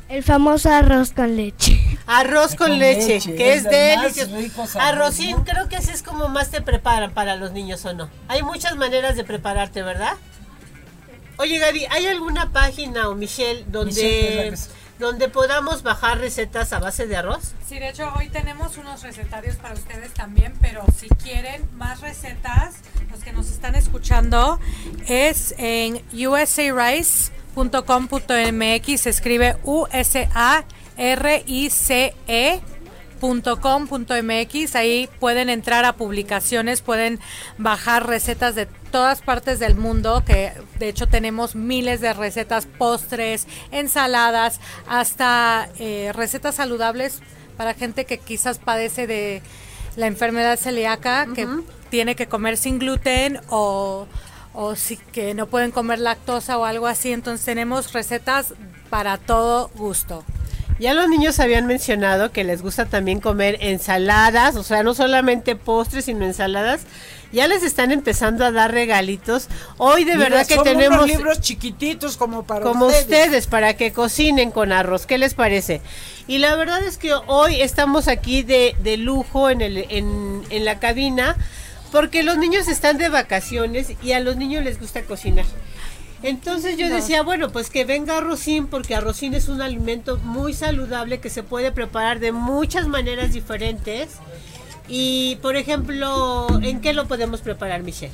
El 0.08 0.24
famoso 0.24 0.70
arroz 0.70 1.12
con 1.12 1.36
leche. 1.36 1.80
Arroz 2.06 2.56
con, 2.56 2.68
Con 2.70 2.78
leche, 2.80 3.06
leche, 3.14 3.34
que 3.36 3.52
es 3.54 3.64
es 3.64 3.70
delicioso. 3.70 4.80
Arrocín, 4.80 5.36
¿no? 5.36 5.44
creo 5.44 5.68
que 5.68 5.76
así 5.76 5.92
es 5.92 6.02
como 6.02 6.28
más 6.28 6.50
te 6.50 6.60
preparan 6.60 7.12
para 7.12 7.36
los 7.36 7.52
niños 7.52 7.84
o 7.84 7.92
no. 7.92 8.10
Hay 8.26 8.42
muchas 8.42 8.74
maneras 8.76 9.14
de 9.14 9.22
prepararte, 9.22 9.82
¿verdad? 9.82 10.14
Oye, 11.36 11.58
Gaby, 11.58 11.86
¿hay 11.90 12.06
alguna 12.06 12.50
página 12.50 13.08
o 13.08 13.14
Michelle 13.14 13.60
Michelle, 13.60 13.64
donde, 13.70 14.56
sí. 14.56 14.68
Donde 15.00 15.28
podamos 15.28 15.82
bajar 15.82 16.18
recetas 16.18 16.72
a 16.72 16.78
base 16.78 17.06
de 17.06 17.16
arroz? 17.16 17.54
Sí, 17.66 17.78
de 17.78 17.88
hecho 17.88 18.12
hoy 18.16 18.28
tenemos 18.28 18.76
unos 18.76 19.02
recetarios 19.02 19.56
para 19.56 19.74
ustedes 19.74 20.12
también, 20.14 20.52
pero 20.60 20.84
si 20.96 21.08
quieren 21.08 21.68
más 21.76 22.02
recetas, 22.02 22.76
los 23.10 23.20
que 23.20 23.32
nos 23.32 23.50
están 23.50 23.74
escuchando, 23.74 24.60
es 25.08 25.54
en 25.58 26.02
usarice.com.mx, 26.12 29.00
se 29.00 29.10
escribe 29.10 29.56
U-S-A-R-I-C-E. 29.64 30.70
.com.mx 33.20 34.74
ahí 34.76 35.08
pueden 35.18 35.50
entrar 35.50 35.84
a 35.84 35.94
publicaciones 35.94 36.80
pueden 36.80 37.20
bajar 37.58 38.06
recetas 38.06 38.54
de 38.54 38.66
todas 38.66 39.20
partes 39.20 39.58
del 39.58 39.76
mundo 39.76 40.22
que 40.24 40.52
de 40.78 40.88
hecho 40.88 41.06
tenemos 41.06 41.54
miles 41.54 42.00
de 42.00 42.12
recetas 42.12 42.66
postres 42.66 43.46
ensaladas 43.70 44.60
hasta 44.88 45.68
eh, 45.78 46.12
recetas 46.14 46.54
saludables 46.56 47.20
para 47.56 47.74
gente 47.74 48.04
que 48.04 48.18
quizás 48.18 48.58
padece 48.58 49.06
de 49.06 49.42
la 49.96 50.06
enfermedad 50.06 50.58
celíaca 50.58 51.26
que 51.34 51.46
tiene 51.90 52.14
que 52.14 52.26
comer 52.26 52.56
sin 52.56 52.78
gluten 52.78 53.40
o 53.48 54.06
o 54.52 54.74
si 54.74 54.96
que 54.96 55.34
no 55.34 55.46
pueden 55.46 55.70
comer 55.70 56.00
lactosa 56.00 56.58
o 56.58 56.64
algo 56.64 56.88
así. 56.88 57.12
Entonces 57.12 57.44
tenemos 57.44 57.92
recetas 57.92 58.54
para 58.88 59.16
todo 59.16 59.68
gusto 59.76 60.24
Ya 60.78 60.94
los 60.94 61.08
niños 61.08 61.38
habían 61.40 61.66
mencionado 61.66 62.32
que 62.32 62.44
les 62.44 62.62
gusta 62.62 62.86
también 62.86 63.20
comer 63.20 63.58
ensaladas, 63.60 64.56
o 64.56 64.62
sea, 64.62 64.82
no 64.82 64.94
solamente 64.94 65.56
postres, 65.56 66.06
sino 66.06 66.24
ensaladas. 66.24 66.82
Ya 67.32 67.46
les 67.46 67.62
están 67.62 67.92
empezando 67.92 68.44
a 68.44 68.50
dar 68.50 68.72
regalitos. 68.72 69.48
Hoy 69.76 70.04
de 70.04 70.16
Mira, 70.16 70.30
verdad 70.30 70.46
que 70.46 70.54
son 70.56 70.66
unos 70.66 70.72
tenemos 70.78 71.06
libros 71.06 71.40
chiquititos 71.40 72.16
como 72.16 72.42
para 72.44 72.62
como 72.64 72.86
ustedes. 72.86 73.04
ustedes 73.04 73.46
para 73.46 73.74
que 73.74 73.92
cocinen 73.92 74.50
con 74.50 74.72
arroz. 74.72 75.06
¿Qué 75.06 75.16
les 75.16 75.34
parece? 75.34 75.80
Y 76.26 76.38
la 76.38 76.56
verdad 76.56 76.82
es 76.82 76.96
que 76.96 77.12
hoy 77.26 77.60
estamos 77.60 78.08
aquí 78.08 78.42
de, 78.42 78.74
de 78.82 78.96
lujo 78.96 79.48
en, 79.48 79.60
el, 79.60 79.76
en, 79.90 80.42
en 80.50 80.64
la 80.64 80.80
cabina 80.80 81.36
porque 81.92 82.22
los 82.22 82.36
niños 82.36 82.68
están 82.68 82.98
de 82.98 83.08
vacaciones 83.08 83.92
y 84.02 84.12
a 84.12 84.20
los 84.20 84.36
niños 84.36 84.64
les 84.64 84.80
gusta 84.80 85.02
cocinar. 85.02 85.44
Entonces 86.22 86.76
yo 86.76 86.88
decía, 86.90 87.22
bueno, 87.22 87.50
pues 87.50 87.70
que 87.70 87.84
venga 87.84 88.18
arrocín, 88.18 88.66
porque 88.66 88.94
arrocín 88.94 89.34
es 89.34 89.48
un 89.48 89.62
alimento 89.62 90.18
muy 90.18 90.52
saludable 90.52 91.18
que 91.20 91.30
se 91.30 91.42
puede 91.42 91.72
preparar 91.72 92.20
de 92.20 92.32
muchas 92.32 92.86
maneras 92.86 93.32
diferentes. 93.32 94.10
Y, 94.88 95.36
por 95.36 95.56
ejemplo, 95.56 96.48
¿en 96.62 96.80
qué 96.80 96.92
lo 96.92 97.06
podemos 97.06 97.40
preparar, 97.40 97.82
Michelle? 97.82 98.12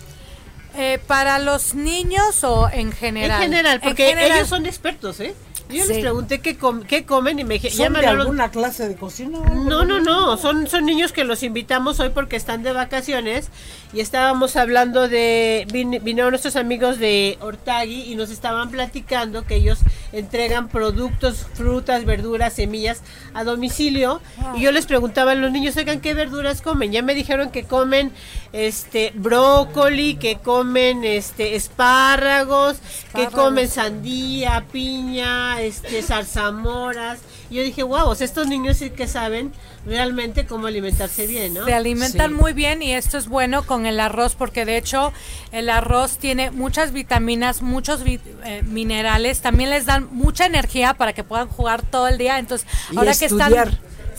Eh, 0.77 1.01
para 1.07 1.39
los 1.39 1.75
niños 1.75 2.45
o 2.45 2.69
en 2.71 2.93
general 2.93 3.43
En 3.43 3.49
general, 3.51 3.75
En 3.77 3.81
porque 3.81 4.09
general. 4.09 4.33
ellos 4.39 4.49
son 4.49 4.67
expertos, 4.67 5.21
¿eh? 5.21 5.35
Yo 5.69 5.85
les 5.85 5.99
pregunté 5.99 6.41
qué, 6.41 6.57
com- 6.57 6.83
qué 6.83 7.05
comen 7.05 7.39
y 7.41 7.45
me 7.45 7.55
dijeron, 7.55 7.77
¿Son 7.77 7.93
de 7.95 8.07
alguna 8.23 8.51
clase 8.51 8.89
de 8.89 8.95
cocina? 8.95 9.39
No, 9.41 9.85
no, 9.85 9.99
no, 10.01 10.37
son, 10.37 10.67
son 10.69 10.87
niños 10.87 11.13
que 11.13 11.25
los 11.25 11.43
invitamos 11.43 11.99
hoy 11.99 12.11
porque 12.11 12.37
están 12.37 12.63
de 12.63 12.73
vacaciones 12.73 13.49
y 13.93 14.01
estábamos 14.01 14.55
hablando 14.57 15.09
de, 15.09 15.67
vin- 15.73 16.01
vinieron 16.03 16.31
nuestros 16.31 16.55
amigos 16.57 16.99
de 16.99 17.37
Ortagui 17.41 18.03
y 18.03 18.15
nos 18.15 18.31
estaban 18.31 18.71
platicando 18.71 19.45
que 19.45 19.57
ellos 19.57 19.81
entregan 20.19 20.69
productos, 20.69 21.47
frutas, 21.55 22.05
verduras, 22.05 22.53
semillas 22.55 23.03
a 23.35 23.45
domicilio 23.45 24.21
y 24.57 24.63
yo 24.63 24.73
les 24.73 24.87
preguntaba 24.87 25.33
a 25.33 25.35
los 25.35 25.51
niños, 25.53 25.77
oigan, 25.77 26.01
¿qué 26.01 26.15
verduras 26.15 26.63
comen? 26.63 26.93
Ya 26.93 27.03
me 27.03 27.15
dijeron 27.15 27.51
que 27.51 27.65
comen 27.65 28.13
este 28.53 29.13
brócoli, 29.15 30.17
que 30.17 30.37
comen 30.39 31.05
este 31.05 31.57
espárragos, 31.57 32.79
que 33.13 33.23
Espárragos. 33.23 33.35
comen 33.35 33.69
sandía, 33.69 34.65
piña, 34.73 35.61
este 35.61 36.03
zarzamoras. 36.03 37.19
Y 37.51 37.55
yo 37.57 37.63
dije, 37.63 37.83
wow, 37.83 38.09
o 38.09 38.15
sea, 38.15 38.25
estos 38.25 38.49
niños 38.49 38.77
sí 38.79 38.91
que 38.91 39.07
saben 39.07 39.53
realmente 39.87 40.47
cómo 40.47 40.67
alimentarse 40.67 41.27
bien, 41.27 41.55
¿no? 41.55 41.65
Se 41.65 41.75
alimentan 41.75 42.31
Sí. 42.31 42.35
muy 42.37 42.53
bien 42.53 42.83
y 42.83 42.93
esto 42.93 43.19
es 43.19 43.29
bueno 43.29 43.65
con 43.65 43.87
el 43.87 44.01
arroz 44.01 44.35
porque 44.35 44.65
de 44.65 44.77
hecho 44.77 45.13
el 45.53 45.71
arroz 45.71 46.19
tiene 46.19 46.51
muchas 46.51 46.93
vitaminas, 46.93 47.63
muchos 47.63 48.03
vi- 48.03 48.21
eh, 48.45 48.63
minerales, 48.65 49.41
también 49.41 49.71
les 49.71 49.87
dan 49.87 50.09
mucha 50.11 50.47
energía 50.47 50.95
para 50.95 51.13
que 51.13 51.23
puedan 51.23 51.49
jugar 51.49 51.83
todo 51.83 52.09
el 52.09 52.19
día. 52.19 52.39
Entonces, 52.39 52.67
Y 52.91 52.97
ahora 52.99 53.15
que 53.15 53.27
están 53.27 53.53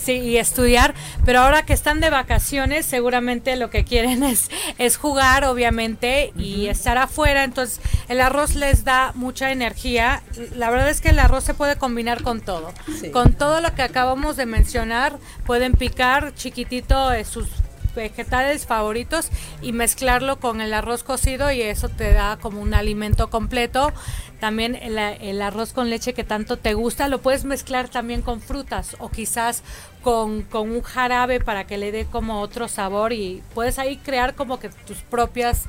Sí, 0.08 0.14
y 0.14 0.38
estudiar, 0.38 0.94
pero 1.26 1.40
ahora 1.40 1.66
que 1.66 1.74
están 1.74 2.00
de 2.00 2.08
vacaciones, 2.08 2.86
seguramente 2.86 3.56
lo 3.56 3.68
que 3.68 3.84
quieren 3.84 4.22
es, 4.22 4.48
es 4.78 4.96
jugar, 4.96 5.44
obviamente, 5.44 6.32
y 6.34 6.68
estar 6.68 6.96
afuera. 6.96 7.44
Entonces, 7.44 7.78
el 8.08 8.22
arroz 8.22 8.54
les 8.54 8.84
da 8.84 9.12
mucha 9.14 9.52
energía. 9.52 10.22
La 10.56 10.70
verdad 10.70 10.88
es 10.88 11.02
que 11.02 11.10
el 11.10 11.18
arroz 11.18 11.44
se 11.44 11.52
puede 11.52 11.76
combinar 11.76 12.22
con 12.22 12.40
todo. 12.40 12.72
Sí. 12.98 13.10
Con 13.10 13.34
todo 13.34 13.60
lo 13.60 13.74
que 13.74 13.82
acabamos 13.82 14.36
de 14.36 14.46
mencionar, 14.46 15.18
pueden 15.44 15.74
picar 15.74 16.34
chiquitito 16.34 17.12
eh, 17.12 17.26
sus 17.26 17.46
vegetales 17.94 18.66
favoritos 18.66 19.28
y 19.60 19.72
mezclarlo 19.72 20.38
con 20.40 20.60
el 20.60 20.72
arroz 20.72 21.02
cocido 21.02 21.50
y 21.52 21.60
eso 21.60 21.88
te 21.88 22.12
da 22.12 22.38
como 22.40 22.60
un 22.60 22.74
alimento 22.74 23.28
completo. 23.28 23.92
También 24.40 24.76
el, 24.76 24.98
el 24.98 25.42
arroz 25.42 25.72
con 25.72 25.90
leche 25.90 26.14
que 26.14 26.24
tanto 26.24 26.56
te 26.56 26.74
gusta 26.74 27.08
lo 27.08 27.20
puedes 27.20 27.44
mezclar 27.44 27.88
también 27.88 28.22
con 28.22 28.40
frutas 28.40 28.96
o 29.00 29.10
quizás 29.10 29.62
con, 30.02 30.42
con 30.42 30.70
un 30.70 30.82
jarabe 30.82 31.40
para 31.40 31.66
que 31.66 31.78
le 31.78 31.92
dé 31.92 32.06
como 32.06 32.40
otro 32.40 32.68
sabor 32.68 33.12
y 33.12 33.42
puedes 33.54 33.78
ahí 33.78 33.96
crear 33.98 34.34
como 34.34 34.58
que 34.58 34.68
tus 34.68 34.98
propias 34.98 35.64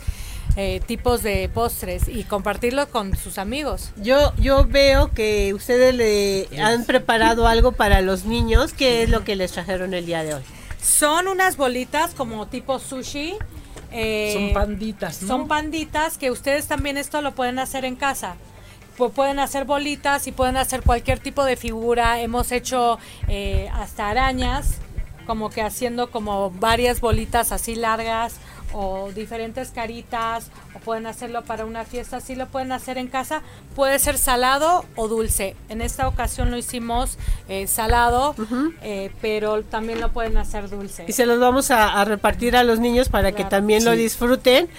eh, 0.56 0.82
tipos 0.88 1.22
de 1.24 1.48
postres 1.54 2.08
y 2.08 2.24
compartirlo 2.24 2.90
con 2.90 3.16
sus 3.16 3.38
amigos. 3.38 3.92
Yo, 3.98 4.34
yo 4.38 4.66
veo 4.66 5.12
que 5.14 5.54
ustedes 5.54 5.94
le 5.96 6.48
han 6.62 6.86
preparado 6.86 7.48
algo 7.48 7.72
para 7.72 8.02
los 8.02 8.26
niños. 8.26 8.74
¿Qué 8.74 9.04
es 9.04 9.10
lo 9.10 9.24
que 9.24 9.36
les 9.36 9.52
trajeron 9.52 9.94
el 9.94 10.06
día 10.06 10.24
de 10.24 10.34
hoy? 10.36 10.42
Son 10.82 11.28
unas 11.28 11.56
bolitas 11.58 12.14
como 12.16 12.48
tipo 12.48 12.80
sushi. 12.80 13.36
eh, 13.92 14.32
Son 14.34 14.54
panditas, 14.54 15.22
¿no? 15.22 15.28
Son 15.28 15.48
panditas 15.48 16.18
que 16.18 16.32
ustedes 16.32 16.68
también 16.68 16.98
esto 16.98 17.22
lo 17.22 17.34
pueden 17.36 17.60
hacer 17.60 17.86
en 17.86 17.96
casa. 17.96 18.36
Pu- 19.00 19.12
pueden 19.12 19.40
hacer 19.40 19.64
bolitas 19.66 20.28
y 20.28 20.32
pueden 20.32 20.58
hacer 20.58 20.82
cualquier 20.84 21.20
tipo 21.20 21.44
de 21.46 21.56
figura. 21.56 22.20
Hemos 22.22 22.52
hecho 22.52 23.00
eh, 23.28 23.70
hasta 23.74 24.10
arañas, 24.10 24.76
como 25.26 25.50
que 25.50 25.62
haciendo 25.62 26.12
como 26.12 26.52
varias 26.52 27.00
bolitas 27.02 27.52
así 27.52 27.76
largas 27.76 28.36
o 28.72 29.10
diferentes 29.16 29.72
caritas 29.72 30.52
o 30.76 30.80
pueden 30.80 31.08
hacerlo 31.08 31.44
para 31.44 31.66
una 31.66 31.86
fiesta, 31.86 32.18
así 32.18 32.36
lo 32.36 32.46
pueden 32.50 32.72
hacer 32.72 33.00
en 33.00 33.08
casa. 33.08 33.42
Puede 33.76 33.98
ser 33.98 34.18
salado 34.20 34.86
o 34.96 35.08
dulce. 35.08 35.56
En 35.70 35.82
esta 35.82 36.08
ocasión 36.08 36.52
lo 36.52 36.58
hicimos 36.58 37.18
eh, 37.48 37.66
salado, 37.66 38.36
eh, 38.84 39.10
pero 39.22 39.64
también 39.64 40.00
lo 40.02 40.10
pueden 40.12 40.38
hacer 40.38 40.70
dulce. 40.70 41.06
Y 41.08 41.14
se 41.14 41.26
los 41.26 41.40
vamos 41.40 41.72
a, 41.72 42.00
a 42.00 42.06
repartir 42.06 42.56
a 42.56 42.64
los 42.64 42.80
niños 42.80 43.10
para 43.10 43.32
que 43.32 43.44
también 43.44 43.86
lo 43.86 43.94
Sí. 43.94 43.98
disfruten. 43.98 44.70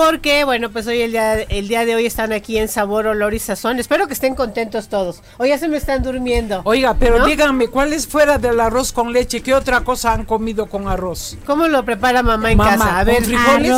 Porque 0.00 0.44
bueno, 0.44 0.70
pues 0.70 0.86
hoy 0.86 1.02
el 1.02 1.10
día, 1.10 1.42
el 1.42 1.68
día 1.68 1.84
de 1.84 1.94
hoy 1.94 2.06
están 2.06 2.32
aquí 2.32 2.56
en 2.56 2.68
Sabor, 2.68 3.06
Olor 3.06 3.34
y 3.34 3.38
Sazón. 3.38 3.78
Espero 3.78 4.06
que 4.06 4.14
estén 4.14 4.34
contentos 4.34 4.88
todos. 4.88 5.22
Hoy 5.36 5.50
ya 5.50 5.58
se 5.58 5.68
me 5.68 5.76
están 5.76 6.02
durmiendo. 6.02 6.62
Oiga, 6.64 6.96
pero 6.98 7.26
díganme, 7.26 7.68
¿cuál 7.68 7.92
es 7.92 8.06
fuera 8.06 8.38
del 8.38 8.60
arroz 8.60 8.92
con 8.92 9.12
leche? 9.12 9.42
¿Qué 9.42 9.52
otra 9.52 9.82
cosa 9.82 10.14
han 10.14 10.24
comido 10.24 10.70
con 10.70 10.88
arroz? 10.88 11.36
¿Cómo 11.44 11.68
lo 11.68 11.84
prepara 11.84 12.22
mamá 12.22 12.50
en 12.50 12.56
casa? 12.56 12.98
A 12.98 13.04
ver, 13.04 13.22
frijoles? 13.24 13.76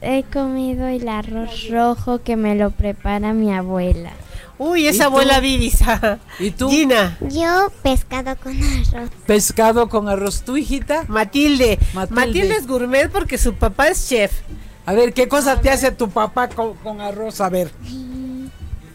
he 0.00 0.24
comido 0.24 0.88
el 0.88 1.08
arroz 1.08 1.68
rojo 1.70 2.20
que 2.20 2.34
me 2.34 2.56
lo 2.56 2.72
prepara 2.72 3.32
mi 3.32 3.52
abuela. 3.52 4.10
Uy, 4.58 4.88
esa 4.88 5.04
abuela 5.04 5.38
Vivisa. 5.38 6.18
¿Y 6.40 6.50
tú? 6.50 6.68
Gina. 6.68 7.16
Yo 7.30 7.70
pescado 7.84 8.34
con 8.42 8.60
arroz. 8.60 9.10
Pescado 9.24 9.88
con 9.88 10.08
arroz. 10.08 10.42
¿Tú, 10.42 10.56
hijita? 10.56 11.04
Matilde. 11.06 11.78
Matilde. 11.94 12.56
es 12.56 12.66
gourmet 12.66 13.08
porque 13.08 13.38
su 13.38 13.54
papá 13.54 13.86
es 13.86 14.08
chef. 14.08 14.32
A 14.86 14.92
ver, 14.92 15.12
¿qué 15.12 15.28
cosa 15.28 15.60
te 15.60 15.70
hace 15.70 15.92
tu 15.92 16.10
papá 16.10 16.48
con, 16.48 17.00
arroz? 17.00 17.40
A 17.40 17.48
ver. 17.48 17.70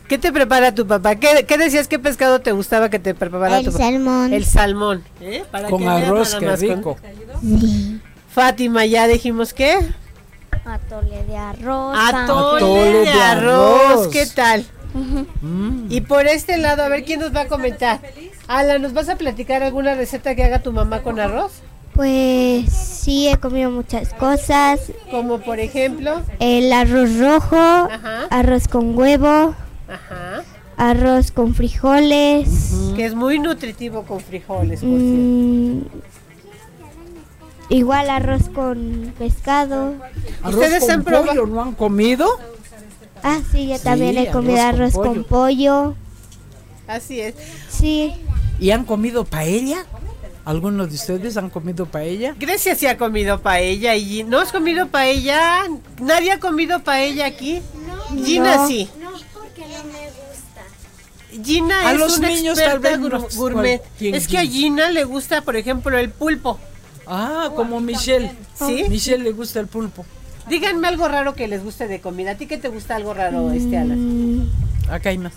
¿Qué 0.08 0.18
te 0.18 0.32
prepara 0.32 0.74
tu 0.74 0.86
papá? 0.86 1.16
¿Qué, 1.16 1.58
decías? 1.58 1.88
¿Qué 1.88 2.00
pescado 2.00 2.42
te 2.42 2.52
gustaba 2.52 2.90
que 2.90 3.00
te 3.00 3.16
preparara 3.16 3.60
tu 3.60 3.72
papá? 3.72 3.88
El 3.88 3.94
salmón. 3.94 4.34
El 4.34 4.46
salmón. 4.46 5.04
¿Eh? 5.22 5.44
con 5.70 5.88
arroz, 5.88 6.36
qué 6.36 6.56
rico. 6.56 6.98
Fátima, 8.30 8.86
¿ya 8.86 9.08
dijimos 9.08 9.54
qué? 9.54 9.80
Atole 10.66 11.24
de 11.26 11.38
arroz. 11.38 11.98
Atole, 11.98 13.02
de, 13.02 13.10
arroz. 13.10 14.08
¿Qué 14.10 14.26
tal? 14.26 14.66
Mm. 15.42 15.88
Y 15.90 16.02
por 16.02 16.28
este 16.28 16.58
lado, 16.58 16.84
a 16.84 16.90
ver 16.90 17.04
quién 17.04 17.20
nos 17.20 17.36
va 17.36 17.42
a 17.42 17.48
comentar. 17.48 18.00
Ala, 18.48 18.80
¿nos 18.80 18.94
vas 18.94 19.10
a 19.10 19.16
platicar 19.16 19.64
alguna 19.64 19.96
receta 19.96 20.36
que 20.36 20.44
haga 20.44 20.62
tu 20.62 20.72
mamá 20.72 21.02
con 21.02 21.20
arroz? 21.20 21.52
Pues 21.94 22.95
sí, 23.06 23.28
he 23.28 23.38
comido 23.38 23.70
muchas 23.70 24.14
cosas. 24.14 24.92
Como 25.12 25.40
por 25.40 25.60
ejemplo. 25.60 26.24
El 26.40 26.74
arroz 26.74 27.18
rojo, 27.20 27.88
arroz 28.32 28.68
con 28.68 28.98
huevo, 28.98 29.56
arroz 30.76 31.32
con 31.32 31.54
frijoles. 31.54 32.74
Que 32.96 33.06
es 33.06 33.14
muy 33.14 33.38
nutritivo 33.38 34.04
con 34.04 34.20
frijoles, 34.20 34.80
por 34.80 34.90
mm, 34.90 35.84
Igual 37.70 38.10
arroz 38.10 38.50
con 38.50 39.14
pescado. 39.18 39.94
¿Ustedes 40.44 40.90
han 40.90 41.04
probado? 41.04 41.46
¿No 41.46 41.62
han 41.62 41.74
comido? 41.74 42.28
Ah, 43.24 43.40
sí, 43.52 43.68
yo 43.68 43.80
también 43.80 44.18
he 44.18 44.32
comido 44.32 44.62
arroz, 44.62 44.94
con, 44.94 45.24
pollo. 45.24 45.96
Así 46.88 47.20
es. 47.20 47.36
Sí. 47.70 48.14
¿Y 48.60 48.72
han 48.72 48.86
comido 48.86 49.26
paella? 49.26 49.86
¿Algunos 50.46 50.90
de 50.90 50.96
ustedes 50.96 51.38
han 51.38 51.50
comido 51.50 51.88
paella? 51.88 52.36
Grecia 52.38 52.76
sí 52.76 52.86
ha 52.86 52.98
comido 52.98 53.42
paella 53.42 53.96
y 53.96 54.24
¿no 54.24 54.40
has 54.40 54.52
comido 54.52 54.88
paella? 54.88 55.64
¿Nadie 56.00 56.34
ha 56.34 56.40
comido 56.40 56.84
paella 56.84 57.26
aquí? 57.26 57.62
No. 58.14 58.24
Gina 58.24 58.68
sí. 58.68 58.88
No, 59.02 59.10
porque 59.34 59.62
no 59.62 59.84
me 59.86 60.06
gusta. 60.06 61.44
Gina 61.44 61.90
a 61.90 61.94
es 61.94 62.00
los 62.00 62.20
una 62.20 62.28
niños 62.28 62.60
experta 62.60 62.98
gourmet. 63.36 63.82
Es 64.00 64.28
que 64.28 64.38
a 64.38 64.46
Gina 64.46 64.92
le 64.92 65.04
gusta, 65.04 65.42
por 65.42 65.56
ejemplo, 65.56 65.98
el 65.98 66.12
pulpo. 66.12 66.60
Ah, 67.08 67.50
como 67.56 67.80
Michelle. 67.82 68.32
¿Sí? 68.54 68.86
Michelle 68.88 69.24
le 69.24 69.32
gusta 69.32 69.60
el 69.60 69.68
pulpo. 69.68 70.06
Díganme 70.48 70.88
algo 70.88 71.08
raro 71.08 71.34
que 71.34 71.48
les 71.48 71.64
guste 71.64 71.88
de 71.88 72.02
comida. 72.02 72.32
¿A 72.32 72.36
ti 72.36 72.46
qué 72.46 72.60
te 72.60 72.68
gusta 72.68 72.96
algo 72.96 73.16
raro, 73.16 73.50
este 73.50 73.80
Alan? 73.80 74.48
Acá 74.92 75.10
hay 75.10 75.18
más. 75.18 75.34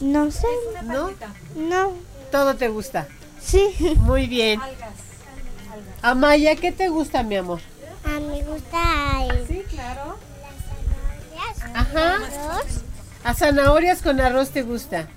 No 0.00 0.32
sé. 0.32 0.48
¿No? 0.84 1.10
No. 1.54 1.92
¿Todo 2.32 2.56
te 2.56 2.68
gusta? 2.68 3.06
Sí. 3.40 3.94
Muy 3.98 4.26
bien. 4.26 4.58
Amaya, 6.00 6.56
¿qué 6.56 6.72
te 6.72 6.88
gusta, 6.88 7.22
mi 7.22 7.36
amor? 7.36 7.60
A 8.04 8.18
mí 8.18 8.26
me 8.26 8.42
gusta 8.42 9.26
el... 9.26 9.46
Sí, 9.46 9.62
claro. 9.68 10.16
Las 11.36 11.58
zanahorias 11.58 11.76
Ajá. 11.76 12.14
arroz. 12.16 12.66
¿A 13.22 13.34
zanahorias 13.34 14.02
con 14.02 14.20
arroz 14.20 14.50
te 14.50 14.62
gusta? 14.62 15.08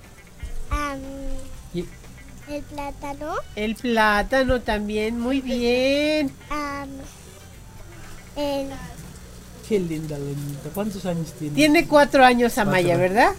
el 2.48 2.62
plátano. 2.62 3.34
El 3.56 3.76
plátano 3.76 4.62
también, 4.62 5.20
muy 5.20 5.42
bien. 5.42 6.32
El... 8.36 8.70
Qué 9.68 9.80
linda, 9.80 10.18
linda. 10.18 10.70
¿Cuántos 10.74 11.06
años 11.06 11.34
tiene? 11.40 11.56
Tiene 11.56 11.88
cuatro 11.88 12.24
años 12.24 12.58
Amaya, 12.58 12.98
¿verdad? 12.98 13.32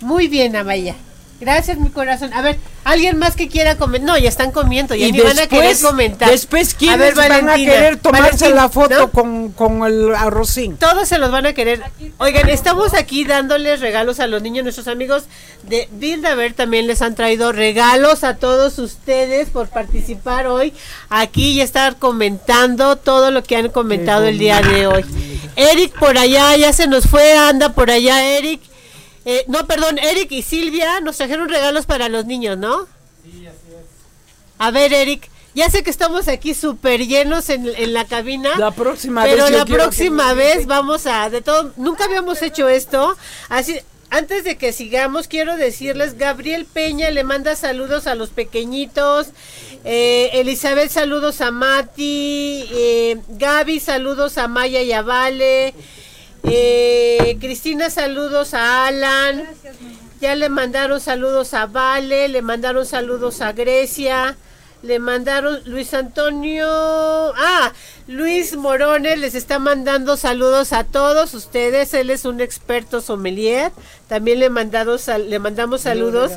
Muy 0.00 0.28
bien, 0.28 0.56
Amaya. 0.56 0.94
Gracias, 1.40 1.78
mi 1.78 1.90
corazón. 1.90 2.32
A 2.32 2.42
ver, 2.42 2.58
¿alguien 2.84 3.18
más 3.18 3.34
que 3.34 3.48
quiera 3.48 3.76
comentar? 3.76 4.06
No, 4.06 4.18
ya 4.18 4.28
están 4.28 4.52
comiendo, 4.52 4.94
ya 4.94 5.08
ni 5.08 5.20
van 5.20 5.38
a 5.38 5.46
querer 5.46 5.76
comentar. 5.80 6.30
Después, 6.30 6.74
¿quiénes 6.74 7.14
van 7.14 7.48
a 7.48 7.56
querer 7.56 7.96
tomarse 7.96 8.50
la 8.50 8.68
foto 8.68 9.10
con, 9.10 9.50
con, 9.52 9.84
el 9.84 10.14
arrocín? 10.14 10.76
Todos 10.76 11.08
se 11.08 11.18
los 11.18 11.30
van 11.30 11.46
a 11.46 11.52
querer. 11.52 11.82
Oigan, 12.18 12.48
estamos 12.48 12.94
aquí 12.94 13.24
dándoles 13.24 13.80
regalos 13.80 14.20
a 14.20 14.26
los 14.26 14.42
niños, 14.42 14.62
nuestros 14.62 14.86
amigos 14.86 15.24
de 15.64 15.88
Bildaver 15.92 16.54
también 16.54 16.86
les 16.86 17.02
han 17.02 17.14
traído 17.14 17.52
regalos 17.52 18.22
a 18.22 18.36
todos 18.36 18.78
ustedes 18.78 19.50
por 19.50 19.68
participar 19.68 20.46
hoy 20.46 20.72
aquí 21.08 21.52
y 21.52 21.60
estar 21.60 21.96
comentando 21.96 22.96
todo 22.96 23.30
lo 23.30 23.42
que 23.42 23.56
han 23.56 23.70
comentado 23.70 24.24
el 24.24 24.38
día 24.38 24.60
de 24.60 24.86
hoy. 24.86 25.04
Eric 25.56 25.98
por 25.98 26.16
allá, 26.16 26.56
ya 26.56 26.72
se 26.72 26.86
nos 26.86 27.06
fue, 27.06 27.36
anda 27.36 27.70
por 27.70 27.90
allá, 27.90 28.24
Eric. 28.24 28.60
Eh, 29.24 29.44
no, 29.48 29.66
perdón, 29.66 29.98
Eric 29.98 30.32
y 30.32 30.42
Silvia 30.42 31.00
nos 31.00 31.16
trajeron 31.16 31.48
regalos 31.48 31.86
para 31.86 32.08
los 32.08 32.26
niños, 32.26 32.58
¿no? 32.58 32.86
Sí, 33.22 33.46
así 33.46 33.72
es. 33.72 33.86
A 34.58 34.70
ver, 34.70 34.92
Eric, 34.92 35.30
ya 35.54 35.70
sé 35.70 35.82
que 35.82 35.90
estamos 35.90 36.26
aquí 36.28 36.52
súper 36.52 37.06
llenos 37.06 37.48
en, 37.48 37.92
la 37.92 38.04
cabina. 38.04 38.56
La 38.58 38.72
próxima 38.72 39.22
pero 39.22 39.44
vez. 39.44 39.44
Pero 39.44 39.58
la 39.58 39.64
próxima 39.64 40.34
vez 40.34 40.66
vamos 40.66 41.06
a, 41.06 41.30
de 41.30 41.42
todo, 41.42 41.72
nunca 41.76 42.04
habíamos 42.04 42.42
hecho 42.42 42.68
esto. 42.68 43.16
Así, 43.48 43.78
antes 44.10 44.44
de 44.44 44.56
que 44.56 44.72
sigamos, 44.72 45.28
quiero 45.28 45.56
decirles, 45.56 46.18
Gabriel 46.18 46.66
Peña 46.66 47.10
le 47.10 47.24
manda 47.24 47.54
saludos 47.56 48.06
a 48.06 48.14
los 48.14 48.30
pequeñitos. 48.30 49.28
Eh, 49.84 50.30
Elizabeth, 50.34 50.90
saludos 50.90 51.40
a 51.40 51.50
Mati. 51.50 52.64
Eh, 52.72 53.18
Gaby, 53.28 53.80
saludos 53.80 54.38
a 54.38 54.48
Maya 54.48 54.82
y 54.82 54.92
a 54.92 55.02
Vale. 55.02 55.74
Eh, 56.44 57.36
Cristina, 57.40 57.90
saludos 57.90 58.54
a 58.54 58.86
Alan. 58.86 59.44
Ya 60.20 60.34
le 60.34 60.48
mandaron 60.48 61.00
saludos 61.00 61.54
a 61.54 61.66
Vale, 61.66 62.28
le 62.28 62.42
mandaron 62.42 62.86
saludos 62.86 63.40
a 63.40 63.52
Grecia, 63.52 64.36
le 64.82 64.98
mandaron 64.98 65.60
Luis 65.64 65.92
Antonio. 65.94 66.66
Ah, 66.66 67.72
Luis 68.06 68.56
Morones 68.56 69.18
les 69.18 69.34
está 69.34 69.58
mandando 69.58 70.16
saludos 70.16 70.72
a 70.72 70.84
todos 70.84 71.34
ustedes. 71.34 71.92
Él 71.94 72.10
es 72.10 72.24
un 72.24 72.40
experto 72.40 73.00
sommelier. 73.00 73.72
También 74.08 74.38
le, 74.38 74.50
mandado, 74.50 74.96
le 75.26 75.38
mandamos 75.38 75.82
saludos. 75.82 76.32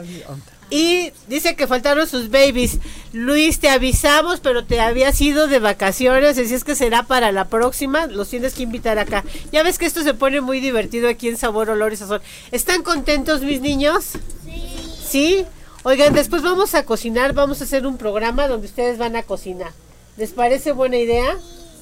Y 0.69 1.13
dice 1.27 1.55
que 1.55 1.65
faltaron 1.65 2.07
sus 2.07 2.29
babies. 2.29 2.79
Luis, 3.13 3.59
te 3.59 3.69
avisamos, 3.69 4.41
pero 4.41 4.65
te 4.65 4.81
habías 4.81 5.19
ido 5.21 5.47
de 5.47 5.59
vacaciones, 5.59 6.37
así 6.37 6.53
es 6.53 6.63
que 6.63 6.75
será 6.75 7.03
para 7.03 7.31
la 7.31 7.45
próxima. 7.45 8.07
Los 8.07 8.29
tienes 8.29 8.53
que 8.53 8.63
invitar 8.63 8.99
acá. 8.99 9.23
Ya 9.51 9.63
ves 9.63 9.77
que 9.77 9.85
esto 9.85 10.03
se 10.03 10.13
pone 10.13 10.41
muy 10.41 10.59
divertido 10.59 11.07
aquí 11.07 11.29
en 11.29 11.37
Sabor, 11.37 11.69
Olor 11.69 11.93
y 11.93 11.95
Sazón. 11.95 12.21
¿Están 12.51 12.83
contentos 12.83 13.41
mis 13.41 13.61
niños? 13.61 14.13
Sí. 14.43 15.05
¿Sí? 15.07 15.45
Oigan, 15.83 16.13
después 16.13 16.41
vamos 16.41 16.75
a 16.75 16.83
cocinar, 16.83 17.31
vamos 17.31 17.61
a 17.61 17.63
hacer 17.63 17.87
un 17.87 17.97
programa 17.97 18.49
donde 18.49 18.67
ustedes 18.67 18.97
van 18.97 19.15
a 19.15 19.23
cocinar. 19.23 19.71
¿Les 20.17 20.31
parece 20.31 20.73
buena 20.73 20.97
idea? 20.97 21.37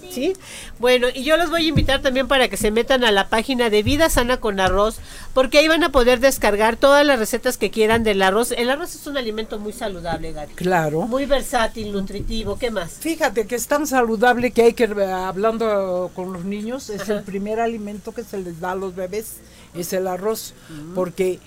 ¿Sí? 0.09 0.33
Bueno, 0.79 1.07
y 1.13 1.23
yo 1.23 1.37
los 1.37 1.49
voy 1.49 1.65
a 1.65 1.67
invitar 1.67 2.01
también 2.01 2.27
para 2.27 2.47
que 2.47 2.57
se 2.57 2.71
metan 2.71 3.03
a 3.03 3.11
la 3.11 3.29
página 3.29 3.69
de 3.69 3.83
Vida 3.83 4.09
Sana 4.09 4.37
con 4.37 4.59
Arroz, 4.59 4.97
porque 5.33 5.57
ahí 5.57 5.67
van 5.67 5.83
a 5.83 5.91
poder 5.91 6.19
descargar 6.19 6.77
todas 6.77 7.05
las 7.05 7.19
recetas 7.19 7.57
que 7.57 7.71
quieran 7.71 8.03
del 8.03 8.21
arroz. 8.21 8.51
El 8.51 8.69
arroz 8.69 8.95
es 8.95 9.07
un 9.07 9.17
alimento 9.17 9.59
muy 9.59 9.73
saludable, 9.73 10.31
Gary. 10.31 10.53
Claro. 10.53 11.01
Muy 11.01 11.25
versátil, 11.25 11.91
nutritivo, 11.91 12.57
¿qué 12.57 12.71
más? 12.71 12.93
Fíjate 12.93 13.47
que 13.47 13.55
es 13.55 13.67
tan 13.67 13.87
saludable 13.87 14.51
que 14.51 14.63
hay 14.63 14.73
que, 14.73 14.85
hablando 14.85 16.11
con 16.15 16.33
los 16.33 16.45
niños, 16.45 16.89
es 16.89 17.09
el 17.09 17.23
primer 17.23 17.59
alimento 17.59 18.13
que 18.13 18.23
se 18.23 18.37
les 18.37 18.59
da 18.59 18.71
a 18.71 18.75
los 18.75 18.95
bebés, 18.95 19.37
es 19.73 19.91
el 19.93 20.07
arroz, 20.07 20.53
mm. 20.69 20.93
porque 20.93 21.39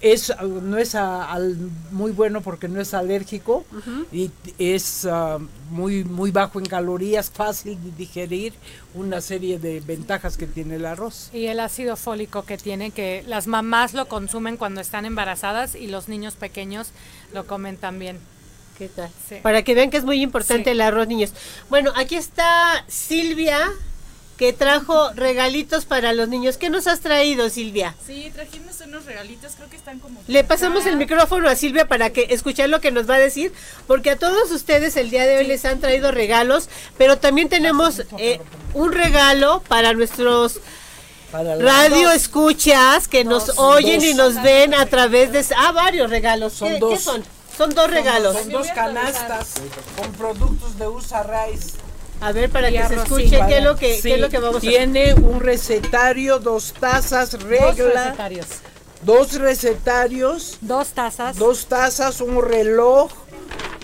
es 0.00 0.32
no 0.40 0.78
es 0.78 0.96
muy 1.90 2.12
bueno 2.12 2.40
porque 2.40 2.68
no 2.68 2.80
es 2.80 2.94
alérgico 2.94 3.64
y 4.12 4.30
es 4.58 5.04
ah, 5.04 5.38
muy 5.70 6.04
muy 6.04 6.30
bajo 6.30 6.58
en 6.58 6.66
calorías 6.66 7.30
fácil 7.30 7.78
de 7.82 7.90
digerir 7.92 8.54
una 8.94 9.20
serie 9.20 9.58
de 9.58 9.80
ventajas 9.80 10.36
que 10.36 10.46
tiene 10.46 10.76
el 10.76 10.86
arroz. 10.86 11.30
Y 11.32 11.46
el 11.46 11.60
ácido 11.60 11.96
fólico 11.96 12.44
que 12.44 12.56
tiene 12.56 12.90
que 12.90 13.24
las 13.26 13.46
mamás 13.46 13.92
lo 13.92 14.06
consumen 14.08 14.56
cuando 14.56 14.80
están 14.80 15.04
embarazadas 15.04 15.74
y 15.74 15.86
los 15.86 16.08
niños 16.08 16.34
pequeños 16.34 16.88
lo 17.32 17.46
comen 17.46 17.76
también. 17.76 18.18
Qué 18.78 18.88
tal 18.88 19.10
para 19.42 19.62
que 19.62 19.74
vean 19.74 19.90
que 19.90 19.98
es 19.98 20.04
muy 20.04 20.22
importante 20.22 20.70
el 20.70 20.80
arroz 20.80 21.06
niños. 21.06 21.32
Bueno 21.68 21.92
aquí 21.94 22.16
está 22.16 22.84
Silvia 22.88 23.70
que 24.40 24.54
trajo 24.54 25.10
regalitos 25.12 25.84
para 25.84 26.14
los 26.14 26.30
niños. 26.30 26.56
¿Qué 26.56 26.70
nos 26.70 26.86
has 26.86 27.00
traído, 27.00 27.50
Silvia? 27.50 27.94
Sí, 28.06 28.32
trajimos 28.34 28.80
unos 28.80 29.04
regalitos, 29.04 29.52
creo 29.54 29.68
que 29.68 29.76
están 29.76 29.98
como... 29.98 30.18
Le 30.28 30.44
pasamos 30.44 30.86
el 30.86 30.96
micrófono 30.96 31.46
a 31.46 31.54
Silvia 31.54 31.86
para 31.86 32.08
que 32.08 32.28
escuchar 32.30 32.70
lo 32.70 32.80
que 32.80 32.90
nos 32.90 33.08
va 33.08 33.16
a 33.16 33.18
decir, 33.18 33.52
porque 33.86 34.12
a 34.12 34.16
todos 34.16 34.50
ustedes 34.50 34.96
el 34.96 35.10
día 35.10 35.26
de 35.26 35.36
hoy 35.36 35.46
les 35.46 35.66
han 35.66 35.78
traído 35.78 36.10
regalos, 36.10 36.70
pero 36.96 37.18
también 37.18 37.50
tenemos 37.50 38.02
eh, 38.16 38.40
un 38.72 38.92
regalo 38.94 39.62
para 39.68 39.92
nuestros 39.92 40.60
radio 41.30 42.10
escuchas 42.10 43.08
que 43.08 43.24
nos 43.24 43.58
oyen 43.58 44.02
y 44.02 44.14
nos 44.14 44.42
ven 44.42 44.72
a 44.72 44.86
través 44.86 45.32
de... 45.32 45.44
Ah, 45.54 45.72
varios 45.72 46.08
regalos. 46.08 46.54
Son 46.54 46.70
¿Qué, 46.70 46.78
dos. 46.78 46.94
qué 46.94 46.98
son? 46.98 47.24
Son 47.58 47.74
dos 47.74 47.90
regalos. 47.90 48.34
Son 48.38 48.48
dos 48.48 48.68
canastas 48.68 49.52
con 49.98 50.10
productos 50.12 50.78
de 50.78 50.88
USA 50.88 51.24
Rice. 51.24 51.89
A 52.20 52.32
ver, 52.32 52.50
para 52.50 52.70
Y 52.70 52.74
que 52.74 52.86
se 52.86 52.94
escuche 52.96 53.40
qué 53.48 53.58
es 53.58 53.64
lo 53.64 53.76
que, 53.76 53.94
Sí, 53.96 54.02
qué 54.02 54.14
es 54.14 54.20
lo 54.20 54.28
que 54.28 54.38
vamos 54.38 54.58
a 54.58 54.60
Tiene 54.60 55.14
un 55.14 55.40
recetario, 55.40 56.38
dos 56.38 56.74
tazas, 56.78 57.32
regla. 57.42 58.04
recetarios. 58.04 58.46
Dos 59.02 59.34
recetarios. 59.34 60.58
Dos 60.60 60.88
tazas. 60.88 61.36
Dos 61.36 61.66
tazas, 61.66 62.20
un 62.20 62.42
reloj, 62.46 63.10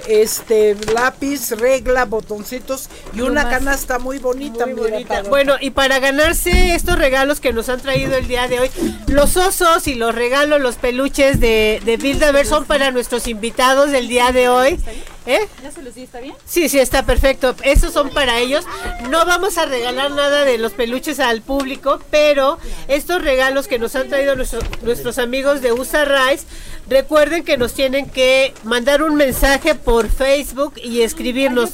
este 0.07 0.76
lápiz, 0.93 1.51
regla, 1.53 2.05
botoncitos 2.05 2.89
y 3.14 3.22
una 3.22 3.49
canasta 3.49 3.99
muy 3.99 4.18
bonita. 4.18 4.66
Muy 4.66 4.74
mira, 4.74 4.91
bonita. 4.91 5.22
Bueno, 5.22 5.55
y 5.59 5.70
para 5.70 5.99
ganarse 5.99 6.74
estos 6.74 6.99
regalos 6.99 7.41
que 7.41 7.55
nos 7.55 7.70
han 7.70 7.80
traído 7.80 8.14
el 8.16 8.28
día 8.28 8.47
de 8.49 8.61
hoy, 8.61 8.70
los 9.09 9.37
osos 9.39 9.89
y 9.89 9.95
los 9.95 10.14
regalos, 10.14 10.61
los 10.61 10.76
peluches 10.76 11.41
de, 11.41 11.80
de 11.84 11.97
Bilderberg 11.97 12.47
son 12.47 12.66
para 12.66 12.91
nuestros 12.91 13.26
invitados 13.26 13.91
del 13.91 14.09
día 14.09 14.32
de 14.32 14.51
hoy. 14.51 14.78
¿Eh? 15.27 15.49
¿Ya 15.62 15.72
se 15.72 15.83
los 15.83 15.95
di? 15.95 16.03
¿Está 16.03 16.20
bien? 16.20 16.35
Sí, 16.45 16.68
sí, 16.68 16.79
está 16.79 17.05
perfecto. 17.05 17.57
Esos 17.62 17.93
son 17.93 18.11
para 18.11 18.39
ellos. 18.39 18.64
No 19.11 19.27
vamos 19.27 19.59
a 19.59 19.66
regalar 19.66 20.12
nada 20.12 20.45
de 20.45 20.57
los 20.57 20.72
peluches 20.72 21.18
al 21.18 21.43
público, 21.43 22.01
pero 22.11 22.59
estos 22.87 23.22
regalos 23.22 23.66
que 23.66 23.79
nos 23.79 23.97
han 23.97 24.09
traído 24.09 24.37
nuestros, 24.37 24.64
nuestros 24.83 25.18
amigos 25.18 25.62
de 25.62 25.72
USA 25.72 26.05
Rice, 26.05 26.47
recuerden 26.89 27.45
que 27.45 27.57
nos 27.57 27.74
tienen 27.74 28.09
que 28.09 28.55
mandar 28.62 29.03
un 29.03 29.16
mensaje 29.16 29.74
por 29.74 30.09
Facebook 30.09 30.74
y 30.77 31.03
escribirnos. 31.03 31.70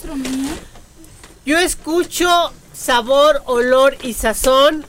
Yo 1.44 1.58
escucho 1.58 2.52
sabor, 2.72 3.42
olor 3.44 3.96
y 4.02 4.14
sazón 4.14 4.86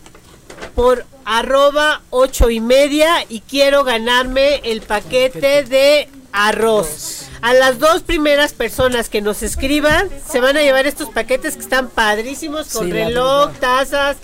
por 0.75 1.05
arroba 1.25 2.01
ocho 2.09 2.49
y 2.49 2.59
media 2.59 3.25
y 3.27 3.41
quiero 3.41 3.83
ganarme 3.83 4.57
el 4.63 4.81
paquete 4.81 5.63
de 5.63 6.09
arroz. 6.31 7.22
A 7.43 7.53
las 7.53 7.77
dos 7.77 8.01
primeras 8.03 8.53
personas 8.53 9.09
que 9.09 9.21
nos 9.21 9.43
escriban 9.43 10.09
se 10.27 10.39
van 10.39 10.55
a 10.57 10.61
llevar 10.61 10.87
estos 10.87 11.09
paquetes 11.09 11.55
que 11.55 11.61
están 11.63 11.89
padrísimos 11.89 12.69
con 12.71 12.85
Sí, 12.85 12.91
reloj, 12.93 13.51
tazas, 13.59 14.15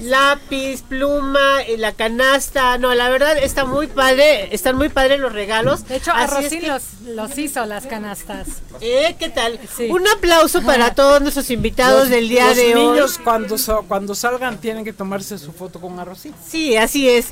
lápiz, 0.00 0.82
pluma, 0.82 1.64
y 1.68 1.76
la 1.76 1.92
canasta. 1.92 2.78
No, 2.78 2.94
la 2.94 3.08
verdad 3.08 3.36
está 3.36 3.64
muy 3.64 3.88
padre, 3.88 4.54
están 4.54 4.76
muy 4.76 4.88
padres 4.90 5.18
los 5.18 5.32
regalos. 5.32 5.88
De 5.88 5.96
hecho, 5.96 6.12
Así 6.12 6.22
es 6.24 6.32
Arrocín 6.32 6.60
que- 6.60 6.66
los, 6.68 6.82
los 7.16 7.36
hizo 7.38 7.66
las 7.66 7.86
canastas. 7.86 8.46
¿Eh? 8.80 9.16
¿Qué 9.18 9.28
tal? 9.28 9.58
Un 9.90 10.06
aplauso 10.06 10.62
para 10.62 10.94
todos 10.94 11.20
nuestros 11.20 11.50
invitados 11.50 12.02
Los- 12.02 12.10
del 12.10 12.28
día 12.28 12.46
los 12.46 12.56
de 12.56 12.74
hoy. 12.76 12.80
niños 12.80 13.18
cuando, 13.22 13.56
cuando 13.88 14.14
salgan 14.14 14.58
tienen 14.60 14.84
que 14.84 14.92
tomarse 14.92 15.36
su 15.38 15.52
foto 15.52 15.80
con 15.80 15.98
arrocito. 15.98 16.36
Sí, 16.48 16.76
así 16.76 17.08
es. 17.08 17.26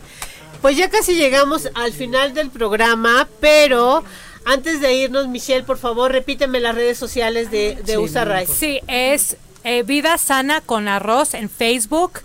Pues 0.61 0.77
ya 0.77 0.89
casi 0.91 1.15
llegamos 1.15 1.69
al 1.75 1.93
final 1.93 2.35
del 2.35 2.51
programa, 2.51 3.29
pero 3.41 4.03
antes 4.47 4.81
de 4.81 4.95
irnos, 4.95 5.27
Michelle, 5.27 5.65
por 5.65 5.77
favor, 5.77 6.13
repíteme 6.13 6.61
las 6.61 6.77
redes 6.77 6.97
sociales 6.97 7.51
de, 7.51 7.75
de 7.85 7.99
USA 7.99 8.25
Rice. 8.25 8.55
Sí, 8.55 8.81
es 8.87 9.37
eh, 9.65 9.83
Vida 9.83 10.17
Sana 10.19 10.61
con 10.61 10.87
Arroz 10.87 11.35
en 11.35 11.51
Facebook. 11.51 12.21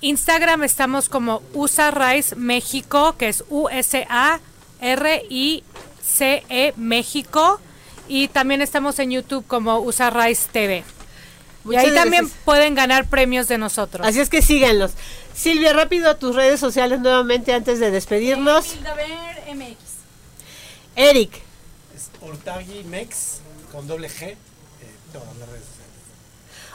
Instagram 0.00 0.62
estamos 0.62 1.08
como 1.08 1.42
USA 1.54 1.90
Rice 1.90 2.36
México, 2.36 3.16
que 3.18 3.28
es 3.28 3.42
U-S-A-R-I-C-E 3.48 4.04
México. 6.76 7.60
Y 8.06 8.28
también 8.28 8.62
estamos 8.62 9.00
en 9.00 9.10
YouTube 9.10 9.44
como 9.48 9.80
USA 9.80 10.10
Rice 10.10 10.46
TV. 10.52 10.84
Muchas 11.64 11.82
y 11.82 11.86
ahí 11.88 11.94
también 11.94 12.30
pueden 12.44 12.76
ganar 12.76 13.08
premios 13.08 13.48
de 13.48 13.58
nosotros. 13.58 14.06
Así 14.06 14.20
es 14.20 14.30
que 14.30 14.42
síganlos. 14.42 14.92
Silvia, 15.34 15.72
rápido 15.72 16.08
a 16.08 16.14
tus 16.14 16.36
redes 16.36 16.60
sociales 16.60 17.00
nuevamente 17.00 17.52
antes 17.52 17.80
de 17.80 17.90
despedirnos. 17.90 18.76
MX. 19.52 19.76
Eric. 20.94 21.47
Es 22.22 22.28
Ortagi 22.30 22.84
Mex 22.84 23.40
con 23.72 23.86
doble 23.86 24.08
G. 24.08 24.22
eh, 24.22 24.36
todas 25.12 25.26
las 25.38 25.48
redes 25.48 25.64
sociales. 25.64 25.78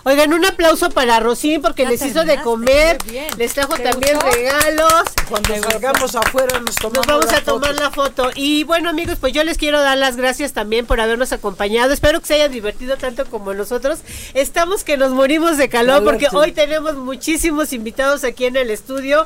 Oigan, 0.05 0.33
un 0.33 0.43
aplauso 0.45 0.89
para 0.89 1.21
Rosín 1.21 1.61
porque 1.61 1.83
Ya 1.83 1.89
les 1.91 2.01
hizo 2.05 2.25
de 2.25 2.41
comer, 2.41 2.97
les 3.37 3.53
trajo 3.53 3.75
¿Te 3.75 3.83
también 3.83 4.15
gustó? 4.15 4.31
regalos. 4.31 5.03
Cuando 5.29 5.55
salgamos 5.63 6.13
afuera 6.15 6.59
nos 6.59 6.75
tomamos 6.75 7.07
Nos 7.07 7.07
vamos 7.07 7.31
la 7.31 7.37
a 7.37 7.41
tomar 7.41 7.69
foto. 7.69 7.81
la 7.83 7.91
foto. 7.91 8.29
Y 8.35 8.65
bueno, 8.65 8.89
amigos, 8.89 9.17
pues 9.21 9.31
yo 9.31 9.45
les 9.45 9.57
quiero 9.57 9.81
dar 9.81 9.97
las 9.97 10.17
gracias 10.17 10.51
también 10.51 10.85
por 10.85 10.99
habernos 10.99 11.31
acompañado. 11.31 11.93
Espero 11.93 12.19
que 12.19 12.27
se 12.27 12.33
hayan 12.33 12.51
divertido 12.51 12.97
tanto 12.97 13.25
como 13.29 13.53
nosotros. 13.53 13.99
Estamos 14.33 14.83
que 14.83 14.97
nos 14.97 15.11
morimos 15.11 15.57
de 15.57 15.69
calor 15.69 16.03
porque 16.03 16.27
sí. 16.29 16.35
hoy 16.35 16.51
tenemos 16.51 16.95
muchísimos 16.95 17.71
invitados 17.71 18.25
aquí 18.25 18.43
en 18.45 18.57
el 18.57 18.71
estudio. 18.71 19.25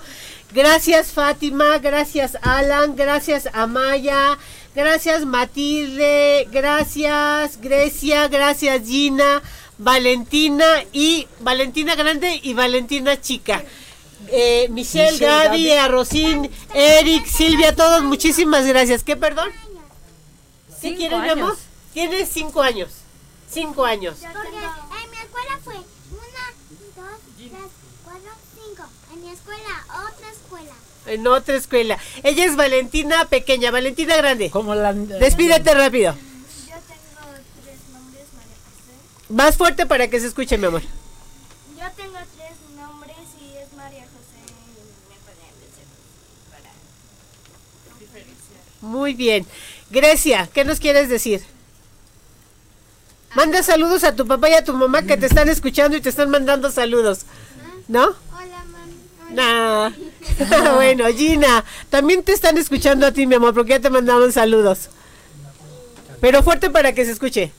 Gracias 0.54 1.08
Fátima, 1.08 1.78
gracias 1.80 2.38
Alan, 2.42 2.96
gracias 2.96 3.50
Amaya, 3.52 4.38
gracias 4.78 5.26
Matilde, 5.26 6.48
gracias 6.52 7.60
Grecia, 7.60 8.28
gracias 8.28 8.88
Gina, 8.88 9.42
Valentina 9.80 10.84
y 10.94 11.28
Valentina 11.40 11.96
Grande 11.96 12.40
y 12.44 12.54
Valentina 12.54 13.20
Chica. 13.20 13.64
Eh, 14.30 14.68
Michelle, 14.70 15.14
Michelle, 15.14 15.26
Gaby. 15.26 15.72
Arrocín, 15.72 16.52
Eric, 16.74 17.26
Silvia, 17.26 17.76
todos 17.76 18.04
muchísimas 18.04 18.66
gracias. 18.68 19.04
¿Qué, 19.04 19.16
perdón? 19.16 19.50
¿Sí 20.70 20.90
Cinco 20.90 20.98
quieres, 20.98 21.20
mi 21.20 21.30
años. 21.30 21.38
amor? 21.44 21.58
Tienes 21.94 22.30
cinco 22.30 22.62
años. 22.62 22.90
Cinco 23.50 23.84
años. 23.84 24.18
Porque 24.20 24.58
en 24.58 25.12
mi 25.12 25.18
escuela 25.18 25.60
fue 25.64 25.76
una, 25.76 26.46
dos, 26.96 27.20
tres, 27.38 27.72
cuatro, 28.04 28.32
cinco. 28.54 28.84
En 29.14 29.24
mi 29.24 29.30
escuela, 29.32 29.86
otra 30.08 30.32
escuela. 30.32 30.74
En 31.08 31.28
otra 31.28 31.56
escuela. 31.56 31.98
Ella 32.24 32.46
es 32.46 32.56
Valentina 32.56 33.26
pequeña, 33.26 33.72
Valentina 33.72 34.16
grande. 34.18 34.50
Como 34.50 34.76
la, 34.76 34.94
Despídete 34.94 35.74
rápido. 35.74 36.14
Yo 36.14 36.76
tengo 36.88 37.34
tres 37.64 37.80
nombres, 37.94 38.26
María 38.36 38.56
José. 38.64 39.34
Más 39.34 39.56
fuerte 39.58 39.86
para 39.86 40.10
que 40.10 40.20
se 40.20 40.28
escuche, 40.28 40.58
mi 40.58 40.66
amor. 40.68 40.82
Yo 40.82 41.86
tengo 41.96 42.18
tres 42.36 42.58
nombres 42.76 43.18
y 43.42 43.58
es 43.58 43.74
María 43.74 44.04
José. 44.04 44.42
y 44.48 45.10
Me 45.10 45.16
decir 45.66 45.86
para 46.52 48.00
diferenciar. 48.00 48.60
Muy 48.82 49.14
bien. 49.14 49.46
Grecia, 49.90 50.50
¿qué 50.54 50.66
nos 50.66 50.80
quieres 50.80 51.10
decir? 51.10 51.42
Manda 53.36 53.62
saludos 53.62 54.04
a 54.04 54.16
tu 54.16 54.26
papá 54.26 54.50
y 54.50 54.54
a 54.54 54.64
tu 54.64 54.74
mamá 54.74 55.04
que 55.04 55.16
te 55.16 55.28
están 55.28 55.48
escuchando 55.48 55.96
y 55.96 56.02
te 56.02 56.10
están 56.10 56.30
mandando 56.30 56.72
saludos. 56.72 57.22
¿No? 57.88 58.16
Nah. 59.38 59.92
bueno, 60.76 61.06
Gina, 61.16 61.64
también 61.92 62.24
te 62.24 62.34
están 62.34 62.58
escuchando 62.58 63.06
a 63.06 63.12
ti, 63.12 63.28
mi 63.28 63.36
amor, 63.36 63.54
porque 63.54 63.74
ya 63.74 63.80
te 63.80 63.92
mandaban 63.92 64.32
saludos. 64.32 64.90
Pero 66.20 66.42
fuerte 66.42 66.72
para 66.72 66.94
que 66.94 67.06
se 67.06 67.12
escuche. 67.12 67.52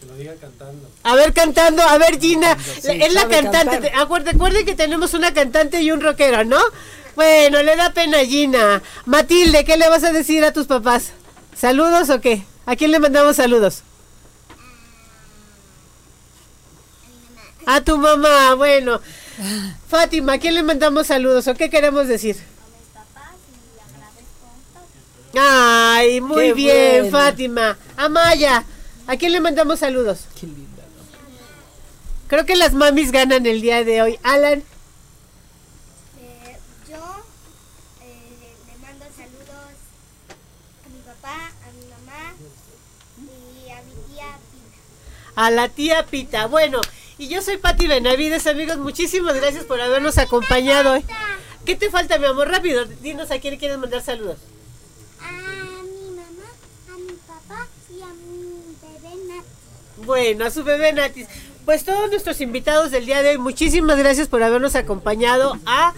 Que 0.00 0.06
lo 0.06 0.16
diga 0.16 0.34
cantando. 0.40 0.88
A 1.02 1.14
ver, 1.14 1.34
cantando, 1.34 1.82
a 1.82 1.98
ver, 1.98 2.18
Gina, 2.18 2.56
es 2.84 3.12
la 3.12 3.28
cantante. 3.28 3.92
Acuérdense 3.94 4.36
acuérdense 4.36 4.64
que 4.64 4.74
tenemos 4.74 5.12
una 5.12 5.34
cantante 5.34 5.82
y 5.82 5.92
un 5.92 6.00
rockero, 6.00 6.44
¿no? 6.44 6.60
Bueno, 7.14 7.62
le 7.62 7.76
da 7.76 7.92
pena 7.92 8.20
a 8.20 8.24
Gina. 8.24 8.82
Matilde, 9.04 9.66
¿qué 9.66 9.76
le 9.76 9.90
vas 9.90 10.04
a 10.04 10.12
decir 10.12 10.42
a 10.42 10.52
tus 10.52 10.66
papás? 10.66 11.10
¿Saludos 11.54 12.08
o 12.08 12.22
qué? 12.22 12.44
¿A 12.64 12.76
quién 12.76 12.92
le 12.92 12.98
mandamos 12.98 13.36
saludos? 13.36 13.82
A 17.66 17.82
tu 17.82 17.98
mamá, 17.98 18.54
bueno. 18.54 19.02
Fátima, 19.88 20.34
¿a 20.34 20.38
quién 20.38 20.54
le 20.54 20.62
mandamos 20.62 21.06
saludos 21.06 21.46
o 21.48 21.54
qué 21.54 21.70
queremos 21.70 22.08
decir? 22.08 22.36
Ay, 25.38 26.20
muy 26.20 26.48
Qué 26.48 26.52
bien, 26.54 27.02
bueno. 27.02 27.18
Fátima. 27.18 27.78
Amaya, 27.96 28.64
¿a 29.06 29.16
quién 29.16 29.32
le 29.32 29.40
mandamos 29.40 29.78
saludos? 29.80 30.20
Creo 32.26 32.44
que 32.44 32.56
las 32.56 32.72
mamis 32.74 33.12
ganan 33.12 33.46
el 33.46 33.60
día 33.60 33.84
de 33.84 34.02
hoy. 34.02 34.18
Alan, 34.22 34.62
Eh, 36.20 36.56
yo 36.88 36.96
eh, 38.02 38.56
le 38.66 38.86
mando 38.86 39.04
saludos 39.16 39.74
a 40.84 40.88
mi 40.88 41.00
papá, 41.06 41.52
a 41.64 41.72
mi 41.72 41.86
mamá 41.86 42.34
y 43.66 43.70
a 43.70 43.82
mi 43.82 43.92
tía 44.14 44.26
Pina. 44.50 45.36
a 45.36 45.50
la 45.50 45.68
tía 45.68 46.06
Pita. 46.06 46.46
Bueno, 46.46 46.80
y 47.18 47.28
yo 47.28 47.42
soy 47.42 47.56
Pati 47.56 47.88
Benavides, 47.88 48.46
amigos. 48.46 48.78
Muchísimas 48.78 49.34
gracias 49.34 49.64
por 49.64 49.80
habernos 49.80 50.18
acompañado 50.18 50.92
hoy. 50.92 51.04
¿Qué 51.66 51.74
te 51.74 51.90
falta, 51.90 52.18
mi 52.18 52.26
amor? 52.26 52.48
Rápido, 52.48 52.84
dinos 52.86 53.30
a 53.30 53.40
quién 53.40 53.56
quieres 53.58 53.76
mandar 53.78 54.02
saludos. 54.02 54.38
A 55.20 55.32
mi 55.82 56.10
mamá, 56.10 56.48
a 56.92 56.96
mi 56.96 57.12
papá 57.26 57.66
y 57.90 58.00
a 58.02 58.06
mi 58.06 58.76
bebé 58.80 59.24
Nat. 59.26 59.44
Bueno, 60.06 60.46
a 60.46 60.50
su 60.50 60.62
bebé 60.64 60.92
Natis. 60.92 61.26
pues 61.64 61.84
todos 61.84 62.08
nuestros 62.08 62.40
invitados 62.40 62.90
del 62.90 63.04
día 63.04 63.20
de 63.22 63.30
hoy, 63.30 63.38
muchísimas 63.38 63.98
gracias 63.98 64.28
por 64.28 64.42
habernos 64.42 64.76
acompañado 64.76 65.58
a 65.66 65.92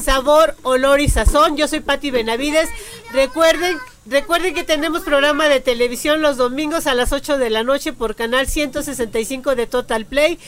Sabor, 0.00 0.54
Olor 0.62 1.00
y 1.00 1.08
Sazón. 1.08 1.56
Yo 1.56 1.66
soy 1.66 1.80
Patti 1.80 2.10
Benavides. 2.10 2.68
Recuerden, 3.12 3.78
recuerden 4.06 4.54
que 4.54 4.64
tenemos 4.64 5.02
programa 5.02 5.48
de 5.48 5.60
televisión 5.60 6.22
los 6.22 6.36
domingos 6.36 6.86
a 6.86 6.94
las 6.94 7.12
8 7.12 7.38
de 7.38 7.50
la 7.50 7.62
noche 7.64 7.92
por 7.92 8.14
canal 8.14 8.46
165 8.46 9.54
de 9.54 9.66
Total 9.66 10.06
Play 10.06 10.38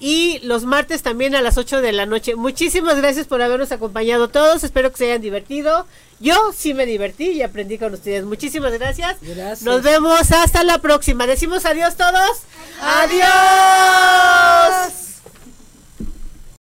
y 0.00 0.38
los 0.44 0.64
martes 0.64 1.02
también 1.02 1.34
a 1.34 1.42
las 1.42 1.58
8 1.58 1.80
de 1.80 1.92
la 1.92 2.06
noche. 2.06 2.36
Muchísimas 2.36 2.96
gracias 2.96 3.26
por 3.26 3.42
habernos 3.42 3.72
acompañado 3.72 4.28
todos. 4.28 4.62
Espero 4.62 4.92
que 4.92 4.98
se 4.98 5.06
hayan 5.06 5.20
divertido. 5.20 5.86
Yo 6.20 6.52
sí 6.56 6.72
me 6.74 6.86
divertí 6.86 7.30
y 7.30 7.42
aprendí 7.42 7.78
con 7.78 7.94
ustedes. 7.94 8.24
Muchísimas 8.24 8.72
gracias. 8.72 9.16
Gracias. 9.20 9.62
Nos 9.62 9.82
vemos 9.82 10.30
hasta 10.30 10.62
la 10.62 10.78
próxima. 10.78 11.26
Decimos 11.26 11.64
adiós 11.64 11.96
todos. 11.96 12.42
Adiós. 12.80 13.88